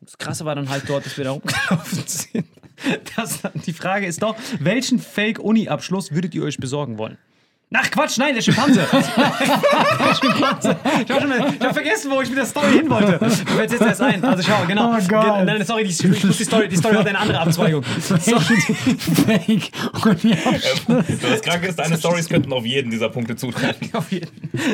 das 0.02 0.18
Krasse 0.18 0.44
war 0.44 0.54
dann 0.54 0.68
halt 0.68 0.84
dort, 0.86 1.06
dass 1.06 1.16
wir 1.16 1.24
da 1.24 1.30
rumgelaufen 1.32 2.02
sind. 2.06 2.46
Das, 3.16 3.40
die 3.66 3.72
Frage 3.72 4.04
ist 4.04 4.22
doch, 4.22 4.36
welchen 4.60 4.98
Fake-Uni-Abschluss 4.98 6.12
würdet 6.12 6.34
ihr 6.34 6.42
euch 6.42 6.58
besorgen 6.58 6.98
wollen? 6.98 7.16
Ach 7.76 7.90
Quatsch, 7.90 8.18
nein, 8.18 8.34
der 8.34 8.42
Schimpanse. 8.42 8.86
der 8.92 10.14
Schimpanse. 10.14 10.76
Ich 11.04 11.10
habe 11.10 11.58
hab 11.60 11.72
vergessen, 11.74 12.10
wo 12.10 12.20
ich 12.20 12.28
mit 12.28 12.38
der 12.38 12.46
Story 12.46 12.72
hin 12.72 12.88
wollte. 12.88 13.18
Mir 13.20 13.30
fällt's 13.30 13.72
jetzt 13.72 13.82
erst 13.82 14.00
ein. 14.00 14.22
Also 14.24 14.44
schau, 14.44 14.64
genau. 14.68 14.92
Oh 14.92 14.98
Gott. 15.08 15.24
Ge- 15.24 15.44
Nein, 15.44 15.64
sorry, 15.64 15.82
die, 15.84 15.90
ich 15.90 16.24
muss 16.24 16.36
die 16.36 16.44
Story, 16.44 16.68
die 16.68 16.76
Story 16.76 16.94
hat 16.94 17.06
eine 17.08 17.18
andere 17.18 17.40
Abzweigung. 17.40 17.82
Fake. 17.82 19.70
Und 20.04 20.24
ja, 20.24 20.36
Das 21.22 21.42
Kranke 21.42 21.66
ist, 21.68 21.78
deine 21.78 21.96
Stories 21.98 22.28
könnten 22.28 22.52
auf 22.52 22.64
jeden 22.64 22.90
dieser 22.90 23.08
Punkte 23.08 23.34
zutreffen. 23.36 23.88
Auf 23.92 24.10
jeden. 24.12 24.28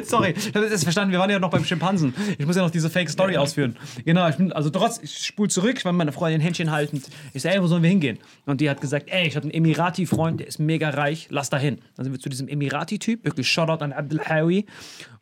Sorry, 0.04 0.34
ich 0.36 0.54
habe 0.54 0.66
jetzt 0.66 0.82
verstanden, 0.82 1.12
wir 1.12 1.18
waren 1.18 1.30
ja 1.30 1.38
noch 1.38 1.50
beim 1.50 1.64
Schimpansen. 1.64 2.14
Ich 2.38 2.44
muss 2.46 2.56
ja 2.56 2.62
noch 2.62 2.70
diese 2.70 2.90
Fake 2.90 3.08
Story 3.10 3.36
ausführen. 3.36 3.76
Genau, 4.04 4.28
ich 4.28 4.36
bin, 4.36 4.52
also 4.52 4.68
trotz, 4.70 4.98
ich 5.02 5.16
spul 5.26 5.48
zurück, 5.48 5.76
ich 5.78 5.84
war 5.84 5.92
mit 5.92 5.98
meiner 5.98 6.12
Freundin 6.12 6.40
Händchen 6.40 6.70
haltend. 6.70 7.04
Ich 7.32 7.42
sag, 7.42 7.54
ey, 7.54 7.62
wo 7.62 7.66
sollen 7.66 7.82
wir 7.82 7.90
hingehen? 7.90 8.18
Und 8.46 8.60
die 8.60 8.68
hat 8.68 8.80
gesagt, 8.80 9.06
ey, 9.10 9.26
ich 9.26 9.36
habe 9.36 9.44
einen 9.44 9.52
Emirati-Freund, 9.54 10.40
der 10.40 10.46
ist 10.48 10.58
mega 10.58 10.90
reich, 10.90 11.28
lass 11.30 11.48
da 11.50 11.56
hin. 11.56 11.78
Dann 11.96 12.04
sind 12.04 12.12
wir 12.12 12.20
zu 12.20 12.28
diesem 12.28 12.48
Emirati-Typ, 12.80 13.24
wirklich 13.24 13.50
Shoutout 13.50 13.84
an 13.84 13.92
Abdel 13.92 14.20
Hawi. 14.20 14.66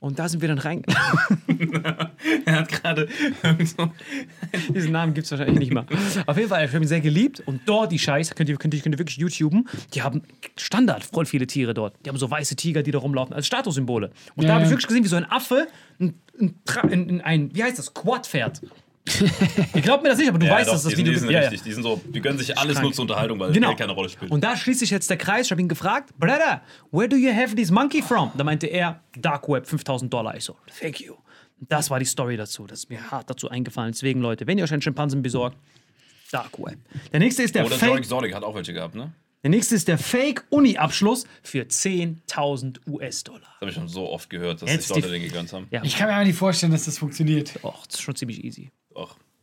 Und 0.01 0.19
da 0.19 0.29
sind 0.29 0.41
wir 0.41 0.49
dann 0.49 0.59
reingelaufen. 0.59 1.43
Er 2.45 2.61
hat 2.61 2.69
gerade 2.69 3.09
Diesen 4.75 4.93
Namen 4.93 5.13
gibt 5.13 5.27
es 5.27 5.31
wahrscheinlich 5.31 5.59
nicht 5.59 5.73
mehr. 5.73 5.87
Auf 6.27 6.37
jeden 6.37 6.49
Fall, 6.49 6.65
ich 6.65 6.73
habe 6.73 6.85
ihn 6.85 6.89
sehr 6.89 7.01
geliebt. 7.01 7.41
Und 7.41 7.61
dort, 7.67 7.93
die 7.93 7.99
Scheiße, 7.99 8.35
könnt 8.35 8.49
ihr, 8.49 8.57
könnt 8.57 8.75
ihr, 8.75 8.81
könnt 8.81 8.95
ihr 8.95 8.99
wirklich 8.99 9.19
YouTuben, 9.19 9.69
die 9.95 10.03
haben 10.03 10.23
Standard 10.57 11.05
voll 11.05 11.27
viele 11.27 11.47
Tiere 11.47 11.75
dort. 11.75 11.95
Die 12.05 12.09
haben 12.09 12.17
so 12.17 12.31
weiße 12.31 12.57
Tiger, 12.57 12.83
die 12.83 12.91
da 12.91 12.99
rumlaufen, 12.99 13.35
als 13.35 13.47
Statussymbole. 13.47 14.11
Und 14.35 14.45
Ja, 14.45 14.49
da 14.49 14.55
habe 14.55 14.65
ich 14.65 14.71
wirklich 14.71 14.87
gesehen, 14.87 15.05
wie 15.05 15.09
so 15.09 15.17
ein 15.17 15.31
Affe 15.31 15.67
ein, 16.01 16.15
ein, 16.39 16.55
ein, 16.91 17.21
ein 17.21 17.55
wie 17.55 17.63
heißt 17.63 17.79
das, 17.79 17.93
Quad 17.93 18.27
fährt. 18.27 18.63
Ich 19.75 19.83
glaube 19.83 20.03
mir 20.03 20.11
das 20.11 20.19
nicht, 20.19 20.29
aber 20.29 20.39
du 20.39 20.47
Ja, 20.47 20.53
weißt, 20.53 20.69
doch, 20.69 20.75
dass 20.75 20.83
das 20.85 20.91
die, 20.91 20.97
sind- 20.97 21.07
Video 21.07 21.13
die 21.15 21.19
sind 21.21 21.31
ja, 21.31 21.43
ja. 21.43 21.49
richtig. 21.49 21.63
Die 21.67 21.73
sind 21.73 21.83
so, 21.83 22.01
die 22.07 22.21
gönnen 22.21 22.39
sich 22.39 22.57
alles 22.59 22.75
krank. 22.75 22.85
nur 22.85 22.93
zur 22.93 23.03
Unterhaltung, 23.03 23.39
weil 23.41 23.53
Genau. 23.53 23.69
Geld 23.69 23.79
keine 23.81 23.93
Rolle 23.93 24.09
spielt. 24.09 24.31
Und 24.31 24.43
da 24.45 24.57
schließt 24.57 24.81
sich 24.81 24.91
jetzt 24.91 25.09
der 25.11 25.17
Kreis. 25.17 25.47
Ich 25.47 25.51
habe 25.51 25.61
ihn 25.61 25.69
gefragt, 25.69 26.13
Brother, 26.19 26.63
where 26.91 27.09
do 27.09 27.17
you 27.17 27.33
have 27.35 27.55
this 27.57 27.71
monkey 27.71 28.03
from? 28.03 28.31
Da 28.37 28.45
meinte 28.45 28.67
er, 28.67 29.01
Dark 29.17 29.49
Web, 29.49 29.67
5000 29.67 30.13
Dollar. 30.13 30.37
Ich 30.37 30.45
so, 30.45 30.57
thank 30.81 31.01
you. 31.01 31.15
Das 31.61 31.91
war 31.91 31.99
die 31.99 32.05
Story 32.05 32.37
dazu. 32.37 32.67
Das 32.67 32.81
ist 32.81 32.91
mir 32.91 33.11
hart 33.11 33.29
dazu 33.29 33.49
eingefallen. 33.51 33.93
Deswegen, 33.93 34.21
Leute, 34.21 34.47
wenn 34.47 34.59
ihr 34.59 34.65
euch 34.65 34.73
einen 34.73 34.83
Schimpansen 34.83 35.23
besorgt, 35.23 35.57
Dark 36.31 36.59
Web. 36.59 36.79
Der 37.13 37.21
nächste 37.21 37.43
ist 37.43 37.55
der 37.55 37.65
Oder 37.67 37.77
Fake. 37.77 37.89
Jorik 37.89 38.07
Zornig 38.07 38.35
hat 38.35 38.45
auch 38.45 38.55
welche 38.55 38.73
gehabt, 38.73 38.95
ne? 38.95 39.13
Der 39.43 39.51
nächste 39.51 39.77
ist 39.77 39.87
der 39.89 39.99
Fake-Uni-Abschluss 39.99 41.25
für 41.43 41.63
10.000 41.63 42.81
US-Dollar. 42.89 43.41
Das 43.41 43.61
habe 43.61 43.71
ich 43.71 43.75
schon 43.77 43.89
so 43.89 44.09
oft 44.11 44.29
gehört, 44.31 44.63
dass 44.63 44.71
Jetzt 44.71 44.89
sich 44.89 44.97
Leute 44.97 45.11
den 45.13 45.23
gegönnt 45.23 45.53
haben. 45.53 45.67
Ja, 45.71 45.83
ich 45.85 45.97
kann 45.97 46.09
mir 46.09 46.15
aber 46.15 46.25
nicht 46.25 46.37
vorstellen, 46.37 46.73
dass 46.73 46.85
das 46.87 46.99
funktioniert. 46.99 47.55
och, 47.63 47.87
das 47.87 47.97
ist 47.97 48.03
schon 48.03 48.17
ziemlich 48.17 48.45
easy. 48.45 48.71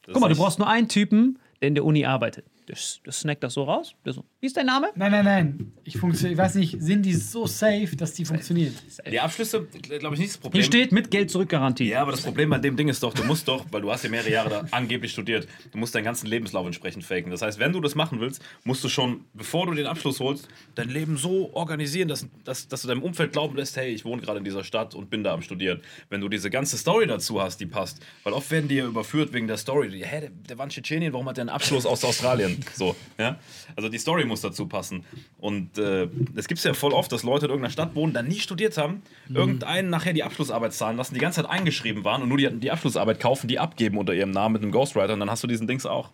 Das 0.04 0.14
Guck 0.14 0.22
mal, 0.22 0.30
du 0.30 0.36
brauchst 0.36 0.60
nur 0.60 0.68
einen 0.68 0.88
Typen, 0.88 1.40
der 1.62 1.68
in 1.68 1.76
der 1.76 1.86
Uni 1.86 2.06
arbeitet. 2.06 2.46
Der, 2.68 2.76
der 3.06 3.14
snackt 3.14 3.44
das 3.44 3.54
so 3.54 3.64
raus. 3.64 3.94
Der 4.06 4.14
so, 4.14 4.26
wie 4.40 4.48
ist 4.48 4.58
dein 4.58 4.66
Name? 4.66 4.88
Nein, 4.96 5.12
nein, 5.12 5.26
nein. 5.26 5.72
Ich, 5.84 5.96
ich 5.96 6.38
weiß 6.38 6.56
nicht, 6.56 6.82
sind 6.82 7.04
die 7.04 7.14
so 7.14 7.46
safe, 7.46 7.96
dass 7.96 8.14
die 8.14 8.26
funktionieren? 8.26 8.74
Die 9.08 9.20
Abschlüsse, 9.20 9.68
glaube 10.00 10.16
ich, 10.16 10.22
nicht 10.22 10.32
das 10.32 10.38
Problem. 10.40 10.62
Hier 10.62 10.66
steht 10.66 10.92
mit 10.92 11.12
Geld 11.12 11.30
zurückgarantie. 11.30 11.90
Ja, 11.90 12.02
aber 12.02 12.12
das 12.12 12.22
Problem 12.22 12.50
bei 12.50 12.58
dem 12.58 12.76
Ding 12.76 12.88
ist 12.88 13.04
doch, 13.04 13.14
du 13.14 13.24
musst 13.24 13.48
doch, 13.48 13.66
weil 13.72 13.82
du 13.82 13.92
hast 13.92 14.04
ja 14.04 14.10
mehrere 14.10 14.32
Jahre 14.32 14.50
da 14.50 14.66
angeblich 14.72 15.12
studiert, 15.12 15.48
du 15.72 15.78
musst 15.78 15.94
deinen 15.94 16.06
ganzen 16.06 16.26
Lebenslauf 16.26 16.66
entsprechend 16.66 17.04
faken. 17.04 17.30
Das 17.30 17.44
heißt, 17.44 17.60
wenn 17.60 17.72
du 17.72 17.82
das 17.82 17.94
machen 17.94 18.20
willst, 18.20 18.42
musst 18.64 18.84
du 18.84 18.90
schon, 18.90 19.26
bevor 19.34 19.68
du 19.68 19.74
den 19.74 19.86
Abschluss 19.86 20.20
holst, 20.20 20.48
dein 20.74 20.90
Leben 20.90 21.18
so 21.18 21.54
organisieren, 21.54 22.08
dass, 22.08 22.28
dass, 22.44 22.68
dass 22.68 22.82
du 22.82 22.88
deinem 22.88 23.04
Umfeld 23.04 23.34
glauben 23.34 23.56
lässt, 23.56 23.78
hey, 23.78 23.94
ich 23.94 24.06
wohne 24.06 24.24
gerade 24.24 24.40
in 24.40 24.44
dieser 24.44 24.64
Stadt 24.64 24.96
und 24.96 25.12
bin 25.12 25.24
da 25.24 25.34
am 25.34 25.44
Studieren. 25.44 25.82
Wenn 26.10 26.22
du 26.22 26.30
diese 26.30 26.50
ganze 26.50 26.78
Story 26.78 27.06
dazu 27.06 27.42
hast, 27.42 27.60
die 27.60 27.68
passt. 27.68 28.02
Weil 28.24 28.34
oft 28.34 28.50
werden 28.50 28.68
die 28.68 28.76
ja 28.76 28.86
überführt 28.86 29.34
wegen 29.34 29.48
der 29.48 29.58
Story. 29.58 30.02
Hä, 30.04 30.22
der, 30.22 30.30
der 30.30 30.58
war 30.58 30.66
in 30.66 30.72
Tschetschenien, 30.72 31.14
warum 31.14 31.30
hat 31.30 31.38
der 31.38 31.45
einen 31.50 31.56
Abschluss 31.56 31.86
aus 31.86 32.04
Australien? 32.04 32.64
So, 32.74 32.96
ja. 33.18 33.38
Also 33.76 33.90
die 33.90 33.98
Story 33.98 34.26
muss 34.26 34.42
dazu 34.42 34.68
passen. 34.68 35.06
Und 35.38 35.78
äh, 35.78 36.08
es 36.36 36.48
gibt 36.48 36.64
ja 36.64 36.74
voll 36.74 36.94
oft, 36.94 37.12
dass 37.12 37.24
Leute 37.24 37.46
in 37.46 37.52
irgendeiner 37.52 37.72
Stadt 37.72 37.96
wohnen, 37.96 38.14
dann 38.14 38.28
nie 38.28 38.40
studiert 38.40 38.78
haben, 38.78 39.02
irgendeinen 39.34 39.90
nachher 39.90 40.14
die 40.14 40.24
Abschlussarbeit 40.24 40.74
zahlen 40.74 40.98
lassen, 40.98 41.14
die 41.14 41.20
ganze 41.20 41.42
Zeit 41.42 41.50
eingeschrieben 41.50 42.04
waren 42.04 42.22
und 42.22 42.30
nur 42.30 42.38
die, 42.38 42.50
die 42.60 42.72
Abschlussarbeit 42.72 43.20
kaufen, 43.20 43.48
die 43.48 43.60
abgeben 43.60 43.98
unter 43.98 44.14
ihrem 44.14 44.32
Namen 44.32 44.54
mit 44.54 44.62
einem 44.62 44.72
Ghostwriter 44.72 45.14
und 45.14 45.20
dann 45.20 45.30
hast 45.30 45.44
du 45.44 45.48
diesen 45.48 45.68
Dings 45.68 45.86
auch. 45.86 46.12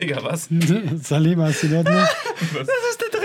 Digga, 0.00 0.22
was? 0.22 0.48
Salim, 1.02 1.40
hast 1.40 1.62
du 1.62 1.68
das 1.68 1.84
noch? 1.84 2.08
Das 2.52 2.68
ist 2.90 3.00
der 3.00 3.15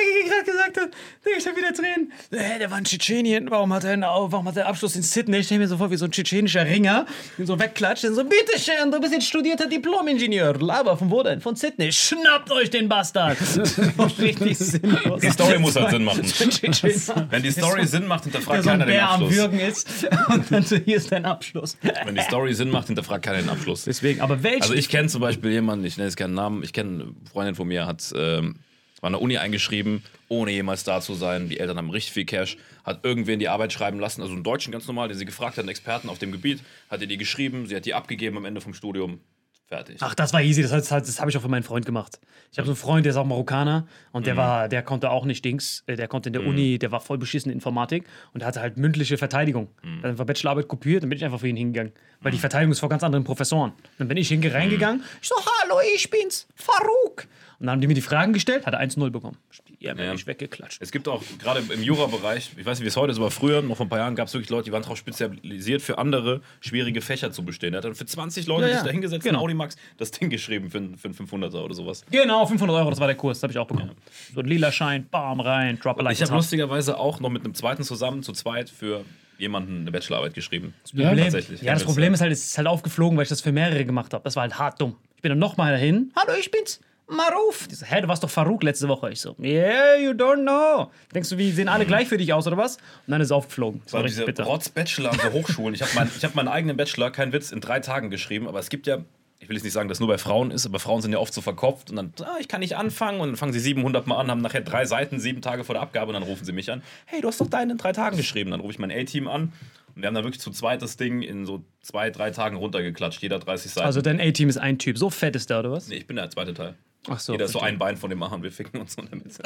gerade 0.43 0.51
gesagt 0.51 0.77
hat. 0.77 0.89
Digga, 1.25 1.37
ich 1.37 1.47
hab 1.47 1.55
wieder 1.55 1.73
Tränen. 1.73 2.11
Hä, 2.31 2.59
der 2.59 2.71
war 2.71 2.77
in 2.77 2.83
Tschetschenien. 2.83 3.49
Warum 3.49 3.73
hat 3.73 3.83
er 3.83 3.91
einen, 3.91 4.03
warum 4.03 4.47
hat 4.47 4.57
er 4.57 4.67
Abschluss 4.67 4.95
in 4.95 5.03
Sydney? 5.03 5.37
Ich 5.37 5.45
stell 5.47 5.59
mir 5.59 5.67
so 5.67 5.77
vor, 5.77 5.91
wie 5.91 5.97
so 5.97 6.05
ein 6.05 6.11
tschetschenischer 6.11 6.65
Ringer, 6.65 7.05
den 7.37 7.45
so 7.45 7.59
wegklatscht. 7.59 8.05
Und 8.05 8.15
so, 8.15 8.23
bitteschön, 8.23 8.91
du 8.91 8.99
bist 8.99 9.13
jetzt 9.13 9.27
studierter 9.27 9.67
Diplom-Ingenieur. 9.67 10.59
Laber, 10.59 10.97
von 10.97 11.09
wo 11.11 11.23
denn? 11.23 11.41
Von 11.41 11.55
Sydney. 11.55 11.91
Schnappt 11.91 12.51
euch 12.51 12.69
den 12.69 12.89
Bastard. 12.89 13.37
Richtig 14.19 14.57
sinnlos. 14.57 15.21
Die 15.21 15.29
Story 15.29 15.59
muss 15.59 15.75
halt 15.75 15.91
Sinn 15.91 16.03
machen. 16.03 16.21
Wenn 17.29 17.43
die 17.43 17.51
Story 17.51 17.85
Sinn 17.85 18.07
macht, 18.07 18.23
hinterfragt 18.23 18.63
keiner 18.63 18.85
den 18.85 18.93
Bär 18.93 19.09
am 19.09 19.23
Abschluss. 19.23 19.37
Würgen 19.37 19.59
ist. 19.59 20.07
Und 20.29 20.51
dann 20.51 20.63
so, 20.63 20.75
hier 20.77 20.97
ist 20.97 21.11
dein 21.11 21.25
Abschluss. 21.25 21.77
Wenn 22.05 22.15
die 22.15 22.21
Story 22.21 22.53
Sinn 22.53 22.69
macht, 22.69 22.87
hinterfragt 22.87 23.25
keiner 23.25 23.39
den 23.39 23.49
Abschluss. 23.49 23.83
Deswegen, 23.83 24.21
aber 24.21 24.43
welchen? 24.43 24.63
Also 24.63 24.73
ich 24.73 24.89
kenne 24.89 25.07
zum 25.07 25.21
Beispiel 25.21 25.51
jemanden, 25.51 25.85
ich 25.85 25.97
nenne 25.97 26.07
jetzt 26.07 26.17
keinen 26.17 26.33
Namen, 26.33 26.63
ich 26.63 26.73
kenne 26.73 27.03
eine 27.03 27.13
Freundin 27.31 27.55
von 27.55 27.67
mir, 27.67 27.85
hat 27.85 28.11
ähm, 28.15 28.55
war 29.01 29.07
an 29.07 29.13
der 29.13 29.21
Uni 29.21 29.37
eingeschrieben, 29.37 30.03
ohne 30.29 30.51
jemals 30.51 30.83
da 30.83 31.01
zu 31.01 31.13
sein. 31.15 31.49
Die 31.49 31.59
Eltern 31.59 31.77
haben 31.77 31.89
richtig 31.89 32.13
viel 32.13 32.25
Cash, 32.25 32.57
hat 32.83 33.03
irgendwen 33.03 33.39
die 33.39 33.49
Arbeit 33.49 33.73
schreiben 33.73 33.99
lassen, 33.99 34.21
also 34.21 34.33
einen 34.33 34.43
Deutschen 34.43 34.71
ganz 34.71 34.87
normal, 34.87 35.07
den 35.09 35.17
sie 35.17 35.25
gefragt 35.25 35.57
hat, 35.57 35.63
einen 35.63 35.69
Experten 35.69 36.07
auf 36.09 36.19
dem 36.19 36.31
Gebiet, 36.31 36.59
hat 36.89 37.01
ihr 37.01 37.07
die 37.07 37.17
geschrieben, 37.17 37.67
sie 37.67 37.75
hat 37.75 37.85
die 37.85 37.93
abgegeben 37.93 38.37
am 38.37 38.45
Ende 38.45 38.61
vom 38.61 38.73
Studium. 38.73 39.19
Fertig. 39.67 39.95
Ach, 40.01 40.13
das 40.13 40.33
war 40.33 40.41
easy. 40.41 40.61
Das, 40.61 40.73
heißt, 40.73 40.91
das 40.91 41.19
habe 41.21 41.31
ich 41.31 41.37
auch 41.37 41.41
für 41.41 41.47
meinen 41.47 41.63
Freund 41.63 41.85
gemacht. 41.85 42.19
Ich 42.51 42.57
habe 42.57 42.65
so 42.65 42.73
einen 42.73 42.75
Freund, 42.77 43.05
der 43.05 43.11
ist 43.11 43.15
auch 43.15 43.25
Marokkaner 43.25 43.87
und 44.11 44.27
der 44.27 44.35
war, 44.35 44.67
der 44.67 44.83
konnte 44.83 45.09
auch 45.09 45.23
nicht 45.23 45.45
Dings. 45.45 45.85
äh, 45.87 45.95
Der 45.95 46.09
konnte 46.09 46.27
in 46.27 46.33
der 46.33 46.45
Uni, 46.45 46.77
der 46.77 46.91
war 46.91 46.99
voll 46.99 47.17
beschissen 47.17 47.49
in 47.51 47.55
Informatik 47.57 48.03
und 48.33 48.41
der 48.41 48.47
hatte 48.49 48.59
halt 48.59 48.75
mündliche 48.75 49.17
Verteidigung. 49.17 49.69
Dann 49.81 50.11
einfach 50.11 50.25
Bachelorarbeit 50.25 50.67
kopiert, 50.67 51.03
dann 51.03 51.09
bin 51.09 51.15
ich 51.17 51.23
einfach 51.23 51.39
für 51.39 51.47
ihn 51.47 51.55
hingegangen. 51.55 51.93
Weil 52.19 52.33
die 52.33 52.37
Verteidigung 52.37 52.73
ist 52.73 52.81
vor 52.81 52.89
ganz 52.89 53.01
anderen 53.03 53.23
Professoren. 53.23 53.71
Dann 53.97 54.09
bin 54.09 54.17
ich 54.17 54.27
hinge 54.27 54.53
reingegangen. 54.53 55.05
Ich 55.21 55.29
so, 55.29 55.35
hallo, 55.61 55.77
ich 55.95 56.09
bin's, 56.09 56.49
Farouk. 56.53 57.27
Und 57.61 57.67
dann 57.67 57.73
haben 57.73 57.81
die 57.81 57.85
mir 57.87 57.93
die 57.93 58.01
Fragen 58.01 58.33
gestellt, 58.33 58.65
hat 58.65 58.73
er 58.73 58.79
1-0 58.81 59.11
bekommen. 59.11 59.37
Ja, 59.79 59.93
mir 59.93 60.05
Ja. 60.05 60.13
nicht 60.13 60.25
weggeklatscht. 60.25 60.81
Es 60.81 60.91
gibt 60.91 61.07
auch 61.07 61.21
gerade 61.37 61.61
im 61.71 61.83
Jura-Bereich, 61.83 62.53
ich 62.57 62.65
weiß 62.65 62.79
nicht, 62.79 62.85
wie 62.85 62.87
es 62.87 62.97
heute 62.97 63.11
ist, 63.11 63.19
aber 63.19 63.29
früher, 63.29 63.61
noch 63.61 63.77
vor 63.77 63.85
ein 63.85 63.89
paar 63.89 63.99
Jahren, 63.99 64.15
gab 64.15 64.27
es 64.29 64.33
wirklich 64.33 64.49
Leute, 64.49 64.65
die 64.65 64.71
waren 64.71 64.81
darauf 64.81 64.97
spezialisiert, 64.97 65.83
für 65.83 65.99
andere 65.99 66.41
schwierige 66.59 67.01
Fächer 67.01 67.31
zu 67.31 67.45
bestehen. 67.45 67.75
Er 67.75 67.77
hat 67.77 67.85
dann 67.85 67.93
für 67.93 68.07
20 68.07 68.47
Leute 68.47 68.63
Ja, 68.63 68.67
sich 68.69 68.77
ja. 68.77 68.83
da 68.85 68.89
hingesetzt, 68.89 69.23
Genau. 69.23 69.41
Audimax, 69.41 69.75
das 69.97 70.09
Ding 70.09 70.31
geschrieben 70.31 70.71
für, 70.71 70.79
einen- 70.79 70.97
für 70.97 71.05
einen 71.05 71.13
500er 71.13 71.63
oder 71.63 71.75
sowas. 71.75 72.03
Genau, 72.09 72.47
500 72.47 72.75
Euro, 72.77 72.89
das 72.89 72.99
war 72.99 73.05
der 73.05 73.15
Kurs, 73.15 73.37
das 73.37 73.43
habe 73.43 73.53
ich 73.53 73.59
auch 73.59 73.67
bekommen. 73.67 73.91
So 74.33 74.39
ein 74.39 74.47
lila 74.47 74.71
Schein, 74.71 75.05
bam, 75.11 75.39
rein, 75.39 75.77
drop 75.79 75.99
a 75.99 76.01
like. 76.01 76.13
Ich 76.15 76.23
habe 76.23 76.33
lustigerweise 76.33 76.97
auch 76.97 77.19
noch 77.19 77.29
mit 77.29 77.43
einem 77.45 77.53
zweiten 77.53 77.83
zusammen, 77.83 78.23
zu 78.23 78.31
zweit, 78.33 78.71
für 78.71 79.05
jemanden 79.37 79.81
eine 79.81 79.91
Bachelorarbeit 79.91 80.33
geschrieben. 80.33 80.73
Ja, 80.93 81.13
tatsächlich. 81.15 81.61
Ja, 81.61 81.73
das 81.75 81.83
Problem 81.83 82.11
ist 82.15 82.21
halt, 82.21 82.31
es 82.31 82.43
ist 82.43 82.57
halt 82.57 82.67
aufgeflogen, 82.67 83.17
weil 83.17 83.23
ich 83.23 83.29
das 83.29 83.41
für 83.41 83.51
mehrere 83.51 83.85
gemacht 83.85 84.15
habe. 84.15 84.23
Das 84.23 84.35
war 84.35 84.41
halt 84.41 84.57
hart 84.57 84.81
dumm. 84.81 84.95
Ich 85.15 85.21
bin 85.21 85.29
dann 85.29 85.37
nochmal 85.39 85.71
dahin. 85.73 86.11
Hallo, 86.15 86.33
ich 86.39 86.49
bin's. 86.49 86.79
Maruf. 87.11 87.67
Die 87.67 87.75
so, 87.75 87.85
hä, 87.85 88.01
du 88.01 88.07
warst 88.07 88.23
doch 88.23 88.29
Farouk 88.29 88.63
letzte 88.63 88.87
Woche. 88.87 89.11
Ich 89.11 89.19
so, 89.19 89.35
yeah, 89.39 89.95
you 89.97 90.11
don't 90.11 90.41
know. 90.41 90.91
Denkst 91.13 91.29
du, 91.29 91.37
wie 91.37 91.51
sehen 91.51 91.67
alle 91.67 91.85
gleich 91.85 92.07
für 92.07 92.17
dich 92.17 92.31
aus 92.33 92.47
oder 92.47 92.57
was? 92.57 92.77
Und 92.77 93.11
dann 93.11 93.21
ist 93.21 93.27
es 93.27 93.31
aufgeflogen. 93.31 93.81
Das 93.83 93.93
war 93.93 94.03
diese 94.03 94.25
bitter. 94.25 94.43
Rotz-Bachelor 94.45 95.11
an 95.11 95.19
so 95.19 95.31
Hochschulen. 95.33 95.75
Ich 95.75 95.81
habe 95.81 95.91
mein, 95.95 96.09
ich 96.15 96.23
hab 96.23 96.35
meinen 96.35 96.47
eigenen 96.47 96.77
Bachelor, 96.77 97.11
kein 97.11 97.33
Witz, 97.33 97.51
in 97.51 97.59
drei 97.61 97.79
Tagen 97.79 98.09
geschrieben, 98.09 98.47
aber 98.47 98.59
es 98.59 98.69
gibt 98.69 98.87
ja, 98.87 98.99
ich 99.39 99.49
will 99.49 99.55
jetzt 99.55 99.63
nicht 99.63 99.73
sagen, 99.73 99.89
dass 99.89 99.97
es 99.97 99.99
nur 99.99 100.07
bei 100.09 100.17
Frauen 100.17 100.51
ist, 100.51 100.65
aber 100.65 100.79
Frauen 100.79 101.01
sind 101.01 101.11
ja 101.11 101.19
oft 101.19 101.33
so 101.33 101.41
verkopft 101.41 101.89
und 101.89 101.97
dann, 101.97 102.13
ah, 102.21 102.37
ich 102.39 102.47
kann 102.47 102.61
nicht 102.61 102.77
anfangen 102.77 103.19
und 103.19 103.29
dann 103.29 103.35
fangen 103.35 103.53
sie 103.53 103.59
700 103.59 104.07
Mal 104.07 104.17
an, 104.17 104.31
haben 104.31 104.41
nachher 104.41 104.61
drei 104.61 104.85
Seiten, 104.85 105.19
sieben 105.19 105.41
Tage 105.41 105.63
vor 105.63 105.75
der 105.75 105.81
Abgabe 105.81 106.07
und 106.07 106.13
dann 106.13 106.23
rufen 106.23 106.45
sie 106.45 106.53
mich 106.53 106.71
an. 106.71 106.81
Hey, 107.05 107.21
du 107.21 107.27
hast 107.27 107.41
doch 107.41 107.49
deinen 107.49 107.71
in 107.71 107.77
drei 107.77 107.91
Tagen 107.91 108.17
geschrieben. 108.17 108.51
Dann 108.51 108.61
rufe 108.61 108.71
ich 108.71 108.79
mein 108.79 108.91
A-Team 108.91 109.27
an 109.27 109.51
und 109.95 110.01
wir 110.01 110.07
haben 110.07 110.15
dann 110.15 110.23
wirklich 110.23 110.41
zu 110.41 110.51
zweit 110.51 110.81
das 110.81 110.95
Ding 110.95 111.21
in 111.21 111.45
so 111.45 111.63
zwei, 111.81 112.09
drei 112.09 112.31
Tagen 112.31 112.55
runtergeklatscht, 112.55 113.21
jeder 113.21 113.39
30 113.39 113.71
Seiten. 113.71 113.85
Also 113.85 114.01
dein 114.01 114.21
A-Team 114.21 114.47
ist 114.47 114.57
ein 114.57 114.77
Typ. 114.77 114.97
So 114.97 115.09
fett 115.09 115.35
ist 115.35 115.49
der, 115.49 115.59
oder 115.59 115.71
was? 115.71 115.87
nee, 115.87 115.95
ich 115.95 116.07
bin 116.07 116.15
der 116.15 116.29
zweite 116.29 116.53
Teil. 116.53 116.75
Ach 117.09 117.19
so. 117.19 117.31
Jeder 117.33 117.45
ist 117.45 117.51
so 117.53 117.59
verstehe. 117.59 117.73
ein 117.75 117.79
Bein 117.79 117.97
von 117.97 118.09
dem 118.09 118.19
machen, 118.19 118.43
wir 118.43 118.51
ficken 118.51 118.79
uns 118.79 118.93
so 118.93 119.01
in 119.01 119.07
der 119.09 119.17
Mitte. 119.17 119.41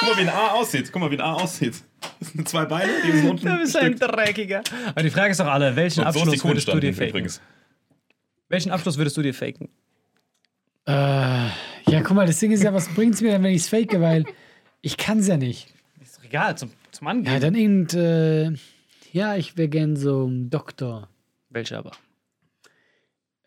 Guck 0.00 0.08
mal, 0.08 0.16
wie 0.16 0.20
ein 0.22 0.28
A 0.28 0.48
aussieht. 0.52 0.90
Guck 0.92 1.00
mal, 1.02 1.10
wie 1.10 1.16
ein 1.16 1.20
A 1.20 1.34
aussieht. 1.34 1.82
Das 2.20 2.28
sind 2.30 2.48
zwei 2.48 2.64
Beine, 2.64 2.92
die 3.04 3.12
sind 3.12 3.28
unten 3.30 3.46
Du 3.46 3.58
bist 3.58 3.76
ein. 3.76 3.96
Dreckiger. 3.98 4.62
Aber 4.88 5.02
die 5.02 5.10
Frage 5.10 5.32
ist 5.32 5.40
doch 5.40 5.46
alle, 5.46 5.74
welchen 5.76 6.04
Und 6.04 6.12
so 6.12 6.20
Abschluss 6.20 6.44
würdest 6.44 6.68
du 6.68 6.78
dir 6.80 6.92
faken? 6.94 7.08
übrigens. 7.10 7.40
Welchen 8.48 8.70
Abschluss 8.72 8.96
würdest 8.96 9.16
du 9.16 9.22
dir 9.22 9.34
faken? 9.34 9.68
Äh, 10.86 10.92
ja, 10.92 12.00
guck 12.02 12.12
mal, 12.12 12.26
das 12.26 12.38
Ding 12.38 12.52
ist 12.52 12.62
ja, 12.62 12.72
was 12.72 12.88
bringt's 12.94 13.20
mir 13.20 13.32
denn, 13.32 13.42
wenn 13.42 13.52
ich's 13.54 13.68
fake, 13.68 14.00
weil 14.00 14.24
ich 14.80 14.96
kann's 14.96 15.26
ja 15.28 15.36
nicht. 15.36 15.72
Ist 16.00 16.18
doch 16.18 16.24
egal, 16.24 16.56
zum, 16.56 16.70
zum 16.90 17.06
Angehen. 17.06 17.32
Ja, 17.32 17.38
dann 17.38 17.54
irgend, 17.54 17.94
äh, 17.94 18.50
ja, 19.12 19.36
ich 19.36 19.56
wäre 19.56 19.68
gern 19.68 19.96
so 19.96 20.26
ein 20.26 20.50
Doktor. 20.50 21.08
Welcher 21.50 21.78
aber? 21.78 21.92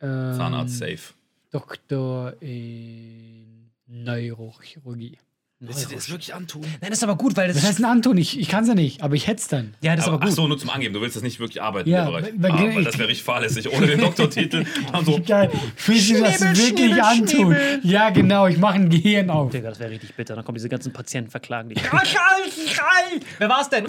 Ähm, 0.03 0.35
Zahnarzt 0.35 0.77
safe. 0.77 1.13
Doktor 1.51 2.35
in 2.41 3.71
Neurochirurgie. 3.87 5.17
Willst 5.65 5.85
du 5.85 5.89
dir 5.89 5.95
das 5.95 6.09
wirklich 6.09 6.33
antun? 6.33 6.61
Nein, 6.61 6.89
das 6.89 6.97
ist 6.99 7.03
aber 7.03 7.15
gut, 7.15 7.37
weil 7.37 7.47
das 7.47 7.55
Das 7.57 7.65
heißt 7.65 7.79
ein 7.79 7.85
Anton, 7.85 8.17
ich, 8.17 8.37
ich 8.37 8.49
kann's 8.49 8.67
ja 8.67 8.75
nicht, 8.75 9.01
aber 9.01 9.15
ich 9.15 9.27
hätte 9.27 9.39
es 9.41 9.47
dann. 9.47 9.73
Ja, 9.81 9.95
das 9.95 10.03
ist 10.05 10.11
aber 10.11 10.19
Ach 10.21 10.25
gut. 10.27 10.35
so, 10.35 10.45
nur 10.47 10.57
zum 10.57 10.69
Angeben. 10.69 10.93
Du 10.93 10.99
willst 10.99 11.15
das 11.15 11.23
nicht 11.23 11.39
wirklich 11.39 11.61
arbeiten 11.61 11.89
Ja, 11.89 12.01
im 12.05 12.11
Bereich. 12.11 12.23
weil- 12.25 12.33
weil- 12.37 12.51
ah, 12.51 12.75
weil 12.75 12.83
das 12.83 12.97
wäre 12.97 13.07
richtig 13.07 13.23
fahrlässig. 13.23 13.71
Ohne 13.71 13.87
den 13.87 14.01
Doktortitel. 14.01 14.65
Also, 14.91 15.19
Geil. 15.25 15.49
Willst 15.85 16.09
du 16.09 16.21
das 16.21 16.41
wirklich 16.41 16.67
schnibbel, 16.67 16.99
antun? 17.01 17.27
schnibbel. 17.27 17.79
Ja, 17.83 18.09
genau, 18.09 18.47
ich 18.47 18.57
mache 18.57 18.75
ein 18.75 18.89
Gehirn 18.89 19.29
auf. 19.29 19.51
Digga, 19.51 19.69
das 19.69 19.79
wäre 19.79 19.91
richtig 19.91 20.13
bitter. 20.15 20.35
Dann 20.35 20.43
kommen 20.43 20.55
diese 20.55 20.69
ganzen 20.69 20.91
Patienten, 20.91 21.31
verklagen 21.31 21.69
dich. 21.69 21.79
Wer 23.39 23.49
war's 23.49 23.69
denn? 23.69 23.85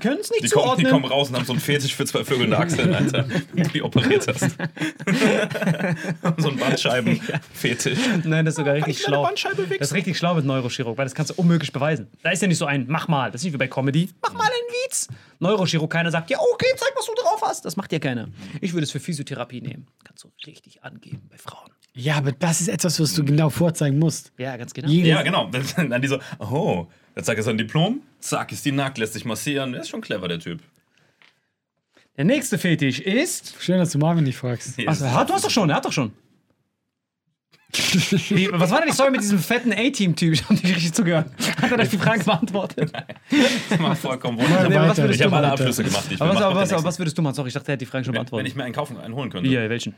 Können 0.00 0.18
es 0.20 0.30
nicht 0.30 0.44
die, 0.44 0.48
kommen, 0.48 0.76
die 0.78 0.84
zuordnen. 0.84 0.90
kommen 0.90 1.04
raus 1.04 1.28
und 1.28 1.36
haben 1.36 1.44
so 1.44 1.52
einen 1.52 1.60
Fetisch 1.60 1.94
für 1.94 2.04
zwei 2.06 2.24
vögelnde 2.24 2.56
Achseln, 2.58 2.94
Alter. 2.94 3.26
Wenn 3.52 3.64
du 3.64 3.70
die 3.70 3.82
operiert 3.82 4.26
hast. 4.26 4.56
so 6.38 6.48
ein 6.48 6.56
Bandscheiben-Fetisch. 6.56 7.98
Nein, 8.24 8.44
das 8.44 8.52
ist 8.54 8.58
sogar 8.58 8.74
richtig 8.74 9.00
schlau. 9.02 9.28
Das 9.78 9.88
ist 9.88 9.94
richtig 9.94 10.16
schlau 10.16 10.34
Neurochirurg, 10.46 10.96
weil 10.96 11.04
das 11.04 11.14
kannst 11.14 11.30
du 11.30 11.34
unmöglich 11.34 11.72
beweisen. 11.72 12.08
Da 12.22 12.30
ist 12.30 12.40
ja 12.42 12.48
nicht 12.48 12.58
so 12.58 12.64
ein, 12.66 12.86
mach 12.88 13.08
mal. 13.08 13.30
Das 13.30 13.40
ist 13.40 13.44
nicht 13.44 13.52
wie 13.54 13.58
bei 13.58 13.68
Comedy. 13.68 14.08
Mach 14.22 14.32
mal 14.32 14.44
einen 14.44 14.52
Witz. 14.86 15.08
Neurochirurg, 15.40 15.90
keiner 15.92 16.10
sagt, 16.10 16.30
ja, 16.30 16.38
okay, 16.52 16.66
zeig, 16.76 16.92
was 16.96 17.06
du 17.06 17.12
drauf 17.14 17.42
hast. 17.44 17.64
Das 17.64 17.76
macht 17.76 17.92
ja 17.92 17.98
keiner. 17.98 18.28
Ich 18.60 18.72
würde 18.72 18.84
es 18.84 18.90
für 18.90 19.00
Physiotherapie 19.00 19.60
nehmen. 19.60 19.86
Kannst 20.04 20.24
du 20.24 20.30
richtig 20.46 20.82
angeben 20.82 21.22
bei 21.30 21.36
Frauen. 21.38 21.70
Ja, 21.94 22.16
aber 22.16 22.32
das 22.32 22.60
ist 22.60 22.68
etwas, 22.68 23.00
was 23.00 23.14
du 23.14 23.24
genau 23.24 23.48
vorzeigen 23.50 23.98
musst. 23.98 24.30
Ja, 24.38 24.56
ganz 24.56 24.74
genau. 24.74 24.88
Jede- 24.88 25.08
Ja, 25.08 25.22
genau. 25.22 25.50
Dann, 25.76 26.00
die 26.02 26.08
so, 26.08 26.18
oh, 26.38 26.86
dann 27.14 27.24
zeigt 27.24 27.38
er 27.38 27.42
sein 27.42 27.56
Diplom, 27.56 28.02
zack, 28.20 28.52
ist 28.52 28.64
die 28.66 28.72
nackt, 28.72 28.98
lässt 28.98 29.14
sich 29.14 29.24
massieren. 29.24 29.72
Der 29.72 29.80
ist 29.80 29.88
schon 29.88 30.02
clever, 30.02 30.28
der 30.28 30.38
Typ. 30.38 30.60
Der 32.18 32.24
nächste 32.24 32.58
Fetisch 32.58 33.00
ist. 33.00 33.54
Schön, 33.60 33.78
dass 33.78 33.90
du 33.92 33.98
Marvin 33.98 34.24
nicht 34.24 34.36
fragst. 34.36 34.78
Ist- 34.78 35.00
er 35.00 35.12
hat, 35.14 35.28
du 35.30 35.34
hast 35.34 35.44
doch 35.44 35.50
schon, 35.50 35.70
er 35.70 35.76
hat 35.76 35.84
doch 35.84 35.92
schon. 35.92 36.12
Wie, 37.72 38.48
was 38.52 38.70
war 38.70 38.78
denn 38.80 38.88
die 38.88 38.94
Story 38.94 39.10
mit 39.10 39.20
diesem 39.22 39.38
fetten 39.38 39.72
A-Team-Typ? 39.72 40.32
Ich 40.34 40.44
habe 40.44 40.54
nicht 40.54 40.64
richtig 40.66 40.92
zugehört. 40.92 41.30
Hat 41.60 41.70
er 41.72 41.78
euch 41.78 41.88
die 41.90 41.98
Frage 41.98 42.24
beantwortet? 42.24 42.92
Das 43.68 43.78
macht 43.78 43.98
vollkommen 43.98 44.38
Mal 44.38 44.44
wunderbar. 44.48 44.88
Was 44.90 44.98
Ich 44.98 45.04
habe 45.04 45.14
du 45.14 45.24
alle 45.24 45.30
machen? 45.30 45.44
Abschlüsse 45.52 45.84
gemacht. 45.84 46.04
Ich. 46.10 46.20
Aber 46.20 46.34
was, 46.34 46.42
aber, 46.42 46.54
was, 46.54 46.72
aber 46.72 46.84
was 46.84 46.98
würdest 46.98 47.18
du 47.18 47.22
machen? 47.22 47.34
Sorry, 47.34 47.48
ich 47.48 47.54
dachte, 47.54 47.72
er 47.72 47.74
hat 47.74 47.80
die 47.80 47.86
Frage 47.86 48.04
schon 48.04 48.14
wenn, 48.14 48.20
beantwortet. 48.20 48.44
wenn 48.44 48.50
ich 48.50 48.56
mir 48.56 48.64
einen 48.64 48.74
kaufen, 48.74 48.98
einen 48.98 49.14
holen 49.14 49.30
könnte. 49.30 49.50
Ja, 49.50 49.68
welchen? 49.68 49.94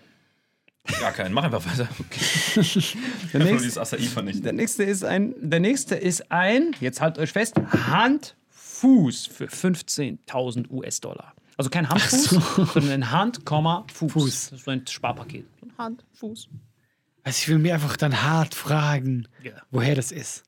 Gar 1.01 1.13
keinen. 1.13 1.35
Mach 1.35 1.45
einfach 1.45 1.65
weiter. 1.67 1.89
Der 2.57 2.63
Einfach 2.63 3.33
nur 3.35 3.43
nächste, 3.45 3.63
dieses 3.63 3.79
Acai 3.79 3.99
vernichten. 4.05 4.43
der 4.45 4.53
nächste 4.55 4.85
ist 4.85 5.05
ein, 5.05 5.35
der 5.39 5.61
nächste 5.61 5.95
ist 5.95 6.33
ein, 6.33 6.75
jetzt 6.81 7.01
haltet 7.03 7.23
euch 7.23 7.33
fest, 7.33 7.55
Hand-Fuß 7.91 9.27
für 9.27 9.47
15.000 9.47 10.71
US-Dollar. 10.71 11.35
Also 11.59 11.71
kein 11.71 11.89
Handfuß, 11.89 12.25
sondern 12.73 12.91
ein 12.91 13.11
Hand, 13.11 13.45
Komma, 13.45 13.85
Fuß. 13.93 14.13
Fuß. 14.13 14.51
Das 14.51 14.59
ist 14.61 14.65
so 14.65 14.71
ein 14.71 14.87
Sparpaket. 14.87 15.45
Hand, 15.77 16.05
Fuß. 16.15 16.49
Also 17.29 17.41
ich 17.43 17.49
will 17.49 17.59
mir 17.59 17.75
einfach 17.75 17.99
dann 17.99 18.23
hart 18.23 18.55
fragen, 18.55 19.29
Ja. 19.43 19.53
woher 19.71 19.95
das 19.95 20.13
ist. 20.13 20.45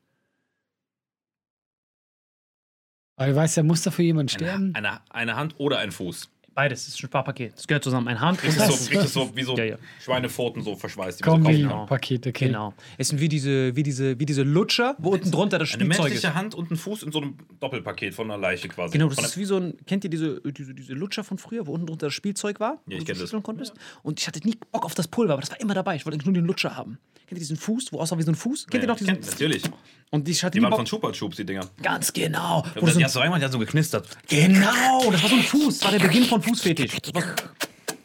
Aber 3.16 3.28
du 3.28 3.36
weißt 3.36 3.58
ja, 3.58 3.62
muss 3.62 3.82
dafür 3.82 4.02
jemand 4.06 4.30
sterben? 4.30 4.74
Eine, 4.74 4.88
eine, 4.92 5.00
eine 5.10 5.36
Hand 5.36 5.60
oder 5.60 5.76
ein 5.80 5.92
Fuß. 5.92 6.30
Beides, 6.54 6.84
das 6.84 6.94
ist 6.94 7.00
ein 7.02 7.06
Sparpaket. 7.06 7.54
Das 7.56 7.66
gehört 7.66 7.84
zusammen. 7.84 8.08
Ein 8.08 8.20
Hand 8.20 8.42
und 8.42 8.50
Kriegst 8.50 8.60
du 8.60 9.02
so, 9.02 9.06
so 9.06 9.36
wie 9.36 9.42
so 9.44 9.56
Ja, 9.56 9.64
ja. 9.64 9.76
Schweinepfoten 10.02 10.62
so 10.62 10.74
verschweißt. 10.76 11.20
die 11.20 11.24
man 11.28 11.42
so. 11.42 11.68
Kombi-Paket, 11.68 12.26
okay. 12.26 12.46
Genau. 12.48 12.74
Es 12.98 13.08
sind 13.08 13.20
wie 13.20 13.28
diese, 13.28 13.74
wie 13.76 13.82
diese, 13.82 14.18
wie 14.18 14.26
diese 14.26 14.42
Lutscher, 14.42 14.96
wo 14.98 15.10
unten 15.10 15.30
drunter 15.30 15.58
das 15.58 15.68
Eine 15.72 15.84
Spielzeug 15.84 16.06
ist. 16.06 16.12
menschliche 16.14 16.34
Hand 16.34 16.54
und 16.54 16.70
ein 16.70 16.76
Fuß 16.76 17.04
in 17.04 17.12
so 17.12 17.20
einem 17.20 17.36
Doppelpaket 17.60 18.14
von 18.14 18.30
einer 18.30 18.40
Leiche 18.40 18.68
quasi. 18.68 18.92
Genau, 18.92 19.08
das 19.08 19.16
Von 19.16 19.24
ist 19.26 19.36
wie 19.38 19.44
so 19.44 19.56
ein, 19.58 19.74
kennt 19.86 20.04
ihr 20.04 20.10
diese, 20.10 20.40
diese, 20.40 20.74
diese 20.74 20.92
Lutscher 20.94 21.22
von 21.24 21.38
früher, 21.38 21.66
wo 21.66 21.72
unten 21.72 21.86
drunter 21.86 22.06
das 22.06 22.14
Spielzeug 22.14 22.58
war? 22.60 22.80
wo 22.84 22.90
Ja, 22.92 22.98
ich 22.98 23.04
du 23.04 23.12
kenn 23.12 23.26
so 23.26 23.36
das. 23.36 23.42
konntest? 23.44 23.74
Und 24.02 24.20
ich 24.20 24.26
hatte 24.26 24.40
nie 24.46 24.56
Bock 24.72 24.84
auf 24.84 24.94
das 24.94 25.06
Pulver, 25.08 25.34
aber 25.34 25.42
das 25.42 25.50
war 25.52 25.60
immer 25.60 25.74
dabei. 25.74 25.94
Ich 25.96 26.04
wollte 26.04 26.14
eigentlich 26.16 26.26
nur 26.26 26.34
den 26.34 26.44
Lutscher 26.46 26.76
haben. 26.76 26.98
Kennt 27.26 27.38
ihr 27.38 27.44
diesen 27.44 27.56
Fuß, 27.56 27.92
wo 27.92 28.00
aussah 28.00 28.18
wie 28.18 28.22
so 28.22 28.32
ein 28.32 28.34
Fuß? 28.34 28.66
Kennt 28.66 28.82
Ja, 28.82 28.88
ihr 28.88 28.92
noch 28.92 28.96
diesen? 28.98 29.14
kennt- 29.14 29.30
Natürlich. 29.30 29.62
Und 30.10 30.28
ich 30.28 30.42
hatte 30.42 30.58
Die 30.58 30.62
waren 30.62 30.72
von 30.72 30.84
Chupa 30.84 31.12
Chups, 31.12 31.36
die 31.36 31.44
Dinger. 31.44 31.68
Ganz 31.82 32.12
genau. 32.12 32.62
Und 32.74 32.82
du 32.82 32.86
so 32.90 32.98
die 32.98 33.04
hast 33.04 33.14
du 33.14 33.20
reingemacht, 33.20 33.40
die 33.40 33.44
hat 33.44 33.52
so 33.52 33.58
geknistert. 33.60 34.08
genau, 34.28 35.08
das 35.10 35.22
war 35.22 35.28
so 35.28 35.36
ein 35.36 35.42
Fuß. 35.42 35.78
Das 35.78 35.84
war 35.92 35.98
der 35.98 36.04
Beginn 36.06 36.24
von 36.24 36.42
Fußfetisch. 36.42 36.96
Das 37.00 37.14
war, 37.14 37.22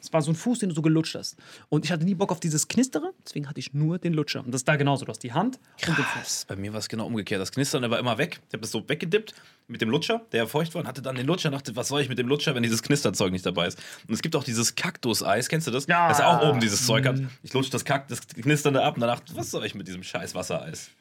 das 0.01 0.13
war 0.13 0.21
so 0.21 0.31
ein 0.31 0.35
Fuß, 0.35 0.59
den 0.59 0.69
du 0.69 0.75
so 0.75 0.83
gelutscht 0.83 1.15
hast. 1.15 1.35
Und 1.69 1.83
ich 1.83 1.91
hatte 1.91 2.05
nie 2.05 2.13
Bock 2.13 2.31
auf 2.31 2.39
dieses 2.39 2.67
Knistere, 2.67 3.11
deswegen 3.25 3.49
hatte 3.49 3.59
ich 3.59 3.73
nur 3.73 3.97
den 3.97 4.13
Lutscher. 4.13 4.41
Und 4.45 4.51
das 4.53 4.59
ist 4.59 4.67
da 4.67 4.75
genauso. 4.75 5.03
Du 5.05 5.09
hast 5.09 5.23
die 5.23 5.33
Hand 5.33 5.57
und 5.87 5.97
den 5.97 6.05
Fuß. 6.05 6.13
Krass. 6.13 6.45
Bei 6.47 6.55
mir 6.55 6.73
war 6.73 6.79
es 6.79 6.89
genau 6.89 7.07
umgekehrt. 7.07 7.41
Das 7.41 7.51
Knistern 7.51 7.81
der 7.81 7.89
war 7.89 7.97
immer 7.97 8.19
weg. 8.19 8.39
Ich 8.49 8.53
habe 8.53 8.61
das 8.61 8.69
so 8.69 8.87
weggedippt 8.87 9.33
mit 9.67 9.81
dem 9.81 9.89
Lutscher, 9.89 10.21
der 10.31 10.43
ja 10.43 10.45
feucht 10.47 10.75
war, 10.75 10.81
und 10.81 10.87
hatte 10.87 11.01
dann 11.01 11.15
den 11.15 11.25
Lutscher 11.25 11.49
und 11.49 11.53
dachte, 11.53 11.75
was 11.75 11.87
soll 11.87 12.01
ich 12.01 12.09
mit 12.09 12.19
dem 12.19 12.27
Lutscher, 12.27 12.53
wenn 12.53 12.61
dieses 12.61 12.83
Knisterzeug 12.83 13.31
nicht 13.31 13.47
dabei 13.47 13.65
ist? 13.65 13.79
Und 14.07 14.13
es 14.13 14.21
gibt 14.21 14.35
auch 14.35 14.43
dieses 14.43 14.75
Kaktuseis, 14.75 15.49
kennst 15.49 15.65
du 15.65 15.71
das? 15.71 15.87
Ja. 15.87 16.07
Das 16.07 16.21
auch 16.21 16.47
oben 16.47 16.59
dieses 16.59 16.85
Zeug 16.85 17.07
hat. 17.07 17.19
Ich 17.41 17.51
lutsche 17.53 17.71
das, 17.71 17.83
Kakt 17.83 18.11
das 18.11 18.27
Knisternde 18.27 18.83
ab 18.83 18.93
und 18.93 19.01
dann 19.01 19.09
dachte, 19.09 19.35
was 19.35 19.49
soll 19.49 19.65
ich 19.65 19.73
mit 19.73 19.87
diesem 19.87 20.03
scheiß 20.03 20.35
Wassereis? 20.35 20.91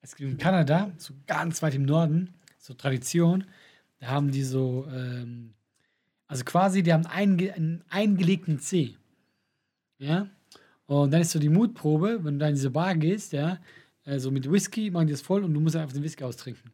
Es 0.00 0.14
gibt 0.16 0.30
in 0.30 0.38
Kanada, 0.38 0.92
so 0.96 1.14
ganz 1.26 1.62
weit 1.62 1.74
im 1.74 1.84
Norden, 1.84 2.34
so 2.58 2.74
Tradition, 2.74 3.44
da 4.00 4.08
haben 4.08 4.30
die 4.30 4.44
so, 4.44 4.86
ähm, 4.92 5.54
also 6.26 6.44
quasi, 6.44 6.82
die 6.82 6.92
haben 6.92 7.06
einge 7.06 7.52
einen 7.54 7.84
eingelegten 7.88 8.58
Zeh. 8.60 8.94
Ja? 9.98 10.28
Und 10.86 11.10
dann 11.10 11.20
ist 11.20 11.32
so 11.32 11.38
die 11.38 11.48
Mutprobe, 11.48 12.20
wenn 12.22 12.34
du 12.34 12.38
da 12.38 12.48
in 12.48 12.54
diese 12.54 12.70
Bar 12.70 12.94
gehst, 12.94 13.32
ja, 13.32 13.58
so 14.16 14.30
mit 14.30 14.50
Whisky, 14.50 14.90
machen 14.90 15.06
die 15.06 15.12
das 15.12 15.20
voll 15.20 15.44
und 15.44 15.52
du 15.52 15.60
musst 15.60 15.76
einfach 15.76 15.92
den 15.92 16.02
Whisky 16.02 16.24
austrinken. 16.24 16.72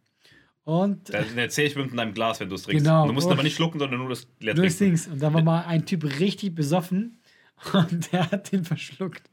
Und 0.64 1.12
Da 1.12 1.18
erzähle 1.18 1.68
ich 1.68 1.76
mit 1.76 1.90
in 1.90 1.96
deinem 1.96 2.14
Glas, 2.14 2.40
wenn 2.40 2.48
du 2.48 2.54
es 2.54 2.62
trinkst. 2.62 2.84
Genau. 2.84 3.06
Du 3.06 3.12
musst 3.12 3.28
aber 3.28 3.42
nicht 3.42 3.56
schlucken, 3.56 3.78
sondern 3.78 3.98
nur 3.98 4.08
das 4.08 4.26
leer 4.40 4.54
trinken. 4.54 4.78
Dings. 4.78 5.06
Und 5.08 5.20
da 5.20 5.32
war 5.32 5.42
mal 5.42 5.64
ein 5.64 5.84
Typ 5.84 6.04
richtig 6.20 6.54
besoffen 6.54 7.18
und 7.72 8.12
der 8.12 8.30
hat 8.30 8.52
den 8.52 8.64
verschluckt. 8.64 9.30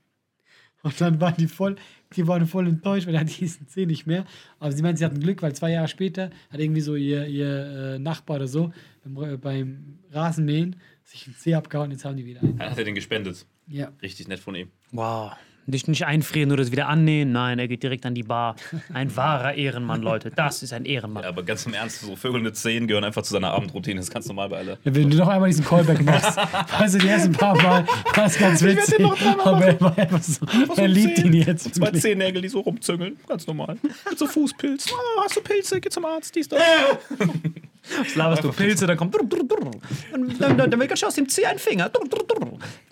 Und 0.84 1.00
dann 1.00 1.22
waren 1.22 1.36
die 1.38 1.48
voll, 1.48 1.76
die 2.16 2.28
waren 2.28 2.48
voll 2.48 2.68
enttäuscht, 2.68 3.08
weil 3.08 3.14
er 3.14 3.22
hat 3.22 3.40
diesen 3.40 3.68
Zeh 3.68 3.86
nicht 3.86 4.08
mehr. 4.08 4.26
Aber 4.60 4.72
sie 4.72 4.82
meinen, 4.82 4.98
sie 4.98 5.06
hatten 5.06 5.20
Glück, 5.20 5.42
weil 5.42 5.54
zwei 5.54 5.72
Jahre 5.72 5.88
später 5.88 6.32
hat 6.50 6.60
irgendwie 6.60 6.82
so 6.82 6.96
ihr, 6.96 7.28
ihr 7.28 7.96
äh, 7.96 8.00
Nachbar 8.00 8.38
oder 8.38 8.48
so 8.48 8.74
beim, 9.04 9.40
beim 9.40 10.00
Rasenmähen 10.12 10.76
sich 11.04 11.28
einen 11.28 11.36
Zeh 11.36 11.56
abgehauen, 11.56 11.92
jetzt 11.92 12.06
haben 12.06 12.18
die 12.18 12.26
wieder 12.26 12.42
einen. 12.42 12.58
Dann 12.58 12.72
hat 12.72 12.78
er 12.78 12.84
den 12.84 12.96
gespendet. 12.96 13.46
Ja. 13.68 13.92
Richtig 14.02 14.28
nett 14.28 14.40
von 14.40 14.56
ihm. 14.56 14.70
Wow. 14.92 15.34
Nicht, 15.68 15.88
nicht 15.88 16.06
einfrieren, 16.06 16.50
nur 16.50 16.58
das 16.58 16.72
wieder 16.72 16.88
annähen. 16.88 17.32
Nein, 17.32 17.60
er 17.60 17.68
geht 17.68 17.84
direkt 17.84 18.06
an 18.06 18.16
die 18.16 18.24
Bar. 18.24 18.56
Ein 18.94 19.16
wahrer 19.16 19.54
Ehrenmann, 19.54 20.02
Leute. 20.02 20.32
Das 20.32 20.64
ist 20.64 20.74
ein 20.74 20.86
Ehrenmann. 20.86 21.24
Ja, 21.24 21.30
aber 21.30 21.44
ganz 21.44 21.66
im 21.66 21.74
Ernst, 21.74 22.02
so 22.02 22.16
Vögel 22.16 22.42
mit 22.42 22.56
Zehen 22.56 22.88
gehören 22.88 23.04
einfach 23.04 23.22
zu 23.22 23.34
seiner 23.34 23.52
Abendroutine. 23.52 23.98
Das 23.98 24.08
ist 24.08 24.14
ganz 24.14 24.28
normal 24.28 24.50
bei 24.50 24.58
alle. 24.58 24.78
Wenn 24.84 25.10
du 25.10 25.18
noch 25.18 25.28
einmal 25.28 25.50
diesen 25.50 25.66
Callback 25.66 26.04
machst, 26.04 26.38
also 26.78 26.98
die 26.98 27.08
ersten 27.08 27.34
paar 27.34 27.56
Mal 27.62 27.86
war 28.16 28.26
es 28.26 28.38
ganz 28.38 28.62
witzig, 28.64 29.06
aber 29.06 29.66
er 29.66 29.82
war 29.82 29.98
einfach 29.98 30.22
so, 30.22 30.46
er 30.76 30.88
liebt 30.88 31.20
ihn 31.20 31.34
jetzt. 31.34 31.74
Zwei. 31.76 31.92
Zehennägel, 31.92 32.42
die 32.42 32.50
so 32.50 32.62
rumzüngeln. 32.62 33.18
Ganz 33.28 33.46
normal. 33.48 33.78
Mit 33.82 34.18
so 34.18 34.28
Fußpilz. 34.28 34.92
Ah, 34.92 35.24
hast 35.24 35.38
du 35.38 35.42
Pilze? 35.42 35.80
Geh 35.80 35.90
zum 35.90 36.06
Arzt. 36.06 36.36
Dies, 36.36 36.48
das. 36.48 36.62
Was 37.98 38.16
laberst 38.16 38.44
du 38.44 38.52
Pilze, 38.52 38.86
dann 38.88 38.98
kommt. 38.98 39.16
Dann, 39.16 40.58
dann, 40.58 40.70
dann 40.72 40.80
ganz 40.80 41.00
schön 41.00 41.08
aus 41.08 41.16
dem 41.16 41.28
C 41.28 41.46
ein 41.46 41.60
Finger. 41.60 41.92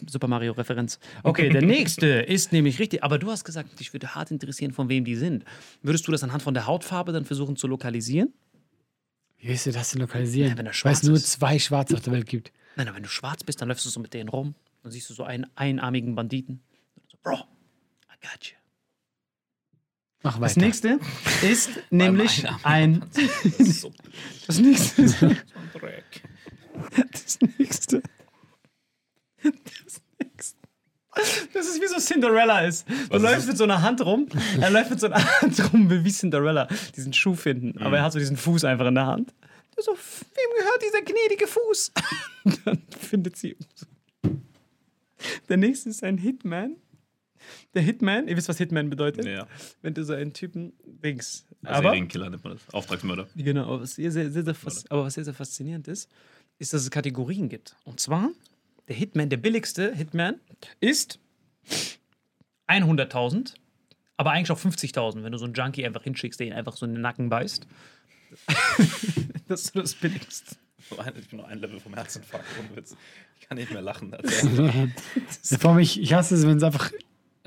Super 0.08 0.28
Mario-Referenz. 0.28 1.00
Okay, 1.24 1.50
der 1.50 1.62
nächste 1.62 2.08
ist 2.08 2.52
nämlich 2.52 2.80
richtig. 2.80 3.04
Aber 3.04 3.20
du 3.20 3.30
hast 3.30 3.44
gesagt, 3.44 3.80
dich 3.80 3.94
würde 3.94 4.16
hart 4.16 4.32
interessieren, 4.32 4.72
von 4.72 4.90
wem 4.90 5.06
die 5.06 5.16
sind. 5.16 5.46
Würdest 5.84 6.08
du 6.08 6.12
das 6.12 6.24
anhand 6.24 6.42
von 6.42 6.54
der 6.54 6.66
Hautfarbe 6.66 7.12
dann 7.12 7.26
versuchen 7.26 7.56
zu 7.56 7.68
lokalisieren? 7.68 8.34
Wie 9.38 9.48
willst 9.48 9.66
du 9.66 9.72
das 9.72 9.92
denn 9.92 10.02
lokalisieren? 10.02 10.52
Ja, 10.52 10.58
wenn 10.58 10.66
er 10.66 10.74
Weil 10.84 10.94
es 10.94 11.04
nur 11.04 11.18
zwei 11.18 11.60
Schwarze 11.60 11.96
auf 11.96 12.02
der 12.02 12.14
Welt 12.14 12.28
gibt. 12.28 12.52
Nein, 12.76 12.88
nein, 12.88 12.96
wenn 12.96 13.04
du 13.04 13.10
schwarz 13.10 13.44
bist, 13.44 13.62
dann 13.62 13.70
läufst 13.70 13.86
du 13.86 13.90
so 13.90 14.00
mit 14.00 14.14
denen 14.14 14.30
rum. 14.30 14.56
Dann 14.84 14.92
siehst 14.92 15.10
du 15.10 15.14
so 15.14 15.24
einen 15.24 15.46
einarmigen 15.56 16.16
Banditen. 16.16 16.62
So, 17.08 17.18
Bro, 17.24 17.36
I 17.36 18.16
got 18.22 18.46
you. 18.46 18.59
Mach 20.24 20.40
Das 20.40 20.56
weiter. 20.58 20.66
nächste 20.66 21.00
ist 21.50 21.70
nämlich 21.90 22.46
ein. 22.64 23.04
Das 24.48 24.60
nächste 24.60 25.02
ist. 25.02 25.18
Das 25.18 25.22
nächste. 27.48 28.02
Das 29.44 30.02
nächste. 30.20 30.58
Das 31.54 31.68
ist 31.68 31.82
wie 31.82 31.88
so 31.88 31.98
Cinderella 32.00 32.62
ist. 32.62 32.88
Du 32.88 32.94
Was 33.10 33.18
ist 33.18 33.22
läufst 33.24 33.40
das? 33.40 33.48
mit 33.48 33.58
so 33.58 33.64
einer 33.66 33.82
Hand 33.82 34.06
rum. 34.06 34.28
Er 34.62 34.70
läuft 34.70 34.92
mit 34.92 35.00
so 35.00 35.08
einer 35.08 35.42
Hand 35.42 35.74
rum, 35.74 35.90
will 35.90 36.04
wie 36.06 36.12
Cinderella 36.12 36.68
diesen 36.96 37.14
Schuh 37.14 37.36
finden. 37.36 37.78
Aber 37.82 37.98
er 37.98 38.04
hat 38.04 38.14
so 38.14 38.20
diesen 38.20 38.38
Fuß 38.38 38.64
einfach 38.64 38.86
in 38.88 38.96
der 38.96 39.08
Hand. 39.08 39.34
So, 39.78 39.92
wem 39.94 40.58
gehört 40.60 40.82
dieser 40.86 41.02
gnädige 41.02 41.48
Fuß? 41.48 41.92
Dann 42.66 42.82
findet 43.00 43.38
sie. 43.38 43.56
Der 45.48 45.58
nächste 45.58 45.90
ist 45.90 46.04
ein 46.04 46.18
Hitman. 46.18 46.76
Der 47.74 47.82
Hitman, 47.82 48.28
ihr 48.28 48.36
wisst, 48.38 48.50
was 48.50 48.58
Hitman 48.58 48.90
bedeutet? 48.90 49.26
Ja. 49.26 49.48
Wenn 49.82 49.94
du 49.94 50.04
so 50.04 50.14
einen 50.14 50.34
Typen 50.34 50.74
Dings. 50.86 51.46
Also 51.64 51.80
Aber 51.80 51.90
Serienkiller 51.90 52.30
nennt 52.30 52.44
man 52.44 52.54
das. 52.54 52.74
Auftragsmörder. 52.74 53.28
Genau, 53.36 53.64
aber 53.66 53.82
was 53.82 53.96
sehr, 53.96 54.12
sehr, 54.12 54.32
sehr, 54.32 54.44
sehr, 54.44 54.56
fas- 54.56 54.90
aber 54.90 55.04
was 55.06 55.14
sehr, 55.14 55.26
sehr 55.26 55.34
faszinierend 55.34 55.88
ist, 55.88 56.10
ist, 56.58 56.74
dass 56.74 56.82
es 56.82 56.90
Kategorien 56.92 57.50
gibt. 57.50 57.76
Und 57.86 58.00
zwar, 58.00 58.30
der 58.88 58.96
Hitman, 58.96 59.30
der 59.30 59.38
billigste 59.38 59.94
Hitman, 59.94 60.36
ist 60.80 61.20
100.000, 62.68 63.54
aber 64.18 64.32
eigentlich 64.32 64.52
auch 64.52 64.60
50.000, 64.60 65.24
wenn 65.24 65.32
du 65.32 65.38
so 65.38 65.46
einen 65.46 65.54
Junkie 65.54 65.86
einfach 65.86 66.04
hinschickst, 66.04 66.40
der 66.40 66.48
ihn 66.48 66.54
einfach 66.54 66.76
so 66.76 66.86
in 66.86 66.94
den 66.94 67.02
Nacken 67.02 67.30
beißt. 67.30 67.66
das 69.48 69.62
ist 69.64 69.74
so 69.74 69.82
das 69.82 69.96
billigste. 69.96 70.56
Ich 71.18 71.28
bin 71.30 71.40
noch 71.40 71.48
ein 71.48 71.60
Level 71.60 71.80
vom 71.80 71.94
Herzinfarkt. 71.94 72.46
Ich 73.40 73.48
kann 73.48 73.58
nicht 73.58 73.72
mehr 73.72 73.82
lachen. 73.82 74.16
Vor 75.60 75.72
allem, 75.72 75.80
ich, 75.80 76.00
ich 76.02 76.14
hasse 76.14 76.36
es, 76.36 76.46
wenn 76.48 76.58
es 76.58 76.64
einfach 76.64 76.92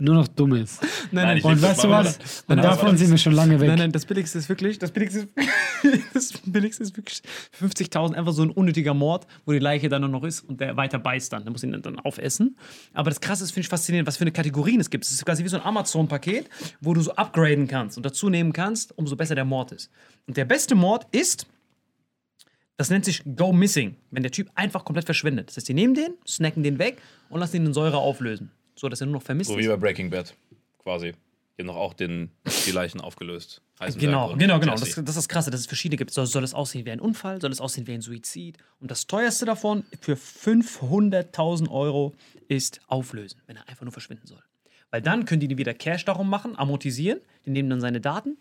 nur 0.01 0.14
noch 0.14 0.28
dumm 0.28 0.55
ist. 0.55 0.80
Nein, 1.11 1.38
ich 1.38 1.45
Und 1.45 1.61
weißt 1.61 1.84
du 1.84 1.90
was? 1.90 2.16
Und 2.47 2.57
Nein, 2.57 2.62
davon 2.62 2.97
sind 2.97 3.11
wir 3.11 3.18
schon 3.18 3.34
lange 3.34 3.61
weg. 3.61 3.68
Nein, 3.68 3.78
nein, 3.78 3.93
das 3.93 4.07
billigste 4.07 4.38
ist 4.38 4.49
wirklich, 4.49 4.78
das 4.78 4.90
billigste 4.90 5.20
ist, 5.20 5.28
das 6.14 6.32
billigste 6.47 6.82
ist 6.82 6.97
wirklich 6.97 7.20
50.000, 7.61 8.14
einfach 8.14 8.32
so 8.32 8.43
ein 8.43 8.51
unnötiger 8.51 8.95
Mord, 8.95 9.26
wo 9.45 9.53
die 9.53 9.59
Leiche 9.59 9.88
dann 9.88 10.03
nur 10.03 10.11
noch 10.11 10.24
ist 10.24 10.40
und 10.40 10.61
der 10.61 10.76
weiter 10.76 10.99
beißt 10.99 11.32
dann. 11.32 11.45
Der 11.45 11.53
muss 11.53 11.62
ihn 11.62 11.80
dann 11.82 11.99
aufessen. 12.01 12.57
Aber 12.95 13.11
das 13.11 13.20
Krasse 13.20 13.45
ist, 13.45 13.51
finde 13.51 13.66
ich 13.66 13.68
faszinierend, 13.68 14.07
was 14.07 14.16
für 14.16 14.24
eine 14.24 14.32
Kategorien 14.32 14.80
es 14.80 14.88
gibt. 14.88 15.05
Es 15.05 15.11
ist 15.11 15.24
quasi 15.24 15.45
wie 15.45 15.49
so 15.49 15.59
ein 15.59 15.64
Amazon-Paket, 15.64 16.49
wo 16.80 16.95
du 16.95 17.03
so 17.03 17.12
upgraden 17.12 17.68
kannst 17.68 17.97
und 17.97 18.07
dazu 18.07 18.30
nehmen 18.30 18.53
kannst, 18.53 18.97
umso 18.97 19.16
besser 19.16 19.34
der 19.34 19.45
Mord 19.45 19.72
ist. 19.72 19.90
Und 20.26 20.36
der 20.36 20.45
beste 20.45 20.74
Mord 20.74 21.07
ist, 21.12 21.47
das 22.76 22.90
nennt 22.90 23.05
sich 23.05 23.22
Go 23.36 23.53
Missing, 23.53 23.97
wenn 24.11 24.22
der 24.22 24.32
Typ 24.32 24.51
einfach 24.55 24.84
komplett 24.84 25.05
verschwindet. 25.05 25.49
Das 25.49 25.57
heißt, 25.57 25.68
die 25.68 25.74
nehmen 25.74 25.95
den, 25.95 26.14
snacken 26.26 26.62
den 26.62 26.78
weg 26.78 27.01
und 27.28 27.40
lassen 27.40 27.57
ihn 27.57 27.66
in 27.66 27.74
Säure 27.74 27.99
auflösen, 27.99 28.51
so 28.83 28.89
dass 28.89 29.01
er 29.01 29.07
nur 29.07 29.14
noch 29.14 29.22
vermisst 29.22 29.49
So 29.49 29.57
ist. 29.57 29.64
wie 29.64 29.68
bei 29.68 29.76
Breaking 29.76 30.11
Bad. 30.11 30.35
Quasi. 30.83 31.12
Die 31.57 31.62
haben 31.62 31.66
noch 31.68 31.76
auch 31.76 31.95
den, 31.95 32.30
die 32.66 32.72
Leichen 32.72 33.01
aufgelöst. 33.01 33.62
Heisenberg 33.78 34.01
Genau, 34.11 34.33
und 34.33 34.39
genau, 34.39 34.59
genau. 34.59 34.72
Das, 34.72 34.80
das 34.80 34.99
ist 34.99 35.16
das 35.16 35.28
Krasse, 35.28 35.51
dass 35.53 35.61
es 35.61 35.66
verschiedene 35.66 35.97
gibt. 35.97 36.11
Soll, 36.11 36.26
soll 36.26 36.43
es 36.43 36.53
aussehen 36.53 36.85
wie 36.85 36.91
ein 36.91 36.99
Unfall? 37.01 37.41
Soll 37.41 37.53
es 37.53 37.61
aussehen 37.61 37.87
wie 37.87 37.93
ein 37.93 38.01
Suizid? 38.01 38.59
Und 38.80 38.91
das 38.91 39.07
teuerste 39.07 39.45
davon 39.47 39.85
für 40.01 40.14
500.000 40.14 41.70
Euro 41.70 42.12
ist 42.49 42.80
auflösen, 42.89 43.41
wenn 43.47 43.57
er 43.57 43.68
einfach 43.68 43.83
nur 43.85 43.93
verschwinden 43.93 44.26
soll. 44.26 44.43
Weil 44.91 45.03
dann 45.03 45.24
können 45.26 45.41
die 45.41 45.49
die 45.49 45.59
wieder 45.59 45.74
Cash 45.74 46.05
darum 46.05 46.28
machen, 46.28 46.59
amortisieren, 46.59 47.20
die 47.47 47.51
nehmen 47.51 47.70
dann 47.70 47.80
seine 47.80 48.01
Daten 48.01 48.37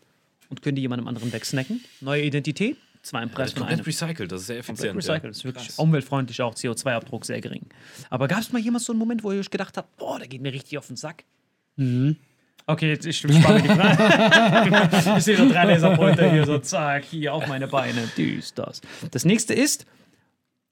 und 0.50 0.64
können 0.64 0.76
die 0.76 0.82
jemandem 0.82 1.08
anderen 1.08 1.32
wegsnacken. 1.32 1.84
Neue 2.00 2.24
Identität, 2.24 2.78
zwei 3.02 3.24
im 3.24 3.30
Das 3.30 3.36
Preis 3.36 3.50
ist 3.50 3.58
von 3.58 3.68
einem. 3.68 3.82
recycelt, 3.82 4.32
das 4.32 4.42
ist 4.42 4.48
sehr 4.48 4.60
effizient. 4.60 4.96
Recycelt, 4.96 5.26
das 5.26 5.38
ist 5.38 5.46
wirklich 5.46 5.78
umweltfreundlich 5.78 6.42
auch, 6.42 6.54
CO2-Abdruck 6.56 7.26
sehr 7.26 7.42
gering. 7.42 7.66
Aber 8.10 8.28
gab 8.28 8.40
es 8.40 8.52
mal 8.52 8.60
jemals 8.60 8.86
so 8.86 8.94
einen 8.94 9.00
Moment, 9.00 9.24
wo 9.24 9.32
ihr 9.32 9.40
euch 9.40 9.50
gedacht 9.50 9.78
habt, 9.78 9.98
boah, 9.98 10.20
der 10.20 10.28
geht 10.28 10.42
mir 10.42 10.54
richtig 10.54 10.78
auf 10.78 10.88
den 10.88 10.96
Sack? 10.96 11.24
Okay, 12.68 12.90
jetzt 12.90 13.06
ich 13.06 13.18
spare 13.18 13.56
mir 13.56 13.62
die 13.62 13.68
Frage. 13.70 15.18
ich 15.18 15.24
sehe 15.24 15.38
so 15.38 15.50
drei 15.50 15.66
Laserpointer 15.66 16.30
hier, 16.30 16.46
so 16.46 16.60
zack, 16.60 17.06
hier 17.06 17.34
auf 17.34 17.48
meine 17.48 17.68
Beine, 17.68 18.10
dies, 18.18 18.54
das. 18.54 18.82
Das 19.10 19.26
nächste 19.26 19.54
ist 19.54 19.86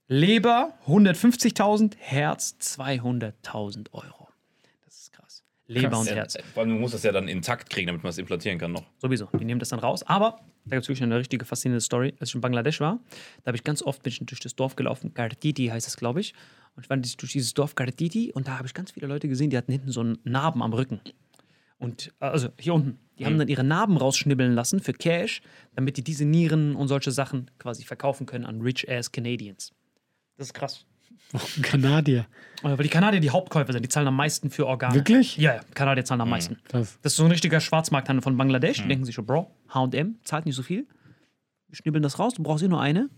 Leber 0.08 0.74
150.000, 0.88 1.94
Herz 1.98 2.56
200.000 2.60 3.92
Euro. 3.92 4.19
Das. 5.70 5.76
Leber 5.76 5.90
Krass. 5.90 6.00
und 6.00 6.08
Ja, 6.08 6.16
Herz. 6.16 6.38
Vor 6.54 6.64
allem, 6.64 6.72
du 6.72 6.80
musst 6.80 6.96
das 6.96 7.04
ja 7.04 7.12
dann 7.12 7.28
intakt 7.28 7.70
kriegen, 7.70 7.88
damit 7.88 8.04
man 8.04 8.10
es 8.10 8.18
implantieren 8.18 8.58
kann 8.58 8.72
noch. 8.72 8.84
Sowieso, 8.98 9.28
die 9.40 9.46
nehmen 9.46 9.60
das 9.60 9.70
dann 9.70 9.80
raus. 9.80 10.04
Aber 10.04 10.40
da 10.66 10.76
gibt 10.76 10.84
es 10.84 10.90
wirklich 10.90 11.04
eine 11.04 11.18
richtige 11.18 11.46
faszinierende 11.46 11.82
Story. 11.82 12.16
Als 12.20 12.30
ich 12.30 12.36
in 12.36 12.42
Bangladesch 12.42 12.80
war, 12.80 13.00
da 13.44 13.50
habe 13.50 13.58
ich 13.58 13.64
ganz 13.64 13.84
oft 13.84 14.02
bin 14.02 14.12
ich 14.12 14.20
durch 14.20 14.40
das 14.40 14.56
Dorf 14.56 14.76
gelaufen. 14.76 15.14
Kartiti 15.14 15.68
heißt 15.68 15.88
es, 15.88 15.96
glaube 15.96 16.22
ich. 16.22 16.34
Und 16.76 16.84
ich 16.84 16.90
war 16.90 16.98
durch 16.98 17.16
dieses 17.16 17.54
Dorf 17.54 17.76
Kartiti 17.76 18.32
und 18.34 18.48
da 18.48 18.58
habe 18.58 18.68
ich 18.68 18.74
ganz 18.74 18.92
viele 18.92 19.08
Leute 19.08 19.28
gesehen, 19.28 19.50
die 19.50 19.58
hatten 19.58 19.72
hinten 19.72 19.92
so 19.92 20.02
einen 20.02 20.18
Narben 20.24 20.64
am 20.64 20.74
Rücken. 20.74 21.02
Und 21.78 22.14
also 22.20 22.50
hier 22.60 22.74
unten. 22.74 23.00
Die 23.18 23.26
haben 23.26 23.38
dann 23.38 23.48
ihre 23.48 23.64
Narben 23.64 23.98
rausschnibbeln 23.98 24.54
lassen 24.54 24.80
für 24.80 24.94
Cash, 24.94 25.42
damit 25.76 25.98
die 25.98 26.04
diese 26.04 26.26
Nieren 26.26 26.76
und 26.76 26.88
solche 26.88 27.12
Sachen 27.12 27.52
quasi 27.60 27.84
verkaufen 27.84 28.26
können 28.26 28.46
an 28.46 28.62
rich 28.62 28.90
ass 28.90 29.12
Canadians. 29.12 29.74
Das 30.38 30.48
ist 30.48 30.54
krass. 30.54 30.86
Kanadier. 31.62 32.26
Äh, 32.62 32.70
Weil 32.70 32.78
die 32.78 32.90
Kanadier 32.90 33.20
die 33.20 33.30
Hauptkäufer 33.30 33.72
sind. 33.74 33.84
Die 33.84 33.90
zahlen 33.90 34.08
am 34.08 34.16
meisten 34.16 34.50
für 34.50 34.66
Organe. 34.68 34.96
Wirklich? 34.96 35.38
Ja, 35.38 35.56
ja. 35.56 35.62
Kanadier 35.74 36.04
zahlen 36.06 36.22
am 36.22 36.30
meisten. 36.30 36.58
Krass. 36.68 36.98
Das 37.02 37.14
ist 37.14 37.18
so 37.18 37.26
ein 37.26 37.32
richtiger 37.32 37.60
Schwarzmarkthandel 37.60 38.22
von 38.24 38.36
Bangladesch. 38.38 38.82
Die 38.82 38.88
denken 38.88 39.06
sich 39.06 39.16
schon, 39.16 39.26
Bro, 39.26 39.50
HM 39.74 40.16
zahlt 40.24 40.46
nicht 40.46 40.56
so 40.56 40.64
viel. 40.64 40.88
Wir 41.68 41.76
schnibbeln 41.76 42.02
das 42.04 42.18
raus, 42.20 42.34
du 42.34 42.44
brauchst 42.44 42.64
eh 42.64 42.68
nur 42.68 42.82
eine. 42.82 43.10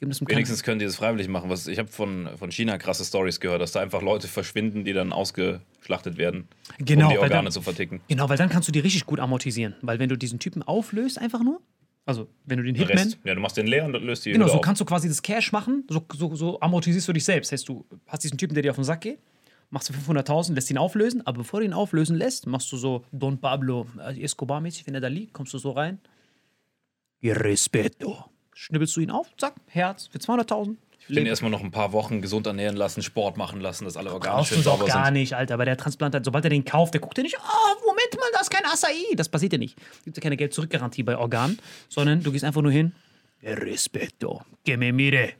Wenigstens 0.00 0.62
können 0.62 0.78
die 0.78 0.84
das 0.84 0.94
freiwillig 0.94 1.26
machen. 1.26 1.50
Was, 1.50 1.66
ich 1.66 1.76
habe 1.80 1.88
von, 1.88 2.28
von 2.36 2.52
China 2.52 2.78
krasse 2.78 3.04
Stories 3.04 3.40
gehört, 3.40 3.60
dass 3.60 3.72
da 3.72 3.80
einfach 3.80 4.00
Leute 4.00 4.28
verschwinden, 4.28 4.84
die 4.84 4.92
dann 4.92 5.12
ausgeschlachtet 5.12 6.16
werden, 6.16 6.46
Genau, 6.78 7.06
um 7.06 7.12
die 7.14 7.18
Organe 7.18 7.42
dann- 7.44 7.52
zu 7.52 7.62
verticken. 7.62 8.00
Genau, 8.06 8.28
weil 8.28 8.36
dann 8.36 8.48
kannst 8.48 8.68
du 8.68 8.72
die 8.72 8.78
richtig 8.78 9.06
gut 9.06 9.18
amortisieren. 9.18 9.74
Weil 9.82 9.98
wenn 9.98 10.08
du 10.08 10.16
diesen 10.16 10.38
Typen 10.38 10.62
auflöst, 10.62 11.18
einfach 11.20 11.42
nur, 11.42 11.60
also 12.08 12.26
wenn 12.46 12.56
du 12.56 12.64
den 12.64 12.74
Hitman, 12.74 12.96
Rest, 12.96 13.18
ja, 13.22 13.34
du 13.34 13.40
machst 13.40 13.58
den 13.58 13.66
leer 13.66 13.84
und 13.84 13.92
löst 13.92 14.24
die 14.24 14.32
genau, 14.32 14.48
so 14.48 14.54
auf. 14.54 14.60
kannst 14.62 14.80
du 14.80 14.86
quasi 14.86 15.08
das 15.08 15.20
Cash 15.20 15.52
machen, 15.52 15.84
so, 15.90 16.02
so, 16.14 16.34
so 16.34 16.58
amortisierst 16.58 17.06
du 17.06 17.12
dich 17.12 17.24
selbst. 17.24 17.52
Heißt, 17.52 17.68
du 17.68 17.84
hast 18.06 18.24
diesen 18.24 18.38
Typen, 18.38 18.54
der 18.54 18.62
dir 18.62 18.70
auf 18.70 18.76
den 18.76 18.84
Sack 18.84 19.02
geht, 19.02 19.18
machst 19.68 19.90
du 19.90 19.92
500.000, 19.92 20.54
lässt 20.54 20.70
ihn 20.70 20.78
auflösen, 20.78 21.26
aber 21.26 21.38
bevor 21.38 21.60
du 21.60 21.66
ihn 21.66 21.74
auflösen 21.74 22.16
lässt, 22.16 22.46
machst 22.46 22.72
du 22.72 22.78
so 22.78 23.04
Don 23.12 23.38
Pablo 23.38 23.86
äh, 23.98 24.18
Escobar-mäßig, 24.22 24.86
wenn 24.86 24.94
er 24.94 25.02
da 25.02 25.08
liegt, 25.08 25.34
kommst 25.34 25.52
du 25.52 25.58
so 25.58 25.72
rein. 25.72 26.00
Respeto. 27.22 28.24
Schnibbelst 28.54 28.96
du 28.96 29.00
ihn 29.00 29.10
auf, 29.10 29.28
zack, 29.36 29.56
Herz 29.66 30.06
für 30.06 30.16
200.000. 30.16 30.76
Den 31.10 31.26
erstmal 31.26 31.50
noch 31.50 31.62
ein 31.62 31.70
paar 31.70 31.92
Wochen 31.92 32.22
gesund 32.22 32.46
ernähren 32.46 32.76
lassen, 32.76 33.02
Sport 33.02 33.36
machen 33.36 33.60
lassen, 33.60 33.84
dass 33.84 33.98
alle 33.98 34.12
Organe 34.12 34.36
Brauchst 34.36 34.54
schön 34.54 34.62
du 34.62 34.70
auch 34.70 34.78
sauber 34.78 34.86
gar 34.86 35.04
sind. 35.06 35.14
nicht, 35.14 35.34
Alter. 35.34 35.58
Bei 35.58 35.64
der 35.66 35.76
Transplantat, 35.76 36.24
sobald 36.24 36.44
er 36.44 36.50
den 36.50 36.64
kauft, 36.64 36.94
der 36.94 37.00
guckt 37.02 37.16
ja 37.18 37.22
nicht, 37.22 37.36
oh, 37.38 37.88
Moment 38.10 38.20
mal, 38.20 38.30
da 38.34 38.40
ist 38.40 38.50
kein 38.50 38.64
Acai. 38.64 39.14
Das 39.16 39.28
passiert 39.28 39.52
ja 39.52 39.58
nicht. 39.58 39.76
Gibt 40.04 40.16
ja 40.16 40.22
keine 40.22 40.36
Geld-Zurück-Garantie 40.36 41.02
bei 41.02 41.16
Organen, 41.16 41.58
sondern 41.88 42.22
du 42.22 42.32
gehst 42.32 42.44
einfach 42.44 42.62
nur 42.62 42.72
hin. 42.72 42.92
Respeto. 43.42 44.42
Que 44.64 44.76
me 44.76 44.92
mire. 44.92 45.30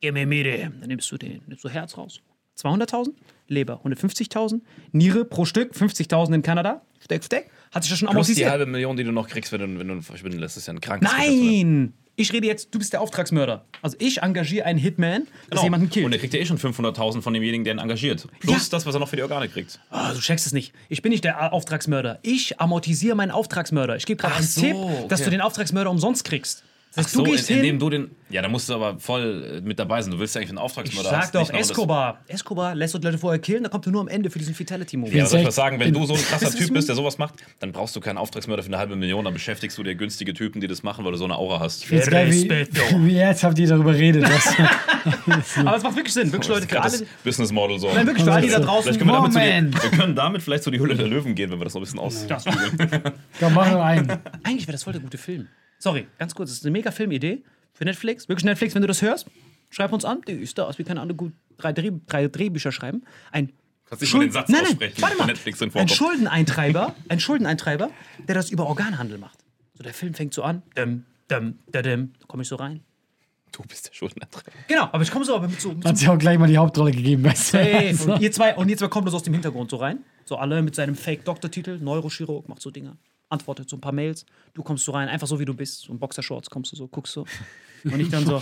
Que 0.00 0.12
me 0.12 0.26
mire. 0.26 0.70
Dann 0.80 0.88
nimmst 0.88 1.10
du 1.10 1.16
den, 1.16 1.42
nimmst 1.46 1.64
du 1.64 1.68
Herz 1.68 1.96
raus. 1.96 2.20
200.000, 2.58 3.12
Leber 3.48 3.80
150.000, 3.84 4.60
Niere 4.92 5.24
pro 5.24 5.44
Stück 5.44 5.72
50.000 5.74 6.34
in 6.36 6.42
Kanada. 6.42 6.82
Steck, 7.00 7.24
steck. 7.24 7.50
Hat 7.72 7.82
sich 7.82 7.90
das 7.90 7.98
schon 7.98 8.06
Plus 8.08 8.26
die 8.28 8.32
amortisiert? 8.44 8.50
halbe 8.50 8.66
Million, 8.66 8.96
die 8.96 9.02
du 9.04 9.10
noch 9.12 9.28
kriegst, 9.28 9.50
wenn 9.52 9.60
du, 9.60 9.78
wenn 9.78 9.88
du 9.88 10.00
verschwinden 10.02 10.38
lässt, 10.38 10.56
ist 10.56 10.66
ja 10.66 10.72
ein 10.72 10.80
krankes 10.80 11.10
Geschäft, 11.10 11.28
oder? 11.28 11.88
Ich 12.16 12.32
rede 12.32 12.46
jetzt, 12.46 12.72
du 12.72 12.78
bist 12.78 12.92
der 12.92 13.00
Auftragsmörder. 13.00 13.64
Also 13.82 13.96
ich 13.98 14.22
engagiere 14.22 14.66
einen 14.66 14.78
Hitman, 14.78 15.22
dass 15.24 15.50
Genau. 15.50 15.62
jemanden 15.64 15.90
killt. 15.90 16.06
Und 16.06 16.12
er 16.12 16.18
kriegt 16.18 16.32
ja 16.32 16.38
eh 16.40 16.46
schon 16.46 16.58
500.000 16.58 17.22
von 17.22 17.32
demjenigen, 17.34 17.64
der 17.64 17.74
ihn 17.74 17.80
engagiert. 17.80 18.26
Plus 18.38 18.68
das, 18.68 18.86
was 18.86 18.94
er 18.94 19.00
noch 19.00 19.08
für 19.08 19.16
die 19.16 19.22
Organe 19.22 19.48
kriegt. 19.48 19.80
Ah, 19.90 20.12
du 20.12 20.20
checkst 20.20 20.46
es 20.46 20.52
nicht. 20.52 20.72
Ich 20.88 21.02
bin 21.02 21.10
nicht 21.10 21.24
der 21.24 21.52
Auftragsmörder. 21.52 22.20
Ich 22.22 22.60
amortisiere 22.60 23.16
meinen 23.16 23.32
Auftragsmörder. 23.32 23.96
Ich 23.96 24.06
gebe 24.06 24.20
gerade 24.20 24.36
einen 24.36 24.46
so, 24.46 24.60
Tipp, 24.60 24.76
dass 25.08 25.20
okay. 25.20 25.24
du 25.24 25.30
den 25.30 25.40
Auftragsmörder 25.40 25.90
umsonst 25.90 26.24
kriegst. 26.24 26.62
Das 26.96 27.06
heißt, 27.06 27.14
so, 27.14 27.24
in, 27.24 27.36
hin. 27.36 27.56
indem 27.56 27.78
du 27.80 27.90
den. 27.90 28.10
Ja, 28.30 28.40
da 28.40 28.48
musst 28.48 28.68
du 28.68 28.74
aber 28.74 28.98
voll 29.00 29.58
äh, 29.58 29.60
mit 29.60 29.78
dabei 29.78 30.00
sein. 30.00 30.12
Du 30.12 30.18
willst 30.18 30.34
ja 30.34 30.40
eigentlich 30.40 30.50
einen 30.50 30.58
ich 30.58 30.64
Auftragsmörder 30.64 31.10
sag 31.10 31.22
hast, 31.22 31.34
doch, 31.34 31.50
nur 31.50 31.60
Escobar. 31.60 32.20
Escobar 32.28 32.74
lässt 32.74 32.94
Leute 32.94 33.18
vorher 33.18 33.40
killen, 33.40 33.64
dann 33.64 33.72
kommt 33.72 33.86
er 33.86 33.92
nur 33.92 34.00
am 34.00 34.08
Ende 34.08 34.30
für 34.30 34.38
diesen 34.38 34.54
Fatality-Move. 34.54 35.10
Ja, 35.10 35.26
soll 35.26 35.40
ich 35.40 35.46
was 35.46 35.56
sagen, 35.56 35.80
wenn 35.80 35.92
du 35.92 36.06
so 36.06 36.14
ein 36.14 36.20
krasser 36.20 36.50
Typ 36.56 36.72
bist, 36.72 36.88
der 36.88 36.94
sowas 36.94 37.18
macht, 37.18 37.34
dann 37.58 37.72
brauchst 37.72 37.96
du 37.96 38.00
keinen 38.00 38.18
Auftragsmörder 38.18 38.62
für 38.62 38.68
eine 38.68 38.78
halbe 38.78 38.94
Million, 38.94 39.24
dann 39.24 39.34
beschäftigst 39.34 39.76
du 39.76 39.82
dir 39.82 39.96
günstige 39.96 40.34
Typen, 40.34 40.60
die 40.60 40.68
das 40.68 40.84
machen, 40.84 41.04
weil 41.04 41.12
du 41.12 41.18
so 41.18 41.24
eine 41.24 41.36
Aura 41.36 41.58
hast. 41.58 41.82
Ich 41.82 41.88
find's 41.88 42.08
geil, 42.08 42.30
wie, 42.30 42.48
wie 43.06 43.16
ernsthaft 43.16 43.58
ihr 43.58 43.68
darüber 43.68 43.94
redet. 43.94 44.24
Was, 45.26 45.58
Aber 45.58 45.76
es 45.76 45.82
macht 45.82 45.96
wirklich 45.96 46.14
Sinn. 46.14 46.32
Wirklich, 46.32 46.48
Leute, 46.48 46.66
für 46.66 46.80
alle. 46.80 47.06
Business 47.24 47.52
Model 47.52 47.78
so. 47.78 47.92
Nein, 47.92 48.06
wirklich, 48.06 48.24
für 48.24 48.32
alle, 48.32 48.46
die 48.46 48.52
da 48.52 48.60
draußen. 48.60 48.96
können 48.96 49.10
wir, 49.10 49.28
damit 49.28 49.34
die, 49.34 49.82
wir 49.82 49.98
können 49.98 50.14
damit 50.14 50.42
vielleicht 50.42 50.64
zu 50.64 50.70
die 50.70 50.80
Hülle 50.80 50.94
der 50.94 51.06
Löwen 51.08 51.34
gehen, 51.34 51.50
wenn 51.50 51.60
wir 51.60 51.64
das 51.64 51.74
noch 51.74 51.82
ein 51.82 51.84
bisschen 51.84 51.98
aus. 51.98 52.26
komm, 53.38 53.54
mach 53.54 53.70
noch 53.70 53.82
einen. 53.82 54.10
Eigentlich 54.42 54.66
wäre 54.66 54.72
das 54.72 54.84
voll 54.84 54.94
der 54.94 55.02
gute 55.02 55.18
Film. 55.18 55.48
Sorry, 55.84 56.06
ganz 56.18 56.34
kurz. 56.34 56.48
Das 56.48 56.60
ist 56.60 56.64
eine 56.64 56.70
mega 56.70 56.90
Filmidee 56.90 57.44
für 57.74 57.84
Netflix. 57.84 58.26
Wirklich 58.26 58.46
Netflix, 58.46 58.74
wenn 58.74 58.80
du 58.80 58.88
das 58.88 59.02
hörst, 59.02 59.26
schreib 59.68 59.92
uns 59.92 60.06
an. 60.06 60.22
Die 60.26 60.32
ist 60.32 60.56
da 60.56 60.64
aus. 60.64 60.78
Wir 60.78 60.84
können 60.86 60.98
alle 60.98 61.14
gut 61.14 61.34
drei, 61.58 61.74
Dreh, 61.74 61.92
drei 62.06 62.26
Drehbücher 62.26 62.72
schreiben. 62.72 63.04
Ein 63.32 63.52
Kannst 63.84 64.00
nicht 64.00 64.14
mal 64.14 64.20
den 64.20 64.32
Satz 64.32 64.48
nein, 64.48 64.62
nein, 64.80 64.92
warte 64.96 65.18
mal. 65.18 65.26
Netflix 65.26 65.60
Ein. 65.60 65.88
Schuldeneintreiber, 65.88 66.94
ein 67.10 67.20
Schuldeneintreiber, 67.20 67.90
der 68.26 68.34
das 68.34 68.48
über 68.48 68.64
Organhandel 68.64 69.18
macht. 69.18 69.40
So, 69.74 69.82
der 69.82 69.92
Film 69.92 70.14
fängt 70.14 70.32
so 70.32 70.42
an. 70.42 70.62
Dum, 70.74 71.04
dum, 71.28 71.58
da, 71.70 71.82
dum. 71.82 72.14
Da 72.18 72.26
komme 72.28 72.44
ich 72.44 72.48
so 72.48 72.56
rein. 72.56 72.80
Du 73.52 73.62
bist 73.64 73.86
der 73.86 73.92
Schuldneintreiber. 73.92 74.56
Genau, 74.66 74.84
aber 74.84 75.02
ich 75.02 75.10
komme 75.10 75.26
so 75.26 75.36
aber 75.36 75.48
mit 75.48 75.60
so. 75.60 75.68
Mit 75.68 75.82
so 75.82 75.88
Hat 75.90 75.98
sich 75.98 76.08
auch 76.08 76.16
gleich 76.16 76.38
mal 76.38 76.48
die 76.48 76.56
Hauptrolle 76.56 76.92
gegeben, 76.92 77.24
weißt 77.24 77.52
du? 77.52 77.58
Hey, 77.58 77.94
und 78.06 78.22
ihr 78.22 78.32
zwei, 78.32 78.56
und 78.56 78.70
ihr 78.70 78.78
zwei 78.78 78.88
kommt 78.88 79.06
das 79.06 79.12
aus 79.12 79.22
dem 79.22 79.34
Hintergrund 79.34 79.70
so 79.70 79.76
rein. 79.76 79.98
So 80.24 80.36
alle 80.36 80.62
mit 80.62 80.74
seinem 80.74 80.94
Fake-Doktortitel, 80.94 81.78
Neurochirurg, 81.78 82.48
macht 82.48 82.62
so 82.62 82.70
Dinge. 82.70 82.96
Antwortet 83.34 83.68
so 83.68 83.76
ein 83.76 83.80
paar 83.80 83.92
Mails. 83.92 84.24
Du 84.54 84.62
kommst 84.62 84.84
so 84.84 84.92
rein, 84.92 85.08
einfach 85.08 85.26
so 85.26 85.38
wie 85.38 85.44
du 85.44 85.54
bist. 85.54 85.82
So 85.82 85.92
in 85.92 85.98
Boxershorts 85.98 86.48
kommst 86.48 86.72
du 86.72 86.76
so, 86.76 86.88
guckst 86.88 87.12
so. 87.12 87.26
Und 87.84 88.00
ich 88.00 88.08
dann 88.08 88.24
so, 88.24 88.40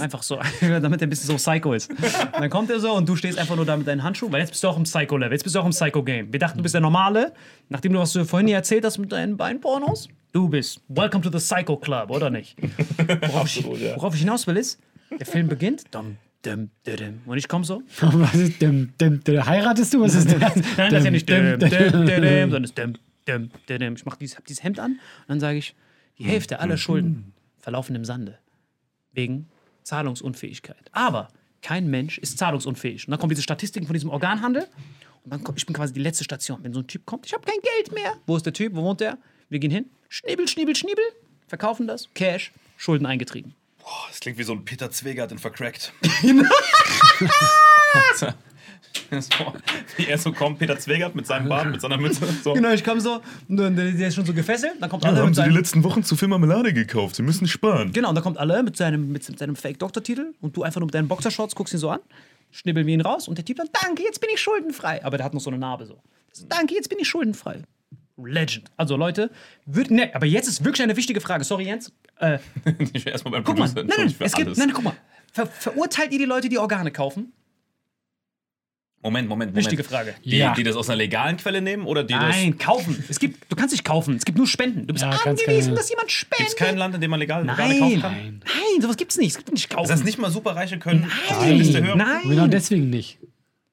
einfach 0.00 0.22
so, 0.22 0.38
damit 0.60 1.00
er 1.00 1.06
ein 1.06 1.10
bisschen 1.10 1.28
so 1.28 1.36
Psycho 1.36 1.72
ist. 1.72 1.90
Und 1.90 2.00
dann 2.38 2.50
kommt 2.50 2.70
er 2.70 2.78
so 2.78 2.92
und 2.92 3.08
du 3.08 3.16
stehst 3.16 3.38
einfach 3.38 3.56
nur 3.56 3.64
da 3.64 3.74
mit 3.74 3.86
deinen 3.86 4.02
Handschuhen, 4.02 4.30
weil 4.32 4.40
jetzt 4.40 4.50
bist 4.50 4.62
du 4.62 4.68
auch 4.68 4.76
im 4.76 4.82
Psycho-Level, 4.82 5.32
jetzt 5.32 5.44
bist 5.44 5.54
du 5.54 5.60
auch 5.60 5.64
im 5.64 5.70
Psycho-Game. 5.70 6.30
Wir 6.30 6.40
dachten, 6.40 6.58
du 6.58 6.62
bist 6.62 6.74
der 6.74 6.82
Normale, 6.82 7.32
nachdem 7.70 7.94
du, 7.94 8.00
was 8.00 8.12
du 8.12 8.24
vorhin 8.26 8.46
hier 8.46 8.56
erzählt 8.56 8.84
hast 8.84 8.98
mit 8.98 9.12
deinen 9.12 9.38
Beinpornos. 9.38 10.08
Du 10.32 10.48
bist 10.48 10.82
Welcome 10.88 11.22
to 11.22 11.30
the 11.30 11.38
Psycho 11.38 11.78
Club, 11.78 12.10
oder 12.10 12.28
nicht? 12.28 12.56
Worauf, 13.28 13.46
ich, 13.46 13.60
Absolut, 13.60 13.80
ja. 13.80 13.96
worauf 13.96 14.14
ich 14.14 14.20
hinaus 14.20 14.46
will 14.46 14.58
ist, 14.58 14.78
der 15.18 15.26
Film 15.26 15.48
beginnt, 15.48 15.84
dum, 15.90 16.16
dum, 16.42 16.68
dum, 16.84 16.96
dum. 16.96 17.20
und 17.24 17.38
ich 17.38 17.48
komme 17.48 17.64
so, 17.64 17.82
Was 18.00 18.34
ist 18.34 18.60
dem, 18.60 18.92
dem, 19.00 19.24
dem, 19.24 19.46
heiratest 19.46 19.94
du? 19.94 20.02
Was 20.02 20.14
ist 20.14 20.30
das? 20.30 20.54
Nein, 20.76 20.90
das 20.90 20.92
ist 20.92 21.04
ja 21.04 21.10
nicht 21.10 21.30
dum, 21.30 21.58
dum, 21.58 21.70
dum, 21.70 22.06
dum, 22.06 22.50
sondern 22.50 22.64
ist 22.64 22.76
dum, 22.76 22.92
Ich 23.26 24.04
mach 24.04 24.16
dieses, 24.16 24.36
hab 24.36 24.44
dieses 24.44 24.62
Hemd 24.62 24.78
an 24.78 24.92
und 24.92 25.00
dann 25.28 25.40
sage 25.40 25.58
ich, 25.58 25.74
die 26.18 26.24
Hälfte 26.24 26.60
aller 26.60 26.76
Schulden 26.76 27.32
verlaufen 27.58 27.96
im 27.96 28.04
Sande. 28.04 28.38
Wegen 29.12 29.48
Zahlungsunfähigkeit. 29.82 30.90
Aber 30.92 31.28
kein 31.62 31.88
Mensch 31.88 32.18
ist 32.18 32.38
zahlungsunfähig. 32.38 33.06
Und 33.06 33.12
dann 33.12 33.18
kommen 33.18 33.30
diese 33.30 33.42
Statistiken 33.42 33.86
von 33.86 33.94
diesem 33.94 34.10
Organhandel. 34.10 34.68
Und 35.24 35.32
dann 35.32 35.42
komm, 35.42 35.56
ich 35.56 35.64
bin 35.64 35.74
quasi 35.74 35.94
die 35.94 36.00
letzte 36.00 36.24
Station. 36.24 36.62
Wenn 36.62 36.74
so 36.74 36.80
ein 36.80 36.86
Typ 36.86 37.06
kommt, 37.06 37.26
ich 37.26 37.32
habe 37.32 37.44
kein 37.44 37.60
Geld 37.62 37.92
mehr. 37.92 38.14
Wo 38.26 38.36
ist 38.36 38.44
der 38.44 38.52
Typ? 38.52 38.74
Wo 38.74 38.82
wohnt 38.82 39.00
der? 39.00 39.16
Wir 39.48 39.58
gehen 39.58 39.70
hin. 39.70 39.86
Schniebel, 40.08 40.46
schniebel, 40.46 40.76
schniebel. 40.76 41.04
Verkaufen 41.46 41.86
das. 41.86 42.08
Cash. 42.14 42.52
Schulden 42.76 43.06
eingetrieben. 43.06 43.54
Boah, 43.78 44.06
das 44.08 44.20
klingt 44.20 44.38
wie 44.38 44.42
so 44.42 44.52
ein 44.52 44.64
Peter 44.64 44.90
Zwegert 44.90 45.32
in 45.32 45.38
vercrackt. 45.38 45.92
wie 49.96 50.06
er 50.06 50.18
so 50.18 50.32
kommt, 50.32 50.58
Peter 50.58 50.78
Zwegert 50.78 51.14
mit 51.14 51.26
seinem 51.26 51.48
Bart, 51.48 51.70
mit 51.70 51.80
seiner 51.80 51.96
Mütze. 51.98 52.26
So. 52.42 52.52
Genau, 52.54 52.70
ich 52.70 52.84
komme 52.84 53.00
so. 53.00 53.20
Und 53.48 53.56
dann- 53.56 53.76
der 53.76 54.08
ist 54.08 54.14
schon 54.14 54.24
so 54.26 54.32
gefesselt. 54.32 54.74
Dann 54.80 54.88
kommt 54.90 55.04
alle 55.04 55.24
mit 55.24 55.34
seinem, 55.34 55.54
letzten 55.54 55.82
Wochen 55.84 56.02
zu 56.04 56.16
viel 56.16 56.28
Marmelade 56.28 56.72
gekauft? 56.72 57.16
Sie 57.16 57.22
müssen 57.22 57.46
sparen. 57.46 57.92
Genau, 57.92 58.08
und 58.10 58.14
dann 58.14 58.24
kommt 58.24 58.38
alle 58.38 58.62
mit 58.62 58.76
seinem, 58.76 59.10
mit 59.12 59.24
seinem 59.24 59.56
Fake-Doktortitel 59.56 60.32
und 60.40 60.56
du 60.56 60.62
einfach 60.62 60.80
nur 60.80 60.86
mit 60.86 60.94
deinen 60.94 61.08
Boxershorts 61.08 61.54
guckst 61.54 61.74
ihn 61.74 61.78
so 61.80 61.90
an, 61.90 62.00
schnibbeln 62.50 62.86
wir 62.86 62.94
ihn 62.94 63.00
raus 63.00 63.28
und 63.28 63.36
der 63.38 63.44
Typ 63.44 63.56
dann, 63.58 63.68
danke, 63.82 64.02
jetzt 64.02 64.20
bin 64.20 64.30
ich 64.32 64.40
schuldenfrei. 64.40 65.04
Aber 65.04 65.16
der 65.16 65.24
hat 65.26 65.34
noch 65.34 65.40
so 65.40 65.50
eine 65.50 65.58
Narbe 65.58 65.86
so. 65.86 65.98
Danke, 66.48 66.74
jetzt 66.74 66.88
bin 66.88 66.98
ich 66.98 67.08
schuldenfrei. 67.08 67.62
Legend. 68.16 68.70
Also 68.76 68.96
Leute, 68.96 69.30
würd, 69.66 69.90
ne, 69.90 70.14
aber 70.14 70.26
jetzt 70.26 70.46
ist 70.46 70.64
wirklich 70.64 70.82
eine 70.82 70.96
wichtige 70.96 71.20
Frage. 71.20 71.42
Sorry, 71.44 71.64
Jens. 71.64 71.92
Äh, 72.20 72.38
Ich 72.92 73.04
will 73.04 73.12
erstmal 73.12 73.32
beim 73.32 73.44
guck 73.44 73.58
mal, 73.58 73.68
Producer 73.68 73.84
nein, 73.96 74.06
nein, 74.06 74.14
es 74.20 74.34
gibt, 74.34 74.56
nein, 74.56 74.70
guck 74.72 74.84
mal. 74.84 74.94
Ver, 75.32 75.46
verurteilt 75.46 76.12
ihr 76.12 76.18
die 76.20 76.24
Leute, 76.24 76.48
die 76.48 76.58
Organe 76.58 76.92
kaufen? 76.92 77.32
Moment, 79.04 79.28
Moment, 79.28 79.50
Moment. 79.52 79.56
Wichtige 79.56 79.84
Frage. 79.84 80.14
Die, 80.24 80.38
Ja. 80.38 80.54
die 80.54 80.62
das 80.62 80.76
aus 80.76 80.88
einer 80.88 80.96
legalen 80.96 81.36
Quelle 81.36 81.60
nehmen 81.60 81.84
oder 81.86 82.02
die 82.04 82.14
Nein, 82.14 82.56
kaufen. 82.58 83.04
Es 83.08 83.20
gibt, 83.20 83.52
du 83.52 83.54
kannst 83.54 83.72
nicht 83.72 83.84
kaufen. 83.84 84.16
Es 84.16 84.24
gibt 84.24 84.38
nur 84.38 84.46
Spenden. 84.46 84.86
Du 84.86 84.94
bist 84.94 85.04
Ja, 85.04 85.10
angewiesen, 85.10 85.74
dass 85.74 85.90
jemand 85.90 86.06
das. 86.08 86.12
spendet. 86.14 86.38
Gibt 86.38 86.48
es 86.48 86.56
kein 86.56 86.78
Land, 86.78 86.94
in 86.94 87.00
dem 87.02 87.10
man 87.10 87.20
legal 87.20 87.44
Nein, 87.44 87.78
kaufen 87.78 88.00
kann? 88.00 88.12
nein, 88.12 88.40
nein, 88.44 88.80
sowas 88.82 88.96
gibt's 88.96 89.18
nicht. 89.18 89.32
Es 89.32 89.36
gibt 89.36 89.52
nicht 89.52 89.68
kaufen. 89.68 89.82
Das 89.88 89.92
heißt, 89.98 90.04
nicht 90.06 90.18
mal 90.18 90.30
Superreiche 90.30 90.78
können 90.78 91.06
Nein, 91.38 91.62
hören? 91.62 91.98
nein. 91.98 92.20
Genau 92.24 92.46
deswegen 92.46 92.88
nicht. 92.88 93.18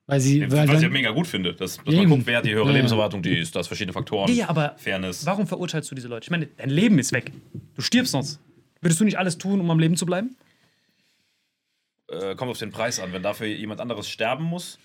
Weil 0.05 0.19
sie, 0.19 0.41
weil 0.51 0.67
Was 0.67 0.75
ich 0.75 0.81
ja 0.81 0.89
mega 0.89 1.11
gut 1.11 1.27
finde, 1.27 1.53
dass, 1.53 1.77
dass 1.77 1.85
man 1.95 2.09
guckt, 2.09 2.23
wer 2.25 2.39
hat 2.39 2.45
die 2.45 2.53
höhere 2.53 2.67
Ja. 2.67 2.73
Lebenserwartung, 2.73 3.21
die 3.21 3.37
ist, 3.37 3.55
das 3.55 3.67
verschiedene 3.67 3.93
Faktoren. 3.93 4.29
Ja, 4.35 4.49
aber 4.49 4.75
Fairness. 4.77 5.25
warum 5.25 5.47
verurteilst 5.47 5.89
du 5.89 5.95
diese 5.95 6.09
Leute? 6.09 6.25
Ich 6.25 6.31
meine, 6.31 6.47
dein 6.57 6.69
Leben 6.69 6.99
ist 6.99 7.13
weg. 7.13 7.31
Du 7.75 7.81
stirbst 7.81 8.11
sonst. 8.11 8.37
Würdest 8.81 8.99
du 8.99 9.05
nicht 9.05 9.17
alles 9.17 9.37
tun, 9.37 9.61
um 9.61 9.71
am 9.71 9.79
Leben 9.79 9.95
zu 9.95 10.05
bleiben? 10.05 10.35
Äh, 12.09 12.35
kommt 12.35 12.51
auf 12.51 12.57
den 12.57 12.71
Preis 12.71 12.99
an. 12.99 13.13
Wenn 13.13 13.23
dafür 13.23 13.47
jemand 13.47 13.79
anderes 13.79 14.09
sterben 14.09 14.43
muss, 14.43 14.77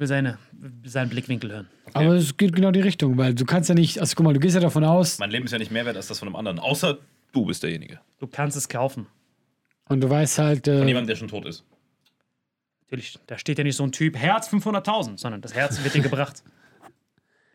will 0.00 0.06
seine, 0.06 0.38
seinen 0.84 1.10
Blickwinkel 1.10 1.52
hören. 1.52 1.68
aber 1.92 2.14
es 2.14 2.36
geht 2.36 2.54
genau 2.54 2.70
die 2.70 2.80
Richtung, 2.80 3.18
weil 3.18 3.34
du 3.34 3.44
kannst 3.44 3.68
ja 3.68 3.74
nicht, 3.74 4.00
also 4.00 4.14
guck 4.16 4.24
mal, 4.24 4.32
du 4.32 4.40
gehst 4.40 4.54
ja 4.54 4.60
davon 4.60 4.82
aus 4.82 5.18
mein 5.18 5.30
Leben 5.30 5.44
ist 5.44 5.52
ja 5.52 5.58
nicht 5.58 5.70
mehr 5.70 5.84
wert 5.84 5.96
als 5.96 6.08
das 6.08 6.18
von 6.18 6.26
einem 6.26 6.36
anderen. 6.36 6.58
Außer 6.58 6.98
du 7.32 7.44
bist 7.44 7.62
derjenige. 7.62 8.00
Du 8.18 8.26
kannst 8.26 8.56
es 8.56 8.68
kaufen. 8.68 9.06
und 9.88 10.00
du 10.00 10.08
weißt 10.08 10.38
halt, 10.38 10.66
Von 10.66 10.74
äh, 10.74 10.86
jemandem, 10.86 11.06
der 11.08 11.16
schon 11.16 11.28
tot 11.28 11.44
ist. 11.46 11.64
Natürlich, 12.82 13.18
da 13.26 13.38
steht 13.38 13.58
ja 13.58 13.64
nicht 13.64 13.76
so 13.76 13.84
ein 13.84 13.92
Typ, 13.92 14.16
Herz 14.16 14.48
500.000, 14.48 15.18
sondern 15.18 15.42
das 15.42 15.54
Herz 15.54 15.84
wird 15.84 15.94
dir 15.94 16.02
gebracht. 16.02 16.42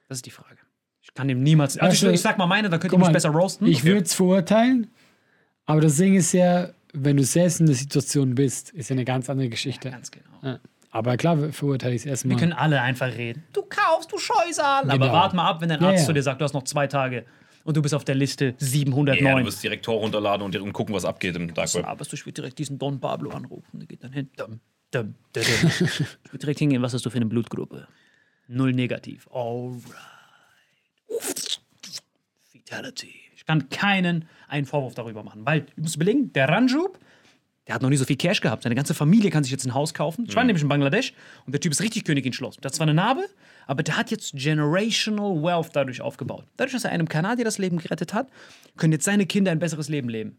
Das 0.08 0.20
ist 0.20 0.28
die 0.28 0.32
Frage. 0.32 0.60
Ich 1.02 1.16
kann 1.16 1.28
dem 1.28 1.42
niemals. 1.42 1.80
Also 1.80 2.06
du, 2.06 2.12
ich, 2.12 2.18
ich 2.18 2.22
sag 2.22 2.38
mal 2.38 2.46
meine, 2.46 2.70
dann 2.70 2.80
könnt 2.80 2.94
ihr 2.94 3.00
mich 3.00 3.08
mal, 3.08 3.12
besser 3.12 3.30
roasten. 3.30 3.66
ich 3.66 3.84
würde 3.84 4.02
es 4.02 4.14
verurteilen, 4.14 4.92
aber 5.66 5.82
das 5.82 5.98
Ding 5.98 6.14
ist 6.14 6.32
ja, 6.32 6.70
wenn 6.94 7.18
du 7.18 7.24
selbst 7.24 7.60
in 7.60 7.66
der 7.66 7.74
Situation 7.74 8.36
bist, 8.36 8.70
ist 8.70 8.90
ja 8.90 8.94
eine 8.94 9.04
ganz 9.04 9.28
andere 9.32 9.50
Geschichte. 9.50 9.90
Ganz 9.90 10.12
genau. 10.12 10.30
Ja. 10.44 10.60
Aber 10.96 11.18
klar 11.18 11.38
verurteile 11.52 11.94
ich 11.94 12.02
es 12.02 12.06
Wir 12.06 12.12
erstmal. 12.12 12.38
können 12.38 12.54
alle 12.54 12.82
einfach 12.82 13.08
reden. 13.18 13.44
Du 13.52 13.64
kaufst, 13.64 14.12
du 14.12 14.18
Scheusal. 14.18 14.84
Aber 14.90 14.98
Genau. 14.98 15.12
warte 15.12 15.36
mal 15.36 15.50
ab, 15.50 15.60
wenn 15.62 15.70
dein 15.70 15.82
Ja, 15.82 15.90
Arzt 15.90 16.00
ja. 16.02 16.06
zu 16.06 16.14
dir 16.14 16.24
sagt, 16.24 16.40
du 16.40 16.46
hast 16.46 16.54
noch 16.54 16.64
zwei 16.64 16.88
Tage 16.88 17.26
und 17.66 17.76
du 17.76 17.82
bist 17.82 17.94
auf 17.94 18.06
der 18.06 18.16
Liste 18.16 18.46
Ja, 18.46 18.54
709. 18.60 19.40
du 19.40 19.46
wirst 19.48 19.62
direkt 19.62 19.84
Tor 19.84 20.00
runterladen 20.00 20.46
und, 20.46 20.56
und 20.56 20.72
gucken, 20.72 20.96
was 20.96 21.04
abgeht 21.04 21.36
im 21.36 21.54
Dark 21.54 21.74
Web. 21.76 21.86
Aber 21.86 22.06
du 22.06 22.16
spielst 22.16 22.38
direkt 22.38 22.58
diesen 22.60 22.78
Don 22.80 23.00
Pablo 23.02 23.32
anrufen. 23.32 23.80
Der 23.80 23.88
geht 23.88 24.04
dann 24.04 24.14
hin. 24.14 24.30
Dum, 24.38 24.60
Dum, 24.92 25.16
dum, 25.34 25.44
dum. 25.44 25.44
Ich 26.24 26.32
würde 26.32 26.38
direkt 26.40 26.60
hingehen, 26.60 26.82
was 26.82 26.94
hast 26.94 27.06
du 27.06 27.10
für 27.10 27.18
eine 27.18 27.26
Blutgruppe? 27.26 27.88
Null 28.48 28.72
negativ. 28.72 29.28
Alright. 29.34 29.84
Fatality. 32.54 33.14
Ich 33.36 33.46
kann 33.46 33.70
keinen 33.70 34.28
einen 34.48 34.66
Vorwurf 34.66 34.96
darüber 34.96 35.24
machen, 35.24 35.46
weil, 35.46 35.62
du 35.76 35.82
musst 35.82 35.96
überlegen, 35.98 36.32
der 36.34 36.48
Ranjub, 36.50 36.98
der 37.68 37.76
hat 37.76 37.82
noch 37.82 37.90
nie 37.90 37.98
so 37.98 38.06
viel 38.06 38.16
Cash 38.18 38.42
gehabt. 38.42 38.64
Seine 38.64 38.76
ganze 38.76 38.94
Familie 38.94 39.32
kann 39.32 39.44
sich 39.44 39.52
jetzt 39.52 39.66
ein 39.66 39.74
Haus 39.74 39.94
kaufen. 39.94 40.26
Ich 40.28 40.36
war 40.36 40.44
nämlich 40.44 40.62
in 40.64 40.70
Bangladesch 40.70 41.14
und 41.46 41.54
der 41.54 41.60
Typ 41.62 41.72
ist 41.72 41.82
richtig 41.82 42.04
König 42.06 42.26
in 42.26 42.34
Schloss. 42.34 42.58
Der 42.58 42.70
hat 42.70 42.76
zwar 42.76 42.86
eine 42.86 42.94
Narbe, 42.94 43.26
aber 43.68 43.82
der 43.84 43.98
hat 43.98 44.12
jetzt 44.12 44.34
generational 44.36 45.42
wealth 45.42 45.70
dadurch 45.74 46.02
aufgebaut. 46.02 46.46
Dadurch, 46.58 46.74
dass 46.74 46.84
er 46.86 46.92
einem 46.92 47.08
Kanadier 47.10 47.46
das 47.46 47.58
Leben 47.58 47.78
gerettet 47.78 48.14
hat, 48.14 48.28
können 48.78 48.94
jetzt 48.94 49.06
seine 49.06 49.26
Kinder 49.26 49.52
ein 49.52 49.60
besseres 49.60 49.90
Leben 49.90 50.10
leben. 50.10 50.38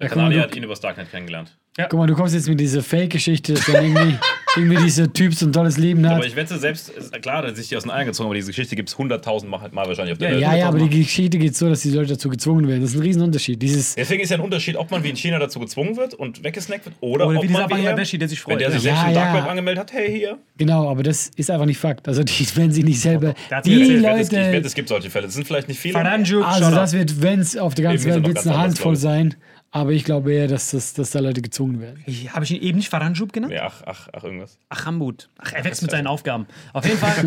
Der 0.00 0.08
guck 0.08 0.16
mal, 0.16 0.22
Kanadier 0.24 0.38
du- 0.42 0.48
hat 0.48 0.56
ihn 0.56 0.62
übers 0.62 0.80
Darknet 0.80 1.10
kennengelernt. 1.10 1.56
Guck 1.76 1.92
mal, 1.94 2.06
du 2.06 2.14
kommst 2.14 2.34
jetzt 2.34 2.48
mit 2.48 2.58
dieser 2.60 2.82
Fake-Geschichte, 2.82 3.54
dass 3.54 3.66
dann 3.66 3.84
irgendwie, 3.84 4.18
irgendwie 4.56 4.76
dieser 4.82 5.12
Typ 5.12 5.34
so 5.34 5.46
ein 5.46 5.52
tolles 5.52 5.76
Leben 5.78 6.04
hat. 6.06 6.16
Aber 6.16 6.26
ich 6.26 6.36
wette 6.36 6.58
selbst, 6.58 6.92
klar, 7.22 7.46
hat 7.46 7.56
sich 7.56 7.68
die 7.68 7.76
aus 7.76 7.82
den 7.84 7.90
Eiern 7.92 8.06
gezogen, 8.06 8.26
aber 8.26 8.34
diese 8.34 8.48
Geschichte 8.48 8.74
gibt 8.76 8.88
es 8.88 8.96
100.000 8.96 9.46
Mal, 9.46 9.68
Mal 9.72 9.86
wahrscheinlich 9.86 10.12
auf 10.12 10.18
der 10.18 10.30
Welt. 10.32 10.40
ja, 10.40 10.54
ja, 10.56 10.68
aber 10.68 10.78
die 10.78 10.88
Geschichte 11.02 11.38
geht 11.38 11.56
so, 11.56 11.68
dass 11.68 11.82
die 11.82 11.90
Leute 11.90 12.14
dazu 12.14 12.28
gezwungen 12.28 12.66
werden. 12.68 12.80
Das 12.82 12.90
ist 12.90 12.96
ein 12.96 13.02
Riesenunterschied. 13.02 13.60
Dieses, 13.60 13.94
Deswegen 13.94 14.22
ist 14.22 14.30
ja 14.30 14.36
ein 14.36 14.42
Unterschied, 14.42 14.76
ob 14.76 14.90
man 14.90 15.02
wie 15.04 15.10
in 15.10 15.16
China 15.16 15.38
dazu 15.38 15.60
gezwungen 15.60 15.96
wird 15.96 16.14
und 16.14 16.42
weggesnackt 16.44 16.84
wird 16.86 16.96
oder, 17.00 17.26
Oder 17.26 17.36
ob 17.38 17.42
wie 17.42 17.48
dieser 17.48 17.60
man 17.60 17.70
er- 17.70 17.76
Bangladeschi, 17.76 18.18
der 18.18 18.28
sich 18.28 18.38
Wenn 18.46 18.52
freut. 18.52 18.60
der 18.60 18.70
sich 18.72 18.82
Ja, 18.82 18.92
selbst 18.96 19.08
im 19.08 19.14
ja. 19.14 19.24
Dark 19.32 19.34
Web 19.44 19.50
angemeldet 19.50 19.80
hat, 19.82 19.92
hey, 19.92 20.18
hier. 20.18 20.38
genau, 20.56 20.88
aber 20.90 21.02
das 21.02 21.30
ist 21.36 21.50
einfach 21.50 21.66
nicht 21.66 21.78
Fakt. 21.78 22.08
Also 22.08 22.22
die 22.24 22.56
werden 22.56 22.72
sich 22.72 22.84
nicht 22.84 23.00
selber. 23.00 23.34
Die 23.50 23.52
erzählt, 23.54 23.82
Ich 23.82 24.02
wette, 24.02 24.20
es- 24.20 24.26
ich 24.28 24.32
wette, 24.32 24.52
Leute. 24.52 24.66
es 24.66 24.74
gibt 24.74 24.88
solche 24.88 25.10
Fälle. 25.10 25.26
Es 25.26 25.34
sind 25.34 25.46
vielleicht 25.46 25.68
nicht 25.68 25.80
viele. 25.80 25.94
Faranjub, 25.94 26.44
Also 26.46 26.70
das 26.70 26.92
wird, 26.92 27.22
wenn 27.22 27.40
es 27.40 27.56
auf 27.56 27.74
der 27.74 27.84
ganzen 27.84 28.06
Welt 28.10 28.26
wird 28.26 28.38
es 28.38 28.46
eine 28.46 28.56
Handvoll 28.58 28.96
sein. 28.96 29.34
Aber 29.76 29.90
ich 29.90 30.04
glaube 30.04 30.32
eher, 30.32 30.48
dass, 30.48 30.70
das, 30.70 30.94
dass 30.94 31.10
da 31.10 31.18
Leute 31.20 31.42
gezwungen 31.42 31.82
werden. 31.82 32.02
Habe 32.32 32.46
ich 32.46 32.50
ihn 32.50 32.62
eben 32.62 32.78
nicht 32.78 32.88
Faranjub 32.88 33.30
genannt? 33.30 33.52
Nee, 33.52 33.58
ach, 33.58 33.82
ach, 33.84 34.08
ach, 34.10 34.24
irgendwas. 34.24 34.58
Ach, 34.70 34.86
Hamut. 34.86 35.28
Ach, 35.36 35.52
er 35.52 35.64
wächst 35.64 35.82
mit 35.82 35.90
seinen 35.90 36.06
Aufgaben. 36.06 36.46
Auf 36.72 36.86
jeden 36.86 36.96
Fall. 36.96 37.12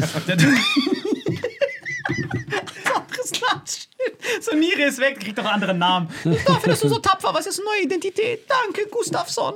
So 4.42 4.56
Nire 4.56 4.84
ist 4.84 5.00
weg, 5.00 5.20
kriegt 5.20 5.38
doch 5.38 5.44
einen 5.44 5.56
anderen 5.56 5.78
Namen. 5.78 6.08
Dafür 6.24 6.70
bist 6.70 6.84
du 6.84 6.88
so 6.88 7.00
tapfer. 7.00 7.34
Was 7.34 7.46
ist 7.46 7.60
eine 7.60 7.66
neue 7.66 7.84
Identität? 7.84 8.42
Danke, 8.48 8.90
Gustafsson. 8.90 9.56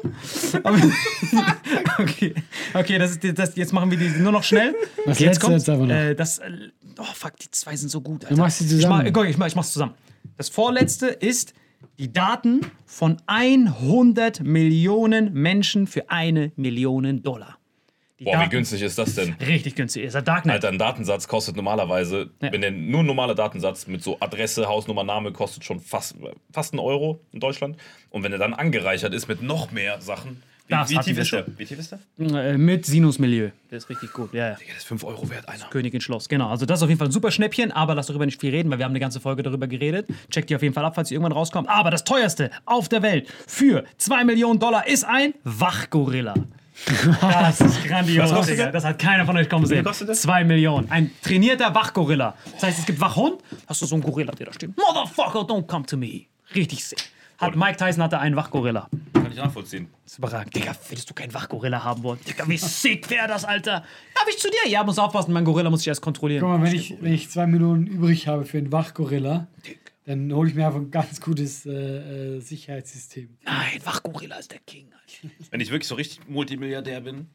okay, 2.00 2.34
okay 2.74 2.98
das 2.98 3.12
ist, 3.12 3.40
das, 3.40 3.56
jetzt 3.56 3.72
machen 3.72 3.90
wir 3.92 3.98
die 3.98 4.10
nur 4.10 4.32
noch 4.34 4.44
schnell. 4.44 4.76
Das 5.06 5.20
jetzt 5.20 5.28
letzte 5.28 5.42
kommt, 5.46 5.54
jetzt 5.54 5.70
aber 5.70 5.86
noch. 5.86 5.96
Äh, 5.96 6.16
das, 6.16 6.40
äh, 6.40 6.52
oh 7.00 7.04
fuck, 7.14 7.38
die 7.38 7.50
zwei 7.50 7.76
sind 7.78 7.90
so 7.90 8.02
gut. 8.02 8.26
Alter. 8.26 8.36
Du 8.36 8.42
machst 8.42 8.60
sie 8.60 8.66
Ich, 8.66 8.72
zusammen. 8.72 9.06
mach, 9.06 9.14
guck, 9.14 9.26
ich, 9.26 9.38
mach, 9.38 9.48
ich 9.48 9.56
mach's 9.56 9.72
zusammen. 9.72 9.94
Das 10.38 10.50
vorletzte 10.50 11.08
ist 11.08 11.54
die 12.00 12.12
Daten 12.12 12.62
von 12.86 13.18
100 13.28 14.42
Millionen 14.42 15.34
Menschen 15.34 15.88
für 15.88 16.10
eine 16.10 16.52
Million 16.56 17.22
Dollar. 17.24 17.58
Die 18.20 18.26
Boah, 18.26 18.34
wie 18.34 18.38
Daten- 18.38 18.50
günstig 18.52 18.82
ist 18.84 18.98
das 18.98 19.16
denn? 19.16 19.34
Richtig 19.46 19.76
günstig. 19.76 20.04
Ist 20.04 20.14
der 20.14 20.22
Darknet. 20.22 20.54
Alter, 20.54 20.70
ein 20.70 20.78
Datensatz 20.78 21.28
kostet 21.28 21.56
normalerweise, 21.56 22.30
Ja. 22.42 22.52
wenn 22.54 22.62
der 22.62 22.72
nur 22.72 23.02
ein 23.02 23.06
normaler 23.06 23.36
Datensatz 23.36 23.88
mit 23.88 24.02
so 24.04 24.18
Adresse, 24.20 24.68
Hausnummer, 24.68 25.04
Name 25.04 25.32
kostet 25.34 25.66
schon 25.66 25.80
fast, 25.80 26.16
fast 26.52 26.74
einen 26.74 26.80
Euro 26.80 27.20
in 27.32 27.40
Deutschland. 27.40 27.76
Und 28.12 28.24
wenn 28.24 28.32
er 28.32 28.38
dann 28.38 28.54
angereichert 28.54 29.14
ist 29.14 29.28
mit 29.28 29.42
noch 29.42 29.72
mehr 29.72 30.00
Sachen, 30.00 30.42
wie, 30.68 30.74
Das 30.74 30.90
wie 30.90 30.98
tief 30.98 31.18
ist 31.18 31.32
der? 31.32 31.46
Wie 31.58 31.66
tief 31.66 31.78
ist 31.80 31.92
der? 31.92 32.00
Äh, 32.20 32.58
mit 32.58 32.86
Sinusmilieu. 32.86 33.50
Der 33.70 33.78
ist 33.78 33.90
richtig 33.90 34.14
gut. 34.14 34.34
Ja, 34.34 34.50
ja. 34.50 34.56
Der 34.56 34.78
ist 34.78 34.86
5 34.86 35.04
Euro 35.04 35.30
wert, 35.30 35.48
einer. 35.50 35.66
Königin 35.66 36.00
Schloss, 36.00 36.30
genau. 36.30 36.50
Also 36.50 36.66
das 36.66 36.80
ist 36.80 36.84
auf 36.84 36.90
jeden 36.90 37.00
Fall 37.00 37.10
ein 37.10 37.12
super 37.12 37.32
Schnäppchen, 37.32 37.72
aber 37.72 37.96
lass 37.96 38.08
darüber 38.08 38.26
nicht 38.26 38.40
viel 38.40 38.52
reden, 38.52 38.72
weil 38.72 38.78
wir 38.78 38.86
haben 38.86 38.92
eine 38.92 39.00
ganze 39.00 39.20
Folge 39.20 39.44
darüber 39.44 39.68
geredet. 39.68 40.08
Checkt 40.32 40.50
die 40.50 40.56
auf 40.56 40.62
jeden 40.62 40.74
Fall 40.74 40.86
ab, 40.86 40.96
falls 40.96 41.10
sie 41.10 41.16
irgendwann 41.16 41.34
rauskommt. 41.34 41.68
Aber 41.68 41.92
das 41.92 42.04
teuerste 42.04 42.50
auf 42.66 42.88
der 42.88 43.02
Welt 43.02 43.28
für 43.46 43.84
2 43.98 44.24
Millionen 44.24 44.60
Dollar 44.60 44.88
ist 44.88 45.04
ein 45.04 45.34
Wachgorilla. 45.44 46.34
Das 47.22 47.62
ist 47.62 47.84
grandios, 47.86 48.32
kostet 48.32 48.58
Digga. 48.58 48.72
Das 48.72 48.84
hat 48.84 48.98
keiner 48.98 49.26
von 49.26 49.38
euch 49.38 49.48
kommen 49.48 49.66
sehen. 49.66 49.86
2 49.86 50.44
Millionen. 50.44 50.90
Ein 50.90 51.12
trainierter 51.22 51.74
Wachgorilla. 51.76 52.36
Das 52.54 52.64
heißt, 52.64 52.80
es 52.80 52.86
gibt 52.86 53.00
Wachhund, 53.00 53.42
hast 53.68 53.82
du 53.82 53.86
so 53.86 53.96
einen 53.96 54.04
Gorilla, 54.04 54.32
der 54.34 54.48
da 54.48 54.54
steht. 54.54 54.72
Motherfucker, 54.76 55.42
don't 55.42 55.68
come 55.68 55.86
to 55.86 55.98
me. 55.98 56.26
Richtig 56.56 56.84
sick. 56.84 57.00
Hat 57.38 57.56
Mike 57.56 57.78
Tyson 57.78 58.04
hatte 58.04 58.20
einen 58.20 58.36
Wachgorilla. 58.36 58.90
Kann 59.14 59.32
ich 59.32 59.38
nachvollziehen. 59.38 59.88
Das 60.04 60.14
ist 60.14 60.18
überragend. 60.20 60.56
Digga, 60.56 60.76
würdest 60.88 61.10
du 61.10 61.14
keinen 61.14 61.34
Wachgorilla 61.34 61.84
haben 61.84 62.04
wollen? 62.04 62.20
Digga, 62.28 62.48
wie 62.48 62.58
sick 62.58 63.10
wäre 63.10 63.28
das, 63.28 63.46
Alter? 63.46 63.84
Darf 64.16 64.28
ich 64.30 64.38
zu 64.38 64.50
dir? 64.50 64.70
Ja, 64.70 64.84
muss 64.84 65.00
aufpassen, 65.00 65.34
mein 65.34 65.46
Gorilla 65.46 65.70
muss 65.70 65.82
ich 65.82 65.88
erst 65.88 66.02
kontrollieren. 66.02 66.42
Guck 66.42 66.50
mal, 66.50 66.62
wenn 66.64 66.76
ich, 66.76 66.96
wenn 67.02 67.14
ich 67.14 67.30
zwei 67.30 67.48
Millionen 67.48 67.88
übrig 67.88 68.28
habe 68.28 68.46
für 68.46 68.58
einen 68.58 68.72
Wachgorilla, 68.72 69.48
dann 70.06 70.34
hole 70.34 70.50
ich 70.50 70.56
mir 70.56 70.68
einfach 70.68 70.80
ein 70.80 70.92
ganz 70.92 71.22
gutes 71.22 71.66
äh, 71.66 71.72
äh, 72.36 72.40
Sicherheitssystem. 72.40 73.38
Nein, 73.44 73.80
Wachgorilla 73.84 74.38
ist 74.38 74.52
der 74.52 74.60
King. 74.60 74.92
Alter. 74.94 75.34
Wenn 75.52 75.62
ich 75.62 75.72
wirklich 75.72 75.88
so 75.88 75.96
richtig 75.96 76.28
Multimilliardär 76.28 77.02
bin, 77.02 77.30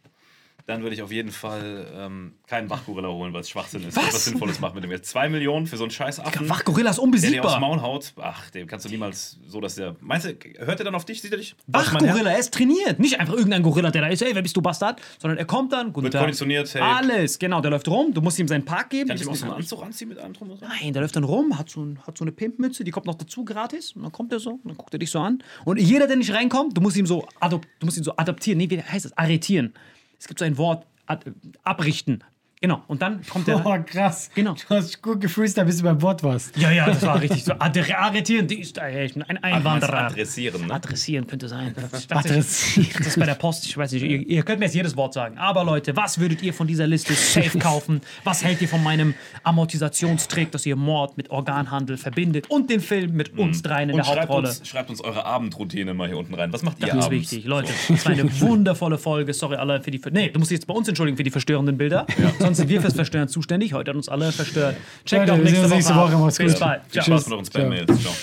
dann 0.68 0.82
würde 0.82 0.94
ich 0.94 1.00
auf 1.00 1.10
jeden 1.10 1.30
Fall 1.30 1.86
ähm, 1.96 2.34
keinen 2.46 2.68
Wachgorilla 2.68 3.08
holen, 3.08 3.32
weil 3.32 3.40
es 3.40 3.48
Schwachsinn 3.48 3.88
ist. 3.88 3.96
Was? 3.96 4.08
Was 4.08 4.26
Sinnvolles 4.26 4.60
machen 4.60 4.74
mit 4.74 4.84
dem 4.84 4.90
Geld. 4.90 5.06
Zwei 5.06 5.30
Millionen 5.30 5.66
für 5.66 5.78
so 5.78 5.84
einen 5.84 5.90
scheiß 5.90 6.20
Affen. 6.20 6.46
Wachgorilla 6.46 6.90
ist 6.90 6.98
der 6.98 7.06
dir 7.06 7.14
aufs 7.14 7.22
unbesiegbar. 7.22 7.58
Maul 7.60 7.80
haut, 7.80 8.12
ach, 8.20 8.50
dem 8.50 8.66
kannst 8.66 8.84
du 8.84 8.90
niemals 8.90 9.38
so, 9.46 9.62
dass 9.62 9.76
der. 9.76 9.96
Meinst 10.00 10.26
du, 10.26 10.34
hört 10.58 10.78
er 10.78 10.84
dann 10.84 10.94
auf 10.94 11.06
dich? 11.06 11.22
Sieht 11.22 11.32
er 11.32 11.38
dich? 11.38 11.56
Wachgorilla, 11.68 12.32
er 12.32 12.38
ist 12.38 12.52
trainiert. 12.52 12.98
Nicht 12.98 13.18
einfach 13.18 13.32
irgendein 13.32 13.62
Gorilla, 13.62 13.90
der 13.90 14.02
da 14.02 14.08
ist, 14.08 14.20
ey, 14.20 14.34
wer 14.34 14.42
bist 14.42 14.54
du, 14.58 14.60
Bastard? 14.60 15.00
Sondern 15.18 15.38
er 15.38 15.46
kommt 15.46 15.72
dann, 15.72 15.90
guten 15.90 16.04
Wird 16.04 16.12
Tag. 16.12 16.20
konditioniert, 16.20 16.74
hey. 16.74 16.82
Alles, 16.82 17.38
genau, 17.38 17.62
der 17.62 17.70
läuft 17.70 17.88
rum, 17.88 18.12
du 18.12 18.20
musst 18.20 18.38
ihm 18.38 18.46
seinen 18.46 18.66
Park 18.66 18.90
geben. 18.90 19.08
Kann 19.08 19.16
ich 19.16 19.22
ihm 19.22 19.30
auch 19.30 19.36
so 19.36 19.46
einen 19.46 19.54
Anzug 19.54 19.82
anziehen 19.82 20.10
mit 20.10 20.18
allem 20.18 20.34
drum 20.34 20.50
und 20.50 20.60
dran? 20.60 20.68
Nein, 20.82 20.92
der 20.92 21.00
läuft 21.00 21.16
dann 21.16 21.24
rum, 21.24 21.58
hat 21.58 21.70
so, 21.70 21.82
ein, 21.82 21.98
hat 22.06 22.18
so 22.18 22.24
eine 22.24 22.32
Pimpmütze, 22.32 22.84
die 22.84 22.90
kommt 22.90 23.06
noch 23.06 23.14
dazu 23.14 23.42
gratis. 23.42 23.92
Und 23.92 24.02
dann 24.02 24.12
kommt 24.12 24.34
er 24.34 24.38
so, 24.38 24.50
und 24.50 24.66
dann 24.66 24.76
guckt 24.76 24.92
er 24.94 24.98
dich 24.98 25.10
so 25.10 25.20
an. 25.20 25.42
Und 25.64 25.80
jeder, 25.80 26.06
der 26.06 26.16
nicht 26.16 26.34
reinkommt, 26.34 26.76
du 26.76 26.82
musst 26.82 26.98
ihm 26.98 27.06
so, 27.06 27.26
adop, 27.40 27.66
du 27.78 27.86
musst 27.86 27.96
ihn 27.96 28.04
so 28.04 28.14
adaptieren. 28.18 28.58
Nee, 28.58 28.68
wie 28.68 28.82
heißt 28.82 29.06
das? 29.06 29.16
Arretieren. 29.16 29.72
Es 30.18 30.26
gibt 30.26 30.38
so 30.38 30.44
ein 30.44 30.58
Wort, 30.58 30.86
abrichten. 31.62 32.24
Genau, 32.61 32.82
und 32.88 33.02
dann 33.02 33.20
kommt 33.26 33.46
er. 33.48 33.64
Oh, 33.64 33.76
krass. 33.86 34.30
Genau. 34.34 34.54
Du 34.54 34.74
hast 34.74 35.00
gut 35.00 35.20
gefreestylt, 35.20 35.66
bis 35.66 35.78
du 35.78 35.84
beim 35.84 36.02
Wort 36.02 36.22
warst. 36.24 36.56
Ja, 36.56 36.70
ja, 36.72 36.86
das 36.86 37.02
war 37.02 37.20
richtig 37.20 37.44
so. 37.44 37.52
Ad- 37.52 37.92
Arretieren, 37.94 38.48
die 38.48 38.61
ist, 38.61 38.78
ey, 38.78 39.06
ich 39.06 39.14
bin 39.14 39.22
ein 39.22 39.42
Einwanderer. 39.42 40.06
Adressieren, 40.06 40.66
ne? 40.66 40.74
Adressieren 40.74 41.26
könnte 41.26 41.48
sein. 41.48 41.72
Adressieren. 42.11 42.88
Das 42.98 43.06
ist 43.06 43.18
bei 43.18 43.26
der 43.26 43.34
Post, 43.34 43.64
ich 43.66 43.76
weiß 43.76 43.92
nicht, 43.92 44.02
ihr, 44.02 44.26
ihr 44.28 44.42
könnt 44.42 44.59
mir 44.59 44.64
jetzt 44.66 44.74
jedes 44.74 44.96
Wort 44.96 45.14
sagen. 45.14 45.38
Aber 45.38 45.62
Leute, 45.64 45.94
was 45.96 46.18
würdet 46.18 46.42
ihr 46.42 46.52
von 46.52 46.66
dieser 46.66 46.86
Liste 46.88 47.14
safe 47.14 47.59
kaufen? 47.61 48.00
Was 48.24 48.42
hält 48.42 48.61
ihr 48.61 48.68
von 48.68 48.82
meinem 48.82 49.14
Amortisationstrick, 49.44 50.50
dass 50.50 50.64
ihr 50.66 50.76
Mord 50.76 51.16
mit 51.16 51.30
Organhandel 51.30 51.96
verbindet 51.96 52.50
und 52.50 52.70
den 52.70 52.80
Film 52.80 53.12
mit 53.14 53.38
uns 53.38 53.62
dreien 53.62 53.90
in 53.90 53.94
Und 53.94 53.98
der 53.98 54.04
schreibt 54.04 54.20
Hauptrolle? 54.30 54.48
uns, 54.48 54.66
schreibt 54.68 54.90
uns 54.90 55.00
eure 55.00 55.24
Abendroutine 55.24 55.94
mal 55.94 56.09
hier 56.09 56.16
unten 56.16 56.34
rein. 56.34 56.52
Was 56.52 56.62
macht 56.62 56.80
ihr 56.80 56.86
Das 56.86 56.96
ist 56.96 57.04
abends? 57.06 57.20
wichtig, 57.32 57.44
Leute. 57.44 57.72
Das 57.88 58.04
war 58.04 58.12
eine 58.12 58.40
wundervolle 58.40 58.98
Folge. 58.98 59.32
Sorry 59.34 59.56
alle 59.56 59.80
für 59.82 59.90
die. 59.90 60.00
Nee, 60.11 60.30
du 60.30 60.38
musst 60.38 60.50
dich 60.50 60.56
jetzt 60.56 60.66
bei 60.66 60.74
uns 60.74 60.88
entschuldigen 60.88 61.16
für 61.16 61.22
die 61.24 61.30
verstörenden 61.30 61.76
Bilder. 61.76 62.06
Sonst 62.38 62.47
sind 62.55 62.68
wir 62.68 62.80
fürs 62.80 62.94
Verstören 62.94 63.28
zuständig. 63.28 63.72
Heute 63.72 63.90
hat 63.90 63.96
uns 63.96 64.09
alle 64.09 64.32
verstört. 64.32 64.76
Checkt 65.05 65.28
Leute, 65.28 65.32
auch 65.32 65.44
nächste 65.44 65.64
Woche. 65.64 65.74
nächste. 65.74 65.94
Woche. 65.94 66.16
Macht's 66.16 66.38
Bis 66.38 66.53
gut. 66.53 66.61
bald. 66.61 66.82
Viel 66.88 67.03
Ciao. 67.03 67.05
Spaß 67.05 67.26
mit 67.26 67.32
euren 67.34 67.44
Spam-Mails. 67.44 68.03
Ciao. 68.03 68.14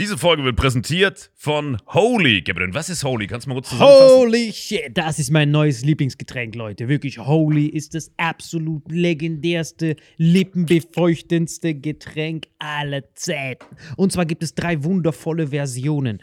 Diese 0.00 0.16
Folge 0.16 0.44
wird 0.44 0.54
präsentiert 0.54 1.32
von 1.34 1.76
Holy. 1.88 2.42
Gabriel, 2.42 2.72
was 2.72 2.88
ist 2.88 3.02
Holy? 3.02 3.26
Kannst 3.26 3.46
du 3.46 3.50
mal 3.50 3.56
kurz 3.56 3.70
zusammenfassen? 3.70 4.16
Holy 4.16 4.52
shit, 4.52 4.90
das 4.94 5.18
ist 5.18 5.32
mein 5.32 5.50
neues 5.50 5.84
Lieblingsgetränk, 5.84 6.54
Leute. 6.54 6.86
Wirklich, 6.86 7.18
Holy 7.18 7.66
ist 7.66 7.96
das 7.96 8.12
absolut 8.16 8.84
legendärste, 8.92 9.96
lippenbefeuchtendste 10.16 11.74
Getränk 11.74 12.46
aller 12.60 13.12
Zeiten. 13.16 13.66
Und 13.96 14.12
zwar 14.12 14.24
gibt 14.24 14.44
es 14.44 14.54
drei 14.54 14.84
wundervolle 14.84 15.48
Versionen, 15.48 16.22